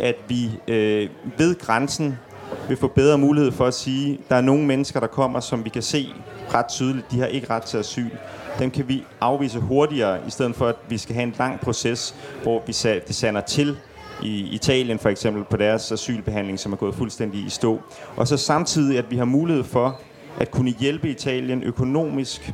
at 0.00 0.16
vi 0.28 0.50
øh, 0.68 1.08
ved 1.38 1.58
grænsen 1.58 2.18
vil 2.68 2.76
få 2.76 2.88
bedre 2.88 3.18
mulighed 3.18 3.52
for 3.52 3.66
at 3.66 3.74
sige, 3.74 4.12
at 4.14 4.20
der 4.28 4.36
er 4.36 4.40
nogle 4.40 4.66
mennesker, 4.66 5.00
der 5.00 5.06
kommer, 5.06 5.40
som 5.40 5.64
vi 5.64 5.70
kan 5.70 5.82
se 5.82 6.08
ret 6.54 6.66
tydeligt, 6.66 7.10
de 7.10 7.18
har 7.18 7.26
ikke 7.26 7.50
ret 7.50 7.62
til 7.62 7.78
asyl. 7.78 8.10
Dem 8.58 8.70
kan 8.70 8.88
vi 8.88 9.04
afvise 9.20 9.58
hurtigere, 9.58 10.18
i 10.26 10.30
stedet 10.30 10.54
for 10.54 10.66
at 10.66 10.76
vi 10.88 10.98
skal 10.98 11.14
have 11.14 11.22
en 11.22 11.34
lang 11.38 11.60
proces, 11.60 12.14
hvor 12.42 12.62
vi 12.66 12.72
det 13.06 13.14
sander 13.14 13.40
til 13.40 13.76
i 14.22 14.48
Italien 14.54 14.98
for 14.98 15.08
eksempel 15.08 15.44
på 15.44 15.56
deres 15.56 15.92
asylbehandling, 15.92 16.58
som 16.58 16.72
er 16.72 16.76
gået 16.76 16.94
fuldstændig 16.94 17.46
i 17.46 17.50
stå. 17.50 17.80
Og 18.16 18.28
så 18.28 18.36
samtidig, 18.36 18.98
at 18.98 19.10
vi 19.10 19.16
har 19.16 19.24
mulighed 19.24 19.64
for 19.64 20.00
at 20.40 20.50
kunne 20.50 20.70
hjælpe 20.70 21.10
Italien 21.10 21.62
økonomisk, 21.62 22.52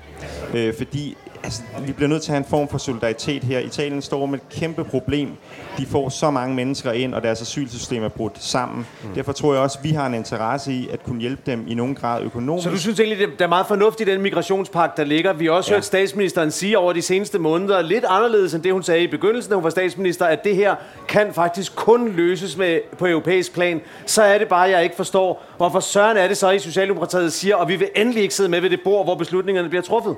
øh, 0.55 0.75
fordi 0.79 1.17
altså, 1.45 1.63
vi 1.87 1.93
bliver 1.93 2.09
nødt 2.09 2.23
til 2.23 2.31
at 2.31 2.35
have 2.35 2.45
en 2.45 2.51
form 2.51 2.69
for 2.69 2.79
solidaritet 2.79 3.45
her. 3.45 3.59
Italien 3.59 4.03
står 4.03 4.27
med 4.27 4.39
et 4.39 4.49
kæmpe 4.49 4.85
problem. 4.85 5.29
De 5.79 5.87
får 5.87 6.09
så 6.09 6.31
mange 6.31 6.55
mennesker 6.55 6.93
ind, 6.93 7.15
og 7.15 7.23
deres 7.23 7.43
asylsystem 7.43 8.03
er 8.05 8.09
brudt 8.09 8.43
sammen. 8.43 8.87
Mm. 9.03 9.09
Derfor 9.15 9.33
tror 9.33 9.53
jeg 9.53 9.63
også, 9.63 9.79
at 9.79 9.85
vi 9.85 9.91
har 9.91 10.07
en 10.07 10.15
interesse 10.15 10.73
i 10.73 10.89
at 10.89 11.05
kunne 11.05 11.21
hjælpe 11.21 11.43
dem 11.47 11.65
i 11.69 11.75
nogen 11.75 11.95
grad 11.95 12.23
økonomisk. 12.23 12.65
Så 12.65 12.71
du 12.71 12.79
synes 12.79 13.01
egentlig, 13.01 13.29
det 13.29 13.41
er 13.41 13.49
meget 13.49 13.67
fornuftigt, 13.67 14.07
den 14.07 14.23
migrationspagt, 14.23 14.97
der 14.97 15.05
ligger? 15.05 15.33
Vi 15.33 15.47
har 15.47 15.53
også 15.53 15.71
ja. 15.71 15.75
Ja. 15.75 15.79
hørt 15.79 15.85
statsministeren 15.85 16.51
sige 16.51 16.79
over 16.79 16.93
de 16.93 17.03
seneste 17.03 17.39
måneder, 17.39 17.83
lidt 17.83 18.05
anderledes 18.09 18.55
end 18.55 18.63
det, 18.63 18.73
hun 18.73 18.83
sagde 18.83 19.03
i 19.03 19.07
begyndelsen, 19.07 19.51
da 19.51 19.55
hun 19.55 19.65
var 19.65 19.71
statsminister, 19.71 20.27
at 20.27 20.45
det 20.45 20.57
her 20.57 20.75
kan 21.09 21.33
faktisk 21.33 21.77
kun 21.77 22.13
løses 22.13 22.57
med, 22.57 22.81
på 22.99 23.07
europæisk 23.07 23.55
plan. 23.55 23.81
Så 24.07 24.23
er 24.23 24.39
det 24.39 24.49
bare, 24.49 24.61
jeg 24.61 24.83
ikke 24.83 24.97
forstår, 24.97 25.45
hvorfor 25.57 25.81
søren 25.81 26.17
er 26.17 26.29
det 26.29 26.37
så, 26.37 26.51
i 26.51 26.59
Socialdemokratiet 26.59 27.33
siger, 27.33 27.57
og 27.57 27.69
vi 27.69 27.77
vil 27.77 27.89
endelig 27.97 28.23
ikke 28.23 28.35
sidde 28.35 28.49
med 28.49 28.61
ved 28.61 28.71
det 28.71 28.81
bord, 28.85 29.07
hvor 29.07 29.15
beslutningerne 29.15 29.69
bliver 29.69 29.83
truffet. 29.83 30.17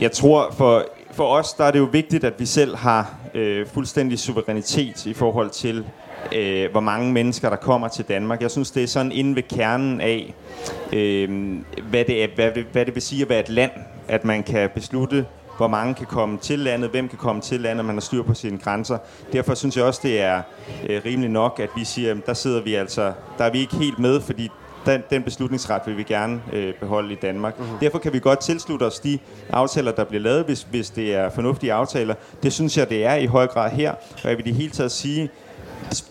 Jeg 0.00 0.12
tror, 0.12 0.50
for, 0.56 0.84
for 1.10 1.24
os 1.26 1.52
der 1.52 1.64
er 1.64 1.70
det 1.70 1.78
jo 1.78 1.88
vigtigt, 1.92 2.24
at 2.24 2.34
vi 2.38 2.46
selv 2.46 2.76
har 2.76 3.14
øh, 3.34 3.66
fuldstændig 3.66 4.18
suverænitet 4.18 5.06
i 5.06 5.14
forhold 5.14 5.50
til, 5.50 5.84
øh, 6.34 6.70
hvor 6.70 6.80
mange 6.80 7.12
mennesker, 7.12 7.50
der 7.50 7.56
kommer 7.56 7.88
til 7.88 8.04
Danmark. 8.04 8.42
Jeg 8.42 8.50
synes, 8.50 8.70
det 8.70 8.82
er 8.82 8.86
sådan 8.86 9.12
inde 9.12 9.36
ved 9.36 9.42
kernen 9.42 10.00
af, 10.00 10.34
øh, 10.92 11.28
hvad, 11.90 12.04
det 12.04 12.24
er, 12.24 12.28
hvad, 12.34 12.52
det, 12.52 12.66
hvad 12.72 12.86
det 12.86 12.94
vil 12.94 13.02
sige 13.02 13.22
at 13.22 13.28
være 13.28 13.40
et 13.40 13.48
land, 13.48 13.70
at 14.08 14.24
man 14.24 14.42
kan 14.42 14.70
beslutte, 14.74 15.26
hvor 15.56 15.68
mange 15.68 15.94
kan 15.94 16.06
komme 16.06 16.38
til 16.38 16.58
landet, 16.58 16.90
hvem 16.90 17.08
kan 17.08 17.18
komme 17.18 17.42
til 17.42 17.60
landet, 17.60 17.84
man 17.84 17.94
har 17.94 18.00
styr 18.00 18.22
på 18.22 18.34
sine 18.34 18.58
grænser. 18.58 18.98
Derfor 19.32 19.54
synes 19.54 19.76
jeg 19.76 19.84
også, 19.84 20.00
det 20.02 20.20
er 20.20 20.42
øh, 20.88 21.02
rimelig 21.04 21.30
nok, 21.30 21.60
at 21.60 21.68
vi 21.76 21.84
siger, 21.84 22.10
at 22.10 22.26
der 22.26 22.34
sidder 22.34 22.62
vi 22.62 22.74
altså, 22.74 23.12
der 23.38 23.44
er 23.44 23.50
vi 23.50 23.58
ikke 23.58 23.76
helt 23.76 23.98
med, 23.98 24.20
fordi 24.20 24.50
den, 24.86 25.02
den 25.10 25.22
beslutningsret 25.22 25.82
vil 25.86 25.96
vi 25.96 26.02
gerne 26.02 26.42
øh, 26.52 26.74
beholde 26.74 27.12
i 27.12 27.16
Danmark. 27.16 27.58
Mm-hmm. 27.58 27.78
Derfor 27.78 27.98
kan 27.98 28.12
vi 28.12 28.18
godt 28.18 28.40
tilslutte 28.40 28.84
os 28.84 29.00
de 29.00 29.18
aftaler, 29.50 29.92
der 29.92 30.04
bliver 30.04 30.22
lavet, 30.22 30.44
hvis, 30.44 30.66
hvis 30.70 30.90
det 30.90 31.14
er 31.14 31.30
fornuftige 31.30 31.72
aftaler. 31.72 32.14
Det 32.42 32.52
synes 32.52 32.78
jeg, 32.78 32.90
det 32.90 33.04
er 33.04 33.14
i 33.14 33.26
høj 33.26 33.46
grad 33.46 33.70
her. 33.70 33.92
Og 34.24 34.30
jeg 34.30 34.36
vil 34.36 34.46
i 34.46 34.50
det 34.50 34.56
hele 34.56 34.70
taget 34.70 34.92
sige, 34.92 35.30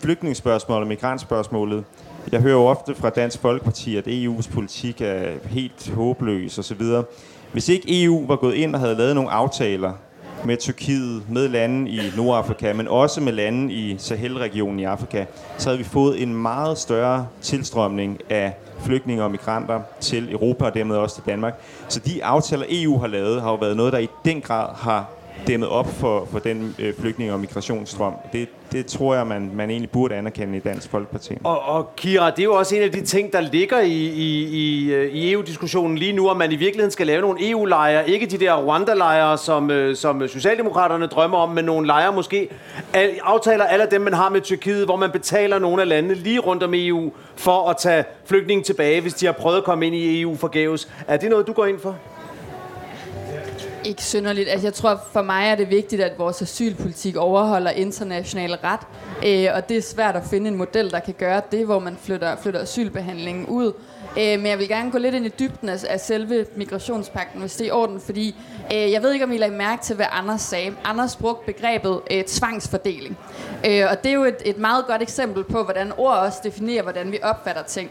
flygtningsspørgsmålet 0.00 0.82
og 0.82 0.88
migrantspørgsmålet, 0.88 1.84
jeg 2.32 2.40
hører 2.40 2.54
jo 2.54 2.66
ofte 2.66 2.94
fra 2.94 3.10
Dansk 3.10 3.40
Folkeparti, 3.40 3.96
at 3.96 4.06
EU's 4.06 4.52
politik 4.52 5.00
er 5.00 5.30
helt 5.44 5.90
håbløs 5.90 6.58
osv. 6.58 6.82
Hvis 7.52 7.68
ikke 7.68 8.04
EU 8.04 8.26
var 8.26 8.36
gået 8.36 8.54
ind 8.54 8.74
og 8.74 8.80
havde 8.80 8.94
lavet 8.94 9.14
nogle 9.14 9.30
aftaler 9.30 9.92
med 10.44 10.56
Tyrkiet, 10.56 11.22
med 11.30 11.48
lande 11.48 11.90
i 11.90 12.00
Nordafrika, 12.16 12.72
men 12.72 12.88
også 12.88 13.20
med 13.20 13.32
lande 13.32 13.72
i 13.72 13.98
Sahel-regionen 13.98 14.80
i 14.80 14.84
Afrika, 14.84 15.24
så 15.58 15.68
havde 15.68 15.78
vi 15.78 15.84
fået 15.84 16.22
en 16.22 16.34
meget 16.34 16.78
større 16.78 17.26
tilstrømning 17.40 18.18
af 18.30 18.54
flygtninge 18.84 19.24
og 19.24 19.30
migranter 19.30 19.80
til 20.00 20.32
Europa 20.32 20.64
og 20.64 20.74
dermed 20.74 20.96
også 20.96 21.14
til 21.14 21.24
Danmark. 21.26 21.60
Så 21.88 22.00
de 22.00 22.24
aftaler, 22.24 22.64
EU 22.68 22.98
har 22.98 23.06
lavet, 23.06 23.42
har 23.42 23.50
jo 23.50 23.56
været 23.56 23.76
noget, 23.76 23.92
der 23.92 23.98
i 23.98 24.08
den 24.24 24.40
grad 24.40 24.74
har 24.74 25.06
dæmmet 25.46 25.68
op 25.68 25.86
for, 25.86 26.28
for 26.32 26.38
den 26.38 26.74
øh, 26.78 26.94
flygtninge- 26.98 27.32
og 27.32 27.40
migrationsstrøm. 27.40 28.14
Det, 28.32 28.48
det 28.72 28.86
tror 28.86 29.14
jeg, 29.14 29.26
man, 29.26 29.50
man 29.54 29.70
egentlig 29.70 29.90
burde 29.90 30.14
anerkende 30.14 30.56
i 30.56 30.60
Dansk 30.60 30.90
Folkeparti. 30.90 31.34
Og, 31.44 31.62
og 31.62 31.96
Kira, 31.96 32.30
det 32.30 32.38
er 32.38 32.44
jo 32.44 32.54
også 32.54 32.76
en 32.76 32.82
af 32.82 32.92
de 32.92 33.04
ting, 33.04 33.32
der 33.32 33.40
ligger 33.40 33.80
i, 33.80 33.92
i, 33.92 34.44
i, 34.44 34.92
øh, 34.92 35.12
i 35.12 35.32
EU-diskussionen 35.32 35.98
lige 35.98 36.12
nu, 36.12 36.30
at 36.30 36.36
man 36.36 36.52
i 36.52 36.56
virkeligheden 36.56 36.90
skal 36.90 37.06
lave 37.06 37.20
nogle 37.20 37.50
EU-lejre, 37.50 38.10
ikke 38.10 38.26
de 38.26 38.38
der 38.38 38.54
Rwanda-lejre, 38.54 39.38
som, 39.38 39.70
øh, 39.70 39.96
som 39.96 40.28
Socialdemokraterne 40.28 41.06
drømmer 41.06 41.38
om, 41.38 41.48
men 41.48 41.64
nogle 41.64 41.86
lejre 41.86 42.12
måske. 42.12 42.48
Al, 42.92 43.10
aftaler 43.22 43.64
alle 43.64 43.86
dem, 43.90 44.00
man 44.00 44.12
har 44.12 44.28
med 44.28 44.40
Tyrkiet, 44.40 44.84
hvor 44.84 44.96
man 44.96 45.10
betaler 45.10 45.58
nogle 45.58 45.82
af 45.82 45.88
landene 45.88 46.14
lige 46.14 46.38
rundt 46.38 46.62
om 46.62 46.70
EU 46.74 47.12
for 47.36 47.70
at 47.70 47.76
tage 47.76 48.04
flygtninge 48.24 48.64
tilbage, 48.64 49.00
hvis 49.00 49.14
de 49.14 49.26
har 49.26 49.32
prøvet 49.32 49.56
at 49.56 49.64
komme 49.64 49.86
ind 49.86 49.94
i 49.94 50.20
EU 50.20 50.36
forgæves. 50.36 50.88
Er 51.08 51.16
det 51.16 51.30
noget, 51.30 51.46
du 51.46 51.52
går 51.52 51.66
ind 51.66 51.80
for? 51.80 51.96
Ikke 53.84 54.04
synderligt. 54.04 54.48
Altså, 54.48 54.66
jeg 54.66 54.74
tror, 54.74 55.00
for 55.12 55.22
mig 55.22 55.48
er 55.48 55.54
det 55.54 55.70
vigtigt, 55.70 56.02
at 56.02 56.18
vores 56.18 56.42
asylpolitik 56.42 57.16
overholder 57.16 57.70
international 57.70 58.58
ret. 58.64 58.80
Øh, 59.26 59.54
og 59.54 59.68
det 59.68 59.76
er 59.76 59.82
svært 59.82 60.16
at 60.16 60.22
finde 60.30 60.48
en 60.48 60.56
model, 60.56 60.90
der 60.90 60.98
kan 60.98 61.14
gøre 61.18 61.42
det, 61.52 61.66
hvor 61.66 61.78
man 61.78 61.96
flytter, 62.02 62.36
flytter 62.36 62.60
asylbehandlingen 62.60 63.46
ud. 63.46 63.72
Øh, 64.18 64.38
men 64.38 64.46
jeg 64.46 64.58
vil 64.58 64.68
gerne 64.68 64.90
gå 64.90 64.98
lidt 64.98 65.14
ind 65.14 65.26
i 65.26 65.32
dybden 65.38 65.68
af, 65.68 65.84
af 65.88 66.00
selve 66.00 66.46
migrationspakten, 66.56 67.40
hvis 67.40 67.56
det 67.56 67.64
er 67.64 67.68
i 67.68 67.70
orden, 67.70 68.00
fordi 68.00 68.36
øh, 68.72 68.92
jeg 68.92 69.02
ved 69.02 69.12
ikke, 69.12 69.24
om 69.24 69.32
I 69.32 69.36
lagde 69.38 69.54
mærke 69.54 69.82
til, 69.82 69.96
hvad 69.96 70.06
Anders 70.10 70.40
sagde. 70.40 70.72
Anders 70.84 71.16
brugte 71.16 71.52
begrebet 71.52 72.00
øh, 72.10 72.24
tvangsfordeling. 72.24 73.18
Øh, 73.66 73.82
og 73.90 74.04
det 74.04 74.10
er 74.10 74.14
jo 74.14 74.24
et, 74.24 74.36
et 74.44 74.58
meget 74.58 74.86
godt 74.86 75.02
eksempel 75.02 75.44
på, 75.44 75.62
hvordan 75.62 75.92
ord 75.96 76.16
også 76.16 76.38
definerer, 76.44 76.82
hvordan 76.82 77.12
vi 77.12 77.18
opfatter 77.22 77.62
ting. 77.62 77.90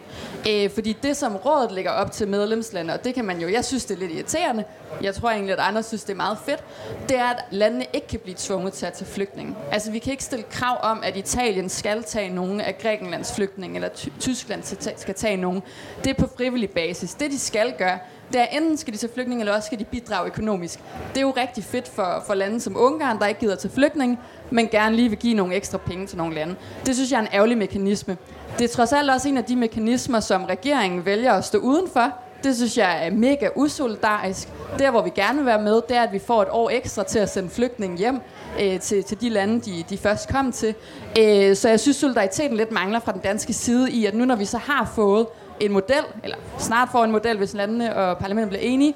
Øh, 0.49 0.69
fordi 0.69 0.97
det, 1.03 1.17
som 1.17 1.35
rådet 1.35 1.71
lægger 1.71 1.91
op 1.91 2.11
til 2.11 2.27
medlemslandene, 2.27 2.93
og 2.93 3.03
det 3.03 3.13
kan 3.13 3.25
man 3.25 3.39
jo, 3.41 3.49
jeg 3.49 3.65
synes, 3.65 3.85
det 3.85 3.95
er 3.95 3.99
lidt 3.99 4.11
irriterende, 4.11 4.63
jeg 5.01 5.15
tror 5.15 5.29
egentlig, 5.29 5.53
at 5.53 5.59
andre 5.59 5.83
synes, 5.83 6.03
det 6.03 6.13
er 6.13 6.17
meget 6.17 6.37
fedt, 6.45 6.63
det 7.09 7.17
er, 7.17 7.25
at 7.25 7.43
landene 7.51 7.85
ikke 7.93 8.07
kan 8.07 8.19
blive 8.19 8.35
tvunget 8.37 8.73
til 8.73 8.85
at 8.85 8.93
tage 8.93 9.05
flygtninge. 9.05 9.55
Altså, 9.71 9.91
vi 9.91 9.99
kan 9.99 10.11
ikke 10.11 10.23
stille 10.23 10.45
krav 10.51 10.77
om, 10.81 11.03
at 11.03 11.17
Italien 11.17 11.69
skal 11.69 12.03
tage 12.03 12.29
nogen 12.29 12.61
af 12.61 12.77
Grækenlands 12.77 13.35
flygtninge, 13.35 13.75
eller 13.75 13.89
Tyskland 14.19 14.63
skal 14.97 15.15
tage 15.15 15.37
nogen. 15.37 15.63
Det 16.03 16.09
er 16.09 16.13
på 16.13 16.29
frivillig 16.37 16.69
basis. 16.69 17.13
Det, 17.13 17.31
de 17.31 17.39
skal 17.39 17.73
gøre, 17.77 17.99
det 18.33 18.41
er 18.41 18.45
enten 18.45 18.77
skal 18.77 18.93
de 18.93 18.97
tage 18.97 19.13
flygtninge, 19.13 19.41
eller 19.41 19.55
også 19.55 19.65
skal 19.65 19.79
de 19.79 19.85
bidrage 19.85 20.27
økonomisk. 20.27 20.79
Det 21.09 21.17
er 21.17 21.21
jo 21.21 21.33
rigtig 21.37 21.63
fedt 21.63 21.87
for, 21.87 22.23
for 22.27 22.33
lande 22.33 22.59
som 22.59 22.77
Ungarn, 22.77 23.19
der 23.19 23.27
ikke 23.27 23.39
gider 23.39 23.55
til 23.55 23.69
flygtninge, 23.69 24.19
men 24.49 24.67
gerne 24.67 24.95
lige 24.95 25.09
vil 25.09 25.17
give 25.17 25.33
nogle 25.33 25.55
ekstra 25.55 25.77
penge 25.77 26.07
til 26.07 26.17
nogle 26.17 26.35
lande. 26.35 26.55
Det 26.85 26.95
synes 26.95 27.11
jeg 27.11 27.17
er 27.17 27.21
en 27.21 27.27
ærgerlig 27.33 27.57
mekanisme. 27.57 28.17
Det 28.59 28.65
er 28.65 28.75
trods 28.75 28.93
alt 28.93 29.09
også 29.09 29.29
en 29.29 29.37
af 29.37 29.43
de 29.43 29.55
mekanismer, 29.55 30.19
som 30.19 30.43
regeringen 30.43 31.05
vælger 31.05 31.33
at 31.33 31.45
stå 31.45 31.57
udenfor, 31.57 32.13
det 32.43 32.55
synes 32.55 32.77
jeg 32.77 33.07
er 33.07 33.11
mega 33.11 33.49
usolidarisk. 33.55 34.47
Der, 34.79 34.91
hvor 34.91 35.01
vi 35.01 35.09
gerne 35.15 35.37
vil 35.37 35.45
være 35.45 35.61
med, 35.61 35.81
det 35.89 35.97
er, 35.97 36.01
at 36.01 36.13
vi 36.13 36.19
får 36.19 36.41
et 36.41 36.47
år 36.51 36.69
ekstra 36.69 37.03
til 37.03 37.19
at 37.19 37.29
sende 37.29 37.49
flygtninge 37.49 37.97
hjem 37.97 38.19
øh, 38.61 38.79
til, 38.79 39.03
til 39.03 39.21
de 39.21 39.29
lande, 39.29 39.61
de, 39.61 39.83
de 39.89 39.97
først 39.97 40.29
kom 40.29 40.51
til. 40.51 40.75
Øh, 41.19 41.55
så 41.55 41.69
jeg 41.69 41.79
synes, 41.79 41.97
solidariteten 41.97 42.57
lidt 42.57 42.71
mangler 42.71 42.99
fra 42.99 43.11
den 43.11 43.21
danske 43.21 43.53
side 43.53 43.91
i, 43.91 44.05
at 44.05 44.13
nu 44.13 44.25
når 44.25 44.35
vi 44.35 44.45
så 44.45 44.57
har 44.57 44.91
fået 44.95 45.27
en 45.59 45.71
model, 45.71 46.03
eller 46.23 46.37
snart 46.57 46.89
får 46.91 47.03
en 47.03 47.11
model, 47.11 47.37
hvis 47.37 47.53
landene 47.53 47.95
og 47.95 48.17
parlamentet 48.17 48.49
bliver 48.49 48.63
enige, 48.63 48.95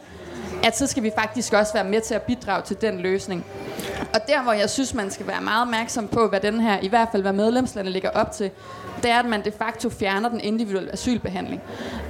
at 0.64 0.78
så 0.78 0.88
skal 0.88 1.04
vi 1.04 1.12
faktisk 1.16 1.54
også 1.54 1.74
være 1.74 1.84
med 1.84 2.02
til 2.02 2.14
at 2.14 2.22
bidrage 2.22 2.62
til 2.62 2.82
den 2.82 3.00
løsning. 3.00 3.46
Og 4.14 4.20
der, 4.28 4.44
hvor 4.44 4.52
jeg 4.52 4.70
synes, 4.70 4.94
man 4.94 5.12
skal 5.12 5.28
være 5.28 5.42
meget 5.42 5.62
opmærksom 5.62 6.08
på, 6.08 6.28
hvad 6.28 6.40
den 6.40 6.60
her, 6.60 6.80
i 6.82 6.88
hvert 6.88 7.08
fald 7.12 7.22
hvad 7.22 7.34
medlemslandet 7.34 7.94
ligger 7.94 8.10
op 8.10 8.32
til, 8.32 8.52
det 9.04 9.12
er, 9.12 9.20
at 9.20 9.26
man 9.26 9.46
de 9.46 9.52
facto 9.52 9.90
fjerner 9.90 10.30
den 10.30 10.40
individuelle 10.40 10.94
asylbehandling. 10.94 11.62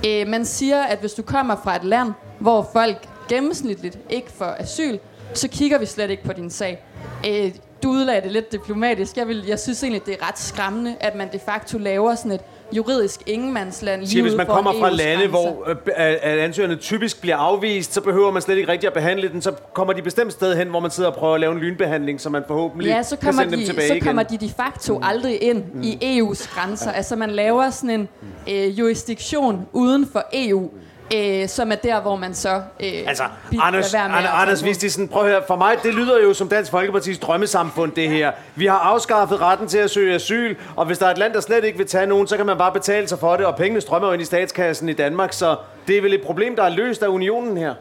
Øh, 0.08 0.28
man 0.28 0.46
siger, 0.46 0.84
at 0.84 1.00
hvis 1.00 1.14
du 1.14 1.22
kommer 1.22 1.56
fra 1.64 1.76
et 1.76 1.84
land, 1.84 2.14
hvor 2.40 2.70
folk 2.74 3.10
gennemsnitligt 3.30 4.00
ikke 4.10 4.32
får 4.32 4.56
asyl, 4.60 4.98
så 5.34 5.48
kigger 5.48 5.78
vi 5.78 5.86
slet 5.86 6.10
ikke 6.10 6.24
på 6.24 6.34
din 6.34 6.50
sag. 6.50 6.84
Øh, 7.28 7.52
du 7.84 7.90
udlagde 7.90 8.22
det 8.22 8.32
lidt 8.32 8.52
diplomatisk. 8.52 9.18
Jeg, 9.18 9.28
vil, 9.28 9.46
jeg 9.48 9.60
synes 9.60 9.84
egentlig, 9.84 10.06
det 10.06 10.14
er 10.14 10.28
ret 10.28 10.40
skræmmende, 10.40 10.96
at 11.00 11.16
man 11.16 11.30
de 11.34 11.40
facto 11.40 11.78
laver 11.78 12.16
sådan 12.16 12.32
et 12.32 12.42
juridisk 12.74 13.22
ingenmandsland 13.26 14.02
lige 14.02 14.10
Siger, 14.10 14.24
hvis 14.24 14.36
man 14.36 14.46
kommer 14.46 14.74
fra 14.80 14.90
lande, 14.90 15.28
hvor 15.28 15.68
øh, 15.68 15.76
ansøgerne 16.22 16.76
typisk 16.76 17.22
bliver 17.22 17.38
afvist, 17.38 17.94
så 17.94 18.02
behøver 18.02 18.32
man 18.32 18.42
slet 18.42 18.58
ikke 18.58 18.72
rigtig 18.72 18.88
at 18.88 18.94
behandle 18.94 19.30
den. 19.30 19.42
Så 19.42 19.52
kommer 19.74 19.94
de 19.94 20.02
bestemt 20.02 20.34
sted 20.34 20.56
hen, 20.56 20.68
hvor 20.68 20.80
man 20.80 20.92
sidder 20.92 21.10
og 21.10 21.16
prøver 21.16 21.34
at 21.34 21.40
lave 21.40 21.54
en 21.54 21.60
lynbehandling, 21.60 22.22
så 22.22 22.30
man 22.30 22.44
forhåbentlig 22.48 22.90
ja, 22.90 23.04
så 23.04 23.16
kommer 23.16 23.42
kan 23.42 23.52
sende 23.52 23.52
de, 23.52 23.58
dem 23.58 23.66
tilbage 23.70 23.88
så 23.88 23.94
igen. 23.94 24.06
kommer 24.06 24.24
de 24.24 24.38
de 24.38 24.50
facto 24.58 25.00
aldrig 25.04 25.44
ind 25.44 25.64
mm. 25.74 25.82
i 25.82 26.20
EU's 26.20 26.56
grænser. 26.56 26.92
Altså 26.92 27.16
man 27.16 27.30
laver 27.30 27.70
sådan 27.70 27.90
en 27.90 28.10
øh, 28.50 28.80
jurisdiktion 28.80 29.68
uden 29.74 30.08
for 30.12 30.26
EU, 30.34 30.70
øh, 31.16 31.48
som 31.48 31.72
er 31.72 31.76
der, 31.76 32.02
hvor 32.02 32.16
man 32.16 32.34
så 32.34 32.62
øh, 32.80 32.90
Altså, 33.08 33.24
Anders, 33.62 33.94
Anders, 33.94 34.26
Anders 34.34 34.64
Vistisen, 34.64 35.08
prøv 35.08 35.24
at 35.24 35.30
høre. 35.30 35.42
For 35.48 35.56
mig, 35.56 35.76
det 35.84 35.94
lyder 35.94 36.24
jo 36.24 36.34
som 36.34 36.50
Dansk 36.50 36.72
Folkepartis 36.72 37.20
drømmesamfund, 37.20 37.92
det 37.92 38.10
her. 38.10 38.32
Vi 38.56 38.66
har 38.66 38.78
afskaffet 38.78 39.42
retten 39.42 39.68
til 39.68 39.78
at 39.78 39.90
søge 39.92 40.16
asyl, 40.16 40.56
og 40.76 40.86
hvis 40.86 40.98
der 40.98 41.06
er 41.06 41.12
et 41.12 41.18
land, 41.18 41.34
der 41.34 41.42
slet 41.42 41.64
ikke 41.64 41.78
vil 41.78 41.88
tage 41.88 42.06
nogen, 42.08 42.28
så 42.28 42.38
kan 42.38 42.46
man 42.46 42.58
bare 42.58 42.72
betale 42.72 43.08
sig 43.08 43.20
for 43.20 43.36
det, 43.38 43.46
og 43.46 43.56
pengene 43.56 43.82
strømmer 43.82 44.08
jo 44.08 44.14
ind 44.14 44.22
i 44.22 44.26
statskassen 44.26 44.90
i 44.90 44.94
Danmark, 44.94 45.34
så 45.34 45.56
det 45.88 45.98
er 45.98 46.02
vel 46.02 46.14
et 46.14 46.22
problem, 46.22 46.56
der 46.56 46.64
er 46.64 46.70
løst 46.70 47.04
af 47.04 47.08
unionen 47.08 47.58
her. 47.58 47.74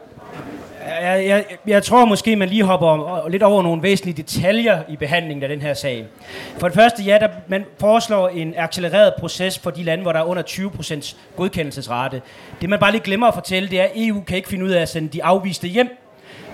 Jeg, 0.87 1.25
jeg, 1.27 1.45
jeg 1.67 1.83
tror 1.83 2.05
måske, 2.05 2.35
man 2.35 2.49
lige 2.49 2.63
hopper 2.63 3.27
lidt 3.29 3.43
over 3.43 3.63
nogle 3.63 3.83
væsentlige 3.83 4.17
detaljer 4.17 4.83
i 4.89 4.95
behandlingen 4.95 5.43
af 5.43 5.49
den 5.49 5.61
her 5.61 5.73
sag. 5.73 6.05
For 6.57 6.67
det 6.67 6.75
første, 6.75 7.03
ja, 7.03 7.17
der, 7.19 7.27
man 7.47 7.65
foreslår 7.79 8.29
en 8.29 8.53
accelereret 8.57 9.13
proces 9.19 9.59
for 9.59 9.71
de 9.71 9.83
lande, 9.83 10.01
hvor 10.01 10.11
der 10.11 10.19
er 10.19 10.23
under 10.23 10.43
20% 10.43 11.15
godkendelsesrate. 11.35 12.21
Det 12.61 12.69
man 12.69 12.79
bare 12.79 12.91
lige 12.91 13.01
glemmer 13.01 13.27
at 13.27 13.33
fortælle, 13.33 13.69
det 13.69 13.79
er, 13.79 13.83
at 13.83 13.91
EU 13.95 14.21
kan 14.21 14.37
ikke 14.37 14.49
finde 14.49 14.65
ud 14.65 14.69
af 14.69 14.81
at 14.81 14.89
sende 14.89 15.07
de 15.07 15.23
afviste 15.23 15.67
hjem. 15.67 15.97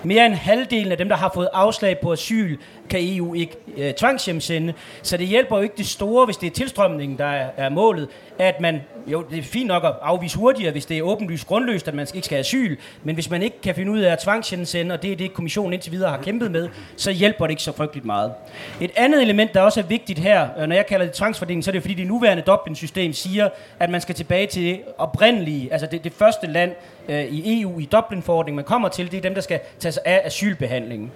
Mere 0.04 0.26
end 0.26 0.34
halvdelen 0.34 0.92
af 0.92 0.98
dem, 0.98 1.10
der 1.10 1.16
har 1.16 1.32
fået 1.34 1.50
afslag 1.54 2.00
på 2.00 2.12
asyl, 2.12 2.58
kan 2.90 3.00
EU 3.04 3.34
ikke 3.34 3.56
øh, 3.78 3.94
tvangshjemsende. 3.94 4.74
Så 5.02 5.18
det 5.18 5.28
hjælper 5.28 5.58
jo 5.58 5.64
ikke 5.64 5.76
det 5.78 5.86
store, 5.86 6.26
hvis 6.26 6.38
det 6.38 6.48
er 6.48 6.52
tilstrømningen, 6.52 7.18
der 7.18 7.26
er, 7.26 7.50
er 7.58 7.70
målet, 7.70 8.08
at 8.40 8.62
man, 8.62 8.82
jo, 9.08 9.24
det 9.30 9.38
er 9.38 9.44
fint 9.44 9.68
nok 9.68 9.84
at 9.84 9.94
afvise 10.02 10.38
hurtigere, 10.38 10.72
hvis 10.72 10.86
det 10.86 10.98
er 10.98 11.02
åbenlyst 11.02 11.48
grundløst, 11.48 11.88
at 11.88 11.94
man 11.94 12.08
ikke 12.16 12.26
skal 12.26 12.36
have 12.36 12.40
asyl, 12.40 12.78
men 13.04 13.16
hvis 13.16 13.30
man 13.30 13.44
ikke 13.44 13.62
kan 13.62 13.76
finde 13.76 13.92
ud 13.92 14.00
af 14.00 14.12
at 14.12 14.20
tvangshjemsende, 14.20 14.94
og 14.94 15.02
det 15.02 15.12
er 15.12 15.16
det, 15.16 15.34
kommissionen 15.34 15.74
indtil 15.74 15.92
videre 15.92 16.10
har 16.10 16.22
kæmpet 16.22 16.52
med, 16.52 16.70
så 16.96 17.12
hjælper 17.12 17.46
det 17.46 17.52
ikke 17.52 17.64
så 17.64 17.72
frygteligt 17.72 18.06
meget. 18.06 18.34
Et 18.82 18.92
andet 18.96 19.22
element, 19.22 19.54
der 19.54 19.62
også 19.62 19.80
er 19.80 19.84
vigtigt 19.84 20.20
her, 20.20 20.66
når 20.68 20.76
jeg 20.76 20.86
kalder 20.86 21.06
det 21.06 21.16
tvangsfordeling, 21.16 21.64
så 21.64 21.70
er 21.70 21.72
det 21.72 21.82
fordi 21.82 21.94
det 21.94 22.08
nuværende 22.08 22.44
Dublin-system 22.44 23.14
siger, 23.14 23.50
at 23.80 23.90
man 23.90 24.02
skal 24.02 24.16
tilbage 24.16 24.48
til 24.48 24.64
det 24.64 24.82
oprindelige, 24.98 25.74
altså 25.74 25.88
det, 25.92 26.04
det 26.04 26.14
første 26.14 26.48
land 26.48 26.72
øh, 27.10 27.26
i 27.26 27.62
EU 27.62 27.80
i 27.80 27.86
Dublin-forordningen, 27.86 28.56
man 28.56 28.66
kommer 28.66 28.90
til, 28.90 29.12
det 29.12 29.18
er 29.18 29.22
dem, 29.22 29.34
der 29.34 29.42
skal 29.42 29.60
tage 29.80 29.92
sig 29.92 30.04
af 30.06 30.22
asylbehandlingen. 30.26 31.12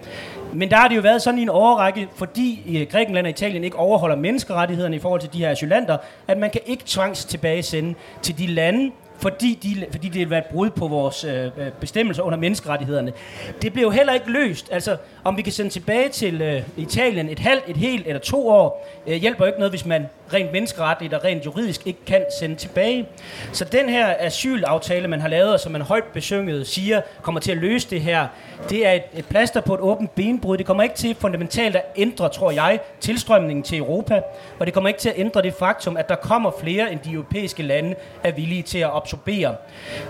Men 0.54 0.70
der 0.70 0.76
har 0.76 0.88
det 0.88 0.96
jo 0.96 1.02
været 1.02 1.22
sådan 1.22 1.40
i 1.40 1.42
en 1.42 1.50
overrække, 1.58 2.08
fordi 2.16 2.78
øh, 2.80 2.88
Grækenland 2.92 3.26
og 3.26 3.30
Italien 3.30 3.64
ikke 3.64 3.78
overholder 3.78 4.16
menneskerettighederne 4.16 4.96
i 4.96 5.00
forhold 5.00 5.22
til 5.22 5.34
de 5.34 5.38
her 5.38 5.52
asylanter, 5.52 5.98
at 6.28 6.38
man 6.38 6.50
kan 6.50 6.62
ikke 6.66 6.84
tvangs 6.86 7.26
tilbage 7.26 7.64
sende 7.64 7.96
til 8.22 8.38
de 8.38 8.48
lande, 8.48 8.92
fordi, 9.20 9.60
de, 9.64 9.86
fordi 9.92 10.08
det 10.08 10.20
vil 10.20 10.30
være 10.30 10.40
et 10.40 10.46
brud 10.46 10.70
på 10.70 10.88
vores 10.88 11.24
øh, 11.24 11.46
øh 11.46 11.72
bestemmelser 11.80 12.24
under 12.24 12.38
menneskerettighederne. 12.38 13.14
Det 13.62 13.74
blev 13.74 13.92
heller 13.92 14.14
ikke 14.14 14.32
løst. 14.32 14.70
Altså, 14.72 14.98
om 15.24 15.38
vi 15.38 15.42
kan 15.42 15.54
sende 15.54 15.70
tilbage 15.70 16.10
til 16.10 16.42
øh, 16.42 16.62
Italien 16.78 17.30
et 17.30 17.40
halvt, 17.40 17.64
et 17.68 17.78
helt 17.78 18.08
eller 18.08 18.20
to 18.20 18.50
år, 18.50 18.88
øh, 19.08 19.16
hjælper 19.16 19.46
ikke 19.46 19.60
noget, 19.60 19.72
hvis 19.72 19.86
man 19.86 20.08
rent 20.34 20.52
menneskeretligt 20.52 21.14
og 21.14 21.24
rent 21.24 21.46
juridisk 21.46 21.88
ikke 21.88 22.06
kan 22.06 22.26
sende 22.40 22.56
tilbage. 22.56 23.08
Så 23.52 23.66
den 23.66 23.90
her 23.90 24.16
asylaftale, 24.20 25.08
man 25.08 25.22
har 25.22 25.28
lavet, 25.28 25.54
og 25.54 25.60
som 25.60 25.72
man 25.72 25.82
højt 25.82 26.04
besynget 26.04 26.68
siger, 26.68 27.02
kommer 27.22 27.42
til 27.42 27.52
at 27.52 27.58
løse 27.58 27.90
det 27.90 28.02
her, 28.02 28.28
det 28.70 28.88
er 28.88 28.92
et, 28.92 29.04
et 29.14 29.26
plaster 29.26 29.62
på 29.62 29.74
et 29.74 29.80
åbent 29.80 30.16
benbrud. 30.16 30.58
Det 30.58 30.66
kommer 30.66 30.84
ikke 30.84 30.96
til 30.96 31.16
fundamentalt 31.16 31.76
at 31.76 31.86
ændre, 31.96 32.30
tror 32.30 32.52
jeg, 32.52 32.80
tilstrømningen 33.00 33.64
til 33.64 33.78
Europa, 33.78 34.22
og 34.60 34.66
det 34.66 34.74
kommer 34.74 34.88
ikke 34.88 35.00
til 35.00 35.10
at 35.10 35.16
ændre 35.18 35.42
det 35.42 35.54
faktum, 35.54 35.98
at 35.98 36.10
der 36.10 36.16
kommer 36.16 36.52
flere, 36.60 36.92
end 36.92 37.00
de 37.00 37.12
europæiske 37.12 37.64
lande 37.64 37.96
er 38.24 38.32
villige 38.32 38.64
til 38.64 38.80
at 38.80 38.90
absorbere. 38.94 39.56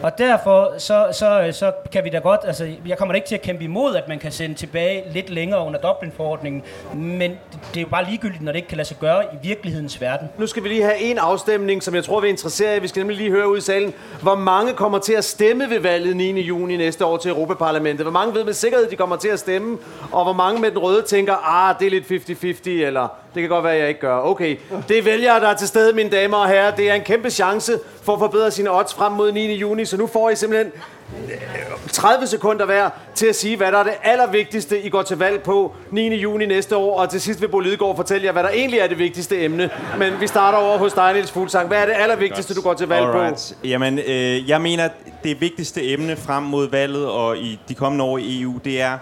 Og 0.04 0.18
derfor 0.18 0.74
så, 0.78 1.08
så, 1.12 1.50
så 1.52 1.72
kan 1.92 2.04
vi 2.04 2.10
da 2.10 2.18
godt, 2.18 2.42
altså 2.44 2.70
jeg 2.86 2.98
kommer 2.98 3.14
da 3.14 3.16
ikke 3.16 3.28
til 3.28 3.36
at 3.36 3.42
kæmpe 3.42 3.64
imod, 3.64 3.96
at 3.96 4.08
man 4.08 4.20
kan 4.20 4.32
sende 4.32 4.56
tilbage 4.56 5.04
lidt 5.12 5.30
længere 5.30 5.66
under 5.66 5.80
Dublin-forordningen, 5.80 6.64
men 6.94 7.32
det 7.74 7.78
er 7.78 7.82
jo 7.82 7.88
bare 7.88 8.06
ligegyldigt, 8.06 8.42
når 8.42 8.52
det 8.52 8.58
ikke 8.58 8.68
kan 8.68 8.78
lade 8.78 8.88
sig 8.88 8.98
gøre 9.00 9.24
i 9.24 9.38
virkelighedens 9.48 10.02
verden. 10.02 10.07
Nu 10.38 10.48
skal 10.48 10.64
vi 10.64 10.68
lige 10.70 10.84
have 10.84 10.98
en 11.00 11.18
afstemning, 11.18 11.84
som 11.84 11.96
jeg 11.96 12.04
tror, 12.04 12.20
vi 12.20 12.28
er 12.28 12.32
interesseret 12.32 12.78
i. 12.78 12.80
Vi 12.80 12.88
skal 12.88 13.00
nemlig 13.00 13.18
lige 13.18 13.32
høre 13.32 13.50
ud 13.50 13.58
i 13.58 13.62
salen, 13.62 13.94
hvor 14.22 14.36
mange 14.36 14.74
kommer 14.74 15.00
til 15.00 15.14
at 15.14 15.24
stemme 15.26 15.70
ved 15.70 15.80
valget 15.80 16.16
9. 16.16 16.42
juni 16.42 16.78
næste 16.78 17.06
år 17.06 17.18
til 17.18 17.32
Europaparlamentet. 17.32 18.04
Hvor 18.04 18.12
mange 18.12 18.36
ved 18.36 18.44
med 18.44 18.54
sikkerhed, 18.54 18.88
de 18.90 18.96
kommer 18.96 19.16
til 19.16 19.28
at 19.28 19.40
stemme, 19.40 19.78
og 20.12 20.24
hvor 20.24 20.34
mange 20.34 20.62
med 20.62 20.72
den 20.72 20.78
røde 20.80 21.02
tænker, 21.02 21.36
ah, 21.36 21.76
det 21.80 21.86
er 21.86 21.92
lidt 21.92 22.66
50-50, 22.66 22.70
eller 22.70 23.08
det 23.34 23.42
kan 23.42 23.50
godt 23.50 23.64
være, 23.64 23.74
jeg 23.74 23.88
ikke 23.88 24.00
gør. 24.00 24.20
Okay, 24.20 24.58
det 24.88 24.98
er 24.98 25.04
vælgere, 25.04 25.40
der 25.40 25.48
er 25.48 25.56
til 25.56 25.68
stede, 25.68 25.94
mine 25.94 26.10
damer 26.10 26.38
og 26.38 26.48
herrer. 26.48 26.76
Det 26.76 26.90
er 26.90 26.94
en 26.94 27.02
kæmpe 27.02 27.30
chance 27.30 27.80
for 28.04 28.14
at 28.14 28.20
forbedre 28.20 28.52
sine 28.52 28.72
odds 28.80 28.94
frem 28.94 29.12
mod 29.12 29.32
9. 29.32 29.56
juni, 29.56 29.86
så 29.86 29.98
nu 29.98 30.08
får 30.08 30.30
I 30.30 30.36
simpelthen 30.36 30.72
30 31.92 32.28
sekunder 32.28 32.66
hver 32.66 32.90
til 33.16 33.26
at 33.28 33.36
sige, 33.36 33.58
hvad 33.58 33.72
der 33.72 33.78
er 33.78 33.84
det 33.84 33.94
allervigtigste, 34.04 34.82
I 34.82 34.90
går 34.90 35.02
til 35.02 35.18
valg 35.18 35.42
på 35.44 35.76
9. 35.92 36.16
juni 36.16 36.46
næste 36.46 36.78
år. 36.78 37.00
Og 37.00 37.10
til 37.10 37.22
sidst 37.22 37.42
vil 37.42 37.48
Bo 37.48 37.60
Lidegaard 37.60 37.96
fortælle 37.96 38.26
jer, 38.26 38.32
hvad 38.32 38.44
der 38.44 38.50
egentlig 38.50 38.80
er 38.80 38.88
det 38.88 39.00
vigtigste 39.00 39.44
emne. 39.44 39.70
Men 39.98 40.14
vi 40.22 40.28
starter 40.28 40.58
over 40.58 40.78
hos 40.78 40.94
dig, 40.94 41.14
Niels 41.14 41.32
Fuglsang. 41.32 41.68
Hvad 41.68 41.78
er 41.78 41.86
det 41.86 41.94
allervigtigste, 41.98 42.54
du 42.54 42.62
går 42.62 42.74
til 42.74 42.88
valg 42.88 43.06
Alright. 43.06 43.56
på? 43.62 43.68
Jamen, 43.68 44.00
øh, 44.00 44.50
jeg 44.50 44.62
mener, 44.62 44.90
det 45.24 45.42
vigtigste 45.42 45.92
emne 45.92 46.16
frem 46.16 46.44
mod 46.44 46.70
valget 46.70 47.08
og 47.10 47.38
i 47.38 47.60
de 47.68 47.76
kommende 47.76 48.06
år 48.06 48.18
i 48.18 48.42
EU, 48.42 48.60
det 48.64 48.82
er 48.82 48.98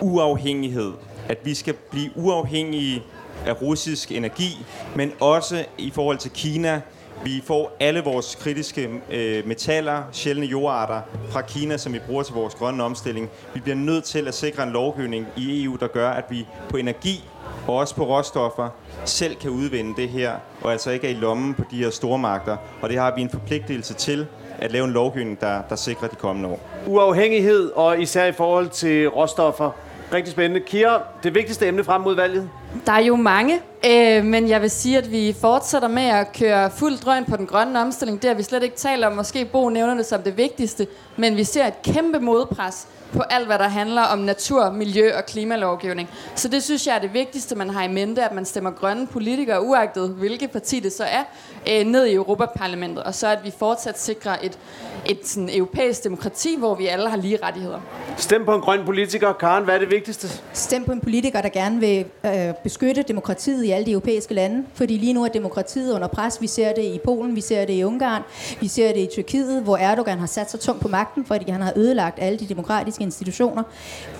uafhængighed 0.00 0.92
at 1.28 1.38
vi 1.44 1.54
skal 1.54 1.74
blive 1.90 2.10
uafhængige 2.14 3.02
af 3.46 3.62
russisk 3.62 4.12
energi, 4.12 4.58
men 4.96 5.12
også 5.20 5.64
i 5.78 5.90
forhold 5.94 6.18
til 6.18 6.30
Kina. 6.30 6.80
Vi 7.24 7.42
får 7.44 7.76
alle 7.80 8.00
vores 8.00 8.34
kritiske 8.34 8.90
øh, 9.10 9.46
metaller, 9.48 10.02
sjældne 10.12 10.46
jordarter 10.46 11.00
fra 11.30 11.42
Kina, 11.42 11.76
som 11.76 11.92
vi 11.92 11.98
bruger 11.98 12.22
til 12.22 12.34
vores 12.34 12.54
grønne 12.54 12.82
omstilling. 12.82 13.30
Vi 13.54 13.60
bliver 13.60 13.76
nødt 13.76 14.04
til 14.04 14.28
at 14.28 14.34
sikre 14.34 14.62
en 14.62 14.70
lovgivning 14.70 15.26
i 15.36 15.64
EU, 15.64 15.76
der 15.80 15.86
gør, 15.86 16.10
at 16.10 16.24
vi 16.30 16.46
på 16.68 16.76
energi 16.76 17.24
og 17.66 17.76
også 17.76 17.94
på 17.94 18.04
råstoffer 18.04 18.68
selv 19.04 19.34
kan 19.36 19.50
udvinde 19.50 20.02
det 20.02 20.08
her, 20.08 20.32
og 20.60 20.72
altså 20.72 20.90
ikke 20.90 21.06
er 21.06 21.10
i 21.10 21.14
lommen 21.14 21.54
på 21.54 21.62
de 21.70 21.76
her 21.76 21.90
store 21.90 22.18
magter. 22.18 22.56
Og 22.80 22.88
det 22.88 22.98
har 22.98 23.14
vi 23.14 23.22
en 23.22 23.30
forpligtelse 23.30 23.94
til 23.94 24.26
at 24.58 24.72
lave 24.72 24.84
en 24.84 24.92
lovgivning, 24.92 25.40
der, 25.40 25.62
der 25.68 25.76
sikrer 25.76 26.08
de 26.08 26.16
kommende 26.16 26.48
år. 26.48 26.60
Uafhængighed, 26.86 27.70
og 27.70 28.00
især 28.00 28.26
i 28.26 28.32
forhold 28.32 28.68
til 28.68 29.08
råstoffer. 29.08 29.70
Rigtig 30.12 30.32
spændende. 30.32 30.66
Kira, 30.66 31.02
det 31.22 31.34
vigtigste 31.34 31.68
emne 31.68 31.84
frem 31.84 32.00
mod 32.00 32.14
valget? 32.14 32.50
Der 32.86 32.92
er 32.92 32.98
jo 33.00 33.16
mange, 33.16 33.60
øh, 33.86 34.24
men 34.24 34.48
jeg 34.48 34.62
vil 34.62 34.70
sige, 34.70 34.98
at 34.98 35.12
vi 35.12 35.36
fortsætter 35.40 35.88
med 35.88 36.02
at 36.02 36.32
køre 36.38 36.70
fuld 36.70 36.98
drøn 36.98 37.24
på 37.24 37.36
den 37.36 37.46
grønne 37.46 37.80
omstilling. 37.80 38.22
Det 38.22 38.28
har 38.28 38.34
vi 38.34 38.42
slet 38.42 38.62
ikke 38.62 38.76
talt 38.76 39.04
om. 39.04 39.12
Måske 39.12 39.44
Bo 39.44 39.68
nævner 39.68 39.94
det 39.94 40.06
som 40.06 40.22
det 40.22 40.36
vigtigste, 40.36 40.86
men 41.16 41.36
vi 41.36 41.44
ser 41.44 41.66
et 41.66 41.82
kæmpe 41.82 42.18
modpres 42.20 42.88
på 43.12 43.22
alt, 43.22 43.46
hvad 43.46 43.58
der 43.58 43.68
handler 43.68 44.02
om 44.02 44.18
natur, 44.18 44.70
miljø 44.70 45.16
og 45.16 45.26
klimalovgivning. 45.26 46.08
Så 46.34 46.48
det 46.48 46.62
synes 46.62 46.86
jeg 46.86 46.94
er 46.94 47.00
det 47.00 47.14
vigtigste, 47.14 47.54
man 47.54 47.70
har 47.70 47.84
i 47.84 47.88
mente, 47.88 48.24
at 48.24 48.32
man 48.32 48.44
stemmer 48.44 48.70
grønne 48.70 49.06
politikere, 49.06 49.62
uagtet 49.62 50.08
hvilket 50.08 50.50
parti 50.50 50.80
det 50.80 50.92
så 50.92 51.04
er, 51.04 51.24
øh, 51.70 51.86
ned 51.86 52.06
i 52.06 52.14
Europaparlamentet. 52.14 53.04
Og 53.04 53.14
så 53.14 53.28
at 53.28 53.38
vi 53.44 53.52
fortsat 53.58 54.00
sikrer 54.00 54.36
et, 54.42 54.58
et 55.06 55.26
sådan 55.26 55.50
europæisk 55.52 56.04
demokrati, 56.04 56.56
hvor 56.58 56.74
vi 56.74 56.86
alle 56.86 57.08
har 57.08 57.16
lige 57.16 57.38
rettigheder. 57.42 57.80
Stem 58.16 58.44
på 58.44 58.54
en 58.54 58.60
grøn 58.60 58.84
politiker. 58.84 59.32
Karen, 59.32 59.64
hvad 59.64 59.74
er 59.74 59.78
det 59.78 59.90
vigtigste? 59.90 60.28
Stem 60.52 60.84
på 60.84 60.92
en 60.92 61.00
politiker, 61.00 61.40
der 61.40 61.48
gerne 61.48 61.80
vil 61.80 62.04
øh, 62.26 62.32
beskytte 62.62 63.02
demokratiet 63.02 63.64
i 63.64 63.70
alle 63.70 63.86
de 63.86 63.90
europæiske 63.90 64.34
lande. 64.34 64.64
Fordi 64.74 64.96
lige 64.96 65.12
nu 65.12 65.24
er 65.24 65.28
demokratiet 65.28 65.94
under 65.94 66.08
pres. 66.08 66.40
Vi 66.40 66.46
ser 66.46 66.72
det 66.72 66.84
i 66.84 67.00
Polen, 67.04 67.36
vi 67.36 67.40
ser 67.40 67.64
det 67.64 67.72
i 67.72 67.84
Ungarn, 67.84 68.22
vi 68.60 68.68
ser 68.68 68.92
det 68.92 69.00
i 69.00 69.08
Tyrkiet, 69.12 69.62
hvor 69.62 69.76
Erdogan 69.76 70.18
har 70.18 70.26
sat 70.26 70.50
sig 70.50 70.60
tungt 70.60 70.82
på 70.82 70.88
magten, 70.88 71.24
fordi 71.24 71.50
han 71.50 71.60
har 71.60 71.72
ødelagt 71.76 72.18
alle 72.20 72.38
de 72.38 72.46
demokratiske 72.46 73.01
institutioner. 73.02 73.62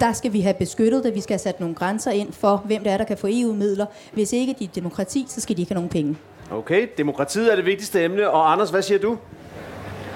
Der 0.00 0.12
skal 0.12 0.32
vi 0.32 0.40
have 0.40 0.54
beskyttet 0.54 1.04
det. 1.04 1.14
Vi 1.14 1.20
skal 1.20 1.34
have 1.34 1.38
sat 1.38 1.60
nogle 1.60 1.74
grænser 1.74 2.10
ind 2.10 2.32
for, 2.32 2.62
hvem 2.64 2.82
det 2.82 2.92
er, 2.92 2.96
der 2.96 3.04
kan 3.04 3.18
få 3.18 3.26
EU-midler. 3.30 3.86
Hvis 4.12 4.32
ikke 4.32 4.54
de 4.58 4.64
er 4.64 4.68
demokrati, 4.74 5.24
så 5.28 5.40
skal 5.40 5.56
de 5.56 5.62
ikke 5.62 5.70
have 5.70 5.74
nogen 5.76 5.90
penge. 5.90 6.16
Okay, 6.50 6.88
demokratiet 6.98 7.52
er 7.52 7.56
det 7.56 7.66
vigtigste 7.66 8.04
emne. 8.04 8.30
Og 8.30 8.52
Anders, 8.52 8.70
hvad 8.70 8.82
siger 8.82 8.98
du? 8.98 9.18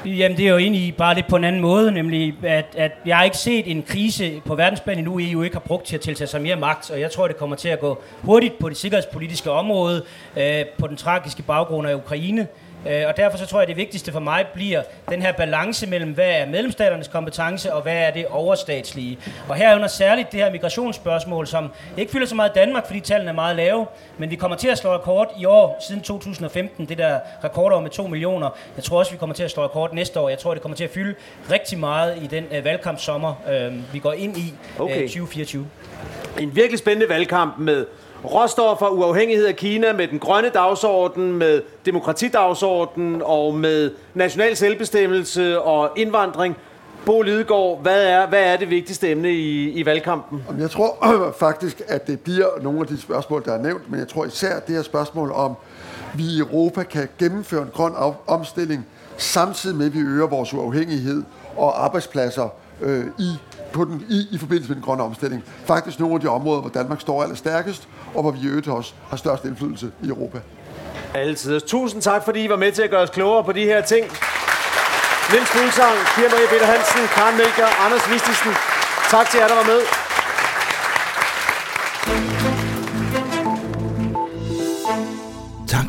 Jamen, 0.07 0.37
det 0.39 0.47
er 0.47 0.51
jo 0.51 0.57
egentlig 0.57 0.97
bare 0.97 1.14
lidt 1.14 1.27
på 1.27 1.37
en 1.37 1.45
anden 1.45 1.61
måde, 1.61 1.93
nemlig 1.93 2.35
at, 2.43 2.67
at 2.77 2.93
jeg 3.07 3.17
har 3.17 3.25
ikke 3.25 3.37
set 3.37 3.71
en 3.71 3.83
krise 3.83 4.43
på 4.45 4.55
verdensplan 4.55 4.99
endnu, 4.99 5.19
EU 5.21 5.43
ikke 5.43 5.57
har 5.57 5.61
brugt 5.61 5.87
til 5.87 5.97
at 5.97 6.01
tiltage 6.01 6.29
sig 6.29 6.43
mere 6.43 6.57
magt, 6.57 6.91
og 6.91 7.01
jeg 7.01 7.11
tror, 7.11 7.27
det 7.27 7.37
kommer 7.37 7.57
til 7.57 7.69
at 7.69 7.81
gå 7.81 7.99
hurtigt 8.23 8.59
på 8.59 8.69
det 8.69 8.77
sikkerhedspolitiske 8.77 9.51
område, 9.51 10.05
øh, 10.37 10.64
på 10.79 10.87
den 10.87 10.97
tragiske 10.97 11.43
baggrund 11.43 11.89
af 11.89 11.95
Ukraine, 11.95 12.47
Øh, 12.89 13.05
og 13.07 13.16
derfor 13.16 13.39
så 13.39 13.47
tror 13.47 13.59
jeg, 13.59 13.62
at 13.62 13.68
det 13.68 13.76
vigtigste 13.76 14.12
for 14.12 14.20
mig 14.20 14.47
bliver 14.55 14.82
den 15.09 15.22
her 15.22 15.32
balance 15.32 15.87
mellem, 15.87 16.12
hvad 16.12 16.30
er 16.30 16.47
medlemsstaternes 16.47 17.09
kompetence, 17.09 17.72
og 17.72 17.82
hvad 17.82 17.97
er 17.97 18.11
det 18.11 18.26
overstatslige. 18.26 19.18
Og 19.49 19.55
herunder 19.55 19.89
særligt 19.89 20.32
det 20.32 20.41
her 20.41 20.53
migrationsspørgsmål, 20.53 21.47
som 21.47 21.72
ikke 21.97 22.12
fylder 22.12 22.26
så 22.26 22.34
meget 22.34 22.51
i 22.51 22.53
Danmark, 22.55 22.87
fordi 22.87 23.01
tallene 23.01 23.30
er 23.30 23.34
meget 23.34 23.57
lave, 23.57 23.87
men 24.18 24.30
vi 24.30 24.37
kommer 24.37 24.57
til 24.57 24.68
at 24.68 24.78
slå 24.78 24.95
rekord 24.95 25.34
i 25.41 25.45
år, 25.45 25.84
siden 25.89 26.03
2015, 26.03 26.87
det 26.87 26.99
der 26.99 27.18
rekordår 27.45 27.80
med 27.80 27.91
2 27.91 28.07
millioner. 28.07 28.51
Jeg 28.76 28.84
tror 28.84 28.99
også, 28.99 29.12
vi 29.12 29.18
kommer 29.18 29.34
til 29.34 29.43
at 29.43 29.51
slå 29.51 29.64
rekord 29.64 29.95
næste 29.95 30.20
år. 30.20 30.28
Jeg 30.28 30.39
tror, 30.39 30.55
det 30.55 30.62
kommer 30.62 30.76
til 30.76 30.84
at 30.84 30.91
fylde 30.91 31.14
rigtig 31.51 31.78
meget 31.78 32.22
i 32.22 32.26
den 32.26 32.45
uh, 32.59 32.64
valgkampsommer, 32.64 33.34
uh, 33.68 33.95
vi 33.95 33.99
går 33.99 34.12
ind 34.12 34.37
i 34.37 34.55
uh, 34.78 34.84
okay. 34.84 35.01
2024. 35.01 35.66
En 36.41 36.57
virkelig 36.57 36.78
spændende 36.78 37.09
valgkamp 37.09 37.59
med 37.59 37.87
råstoffer, 38.25 38.89
uafhængighed 38.89 39.47
af 39.47 39.57
Kina, 39.57 39.93
med 39.93 40.09
den 40.09 40.19
grønne 40.19 40.49
dagsorden, 40.49 41.33
med 41.33 41.62
demokratidagsorden 41.87 43.23
og 43.25 43.55
med 43.55 43.91
national 44.14 44.57
selvbestemmelse 44.57 45.61
og 45.61 45.91
indvandring. 45.97 46.57
Bo 47.07 47.23
Lidegaard, 47.23 47.83
hvad 47.83 48.07
er, 48.07 48.27
hvad 48.27 48.43
er 48.43 48.57
det 48.57 48.71
vigtigste 48.71 49.11
emne 49.11 49.33
i, 49.33 49.71
i 49.71 49.87
valgkampen? 49.87 50.43
Jeg 50.59 50.71
tror 50.71 50.97
faktisk, 51.47 51.83
at 51.89 52.07
det 52.07 52.21
bliver 52.21 52.47
nogle 52.62 52.81
af 52.81 52.87
de 52.87 53.01
spørgsmål, 53.01 53.45
der 53.45 53.53
er 53.53 53.62
nævnt, 53.62 53.91
men 53.91 54.01
jeg 54.01 54.09
tror 54.09 54.25
især 54.25 54.61
det 54.61 54.75
her 54.75 54.83
spørgsmål 54.83 55.33
om, 55.33 55.55
vi 56.14 56.23
i 56.23 56.39
Europa 56.39 56.83
kan 56.83 57.09
gennemføre 57.19 57.62
en 57.62 57.71
grøn 57.75 57.93
omstilling, 58.27 58.87
samtidig 59.17 59.77
med, 59.77 59.87
at 59.87 59.95
vi 59.95 59.99
øger 59.99 60.27
vores 60.27 60.55
uafhængighed 60.55 61.23
og 61.57 61.85
arbejdspladser 61.85 62.49
øh, 62.81 63.05
i 63.19 63.31
på 63.73 63.85
den, 63.85 64.05
i, 64.09 64.27
i 64.31 64.39
forbindelse 64.39 64.69
med 64.69 64.77
den 64.77 64.85
grønne 64.85 65.03
omstilling. 65.03 65.45
Faktisk 65.64 66.01
nogle 66.01 66.14
af 66.14 66.21
de 66.21 66.29
områder, 66.29 66.61
hvor 66.61 66.71
Danmark 66.71 67.01
står 67.01 67.23
allerstærkest, 67.23 67.89
og 68.14 68.23
hvor 68.23 68.31
vi 68.31 68.39
i 68.43 68.47
øvrigt 68.47 68.69
også 68.69 68.93
har 69.09 69.17
størst 69.17 69.45
indflydelse 69.45 69.91
i 70.03 70.09
Europa. 70.09 70.39
Altid. 71.14 71.61
Tusind 71.61 72.03
tak, 72.03 72.25
fordi 72.25 72.45
I 72.45 72.49
var 72.49 72.57
med 72.57 72.73
til 72.73 72.83
at 72.83 72.91
gøre 72.91 73.01
os 73.03 73.11
klogere 73.11 73.45
på 73.45 73.53
de 73.53 73.64
her 73.64 73.81
ting. 73.81 74.07
Niels 75.33 75.49
Fuglsang, 75.49 75.97
Pia 76.14 76.29
Marie 76.33 76.49
Peter 76.53 76.67
Hansen, 76.67 77.07
Karen 77.17 77.37
Melker, 77.37 77.67
Anders 77.85 78.11
Vistisen. 78.12 78.53
Tak 79.11 79.31
til 79.31 79.39
jer, 79.41 79.49
der 79.49 79.55
var 79.55 79.67
med. 79.73 80.06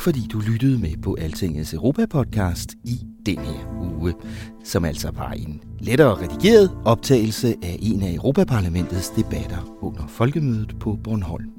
Fordi 0.08 0.28
du 0.34 0.40
lyttede 0.40 0.80
med 0.82 0.98
på 1.04 1.16
Altingets 1.20 1.74
Europa-podcast 1.74 2.76
i 2.84 3.00
den 3.26 3.38
her 3.40 3.82
uge, 3.82 4.14
som 4.64 4.86
altså 4.86 5.12
var 5.12 5.32
en 5.32 5.62
lettere 5.80 6.16
redigeret 6.16 6.72
optagelse 6.86 7.56
af 7.64 7.80
en 7.82 8.02
af 8.04 8.14
Europaparlamentets 8.14 9.10
debatter 9.10 9.78
under 9.82 10.08
folkemødet 10.08 10.76
på 10.80 11.00
Bornholm 11.04 11.57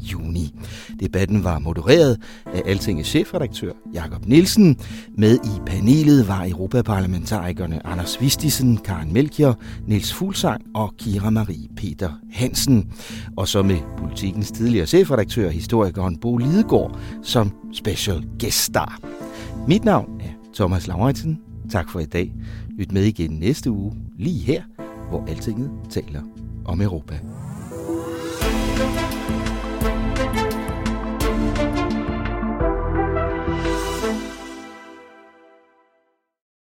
juni. 0.00 0.54
Debatten 1.00 1.44
var 1.44 1.58
modereret 1.58 2.18
af 2.46 2.62
Altingets 2.66 3.08
chefredaktør 3.08 3.72
Jakob 3.94 4.26
Nielsen. 4.26 4.76
Med 5.18 5.34
i 5.34 5.60
panelet 5.66 6.28
var 6.28 6.44
europaparlamentarikerne 6.44 7.86
Anders 7.86 8.20
Vistisen, 8.20 8.76
Karen 8.76 9.12
Melchior, 9.12 9.58
Niels 9.86 10.12
Fuglsang 10.12 10.62
og 10.74 10.94
Kira 10.98 11.30
Marie 11.30 11.68
Peter 11.76 12.10
Hansen. 12.32 12.92
Og 13.36 13.48
så 13.48 13.62
med 13.62 13.78
politikens 13.98 14.50
tidligere 14.50 14.86
chefredaktør, 14.86 15.48
historikeren 15.48 16.16
Bo 16.16 16.36
Lidegaard, 16.36 16.98
som 17.22 17.52
special 17.72 18.24
guest 18.40 18.58
star. 18.58 18.98
Mit 19.68 19.84
navn 19.84 20.20
er 20.20 20.30
Thomas 20.54 20.86
Lauritsen. 20.86 21.38
Tak 21.70 21.90
for 21.90 22.00
i 22.00 22.06
dag. 22.06 22.32
Lyt 22.78 22.92
med 22.92 23.04
igen 23.04 23.30
næste 23.30 23.70
uge, 23.70 23.92
lige 24.18 24.44
her, 24.44 24.62
hvor 25.08 25.24
Altinget 25.28 25.70
taler 25.90 26.20
om 26.64 26.80
Europa. 26.80 27.20
thank 28.80 29.00
you 29.04 29.09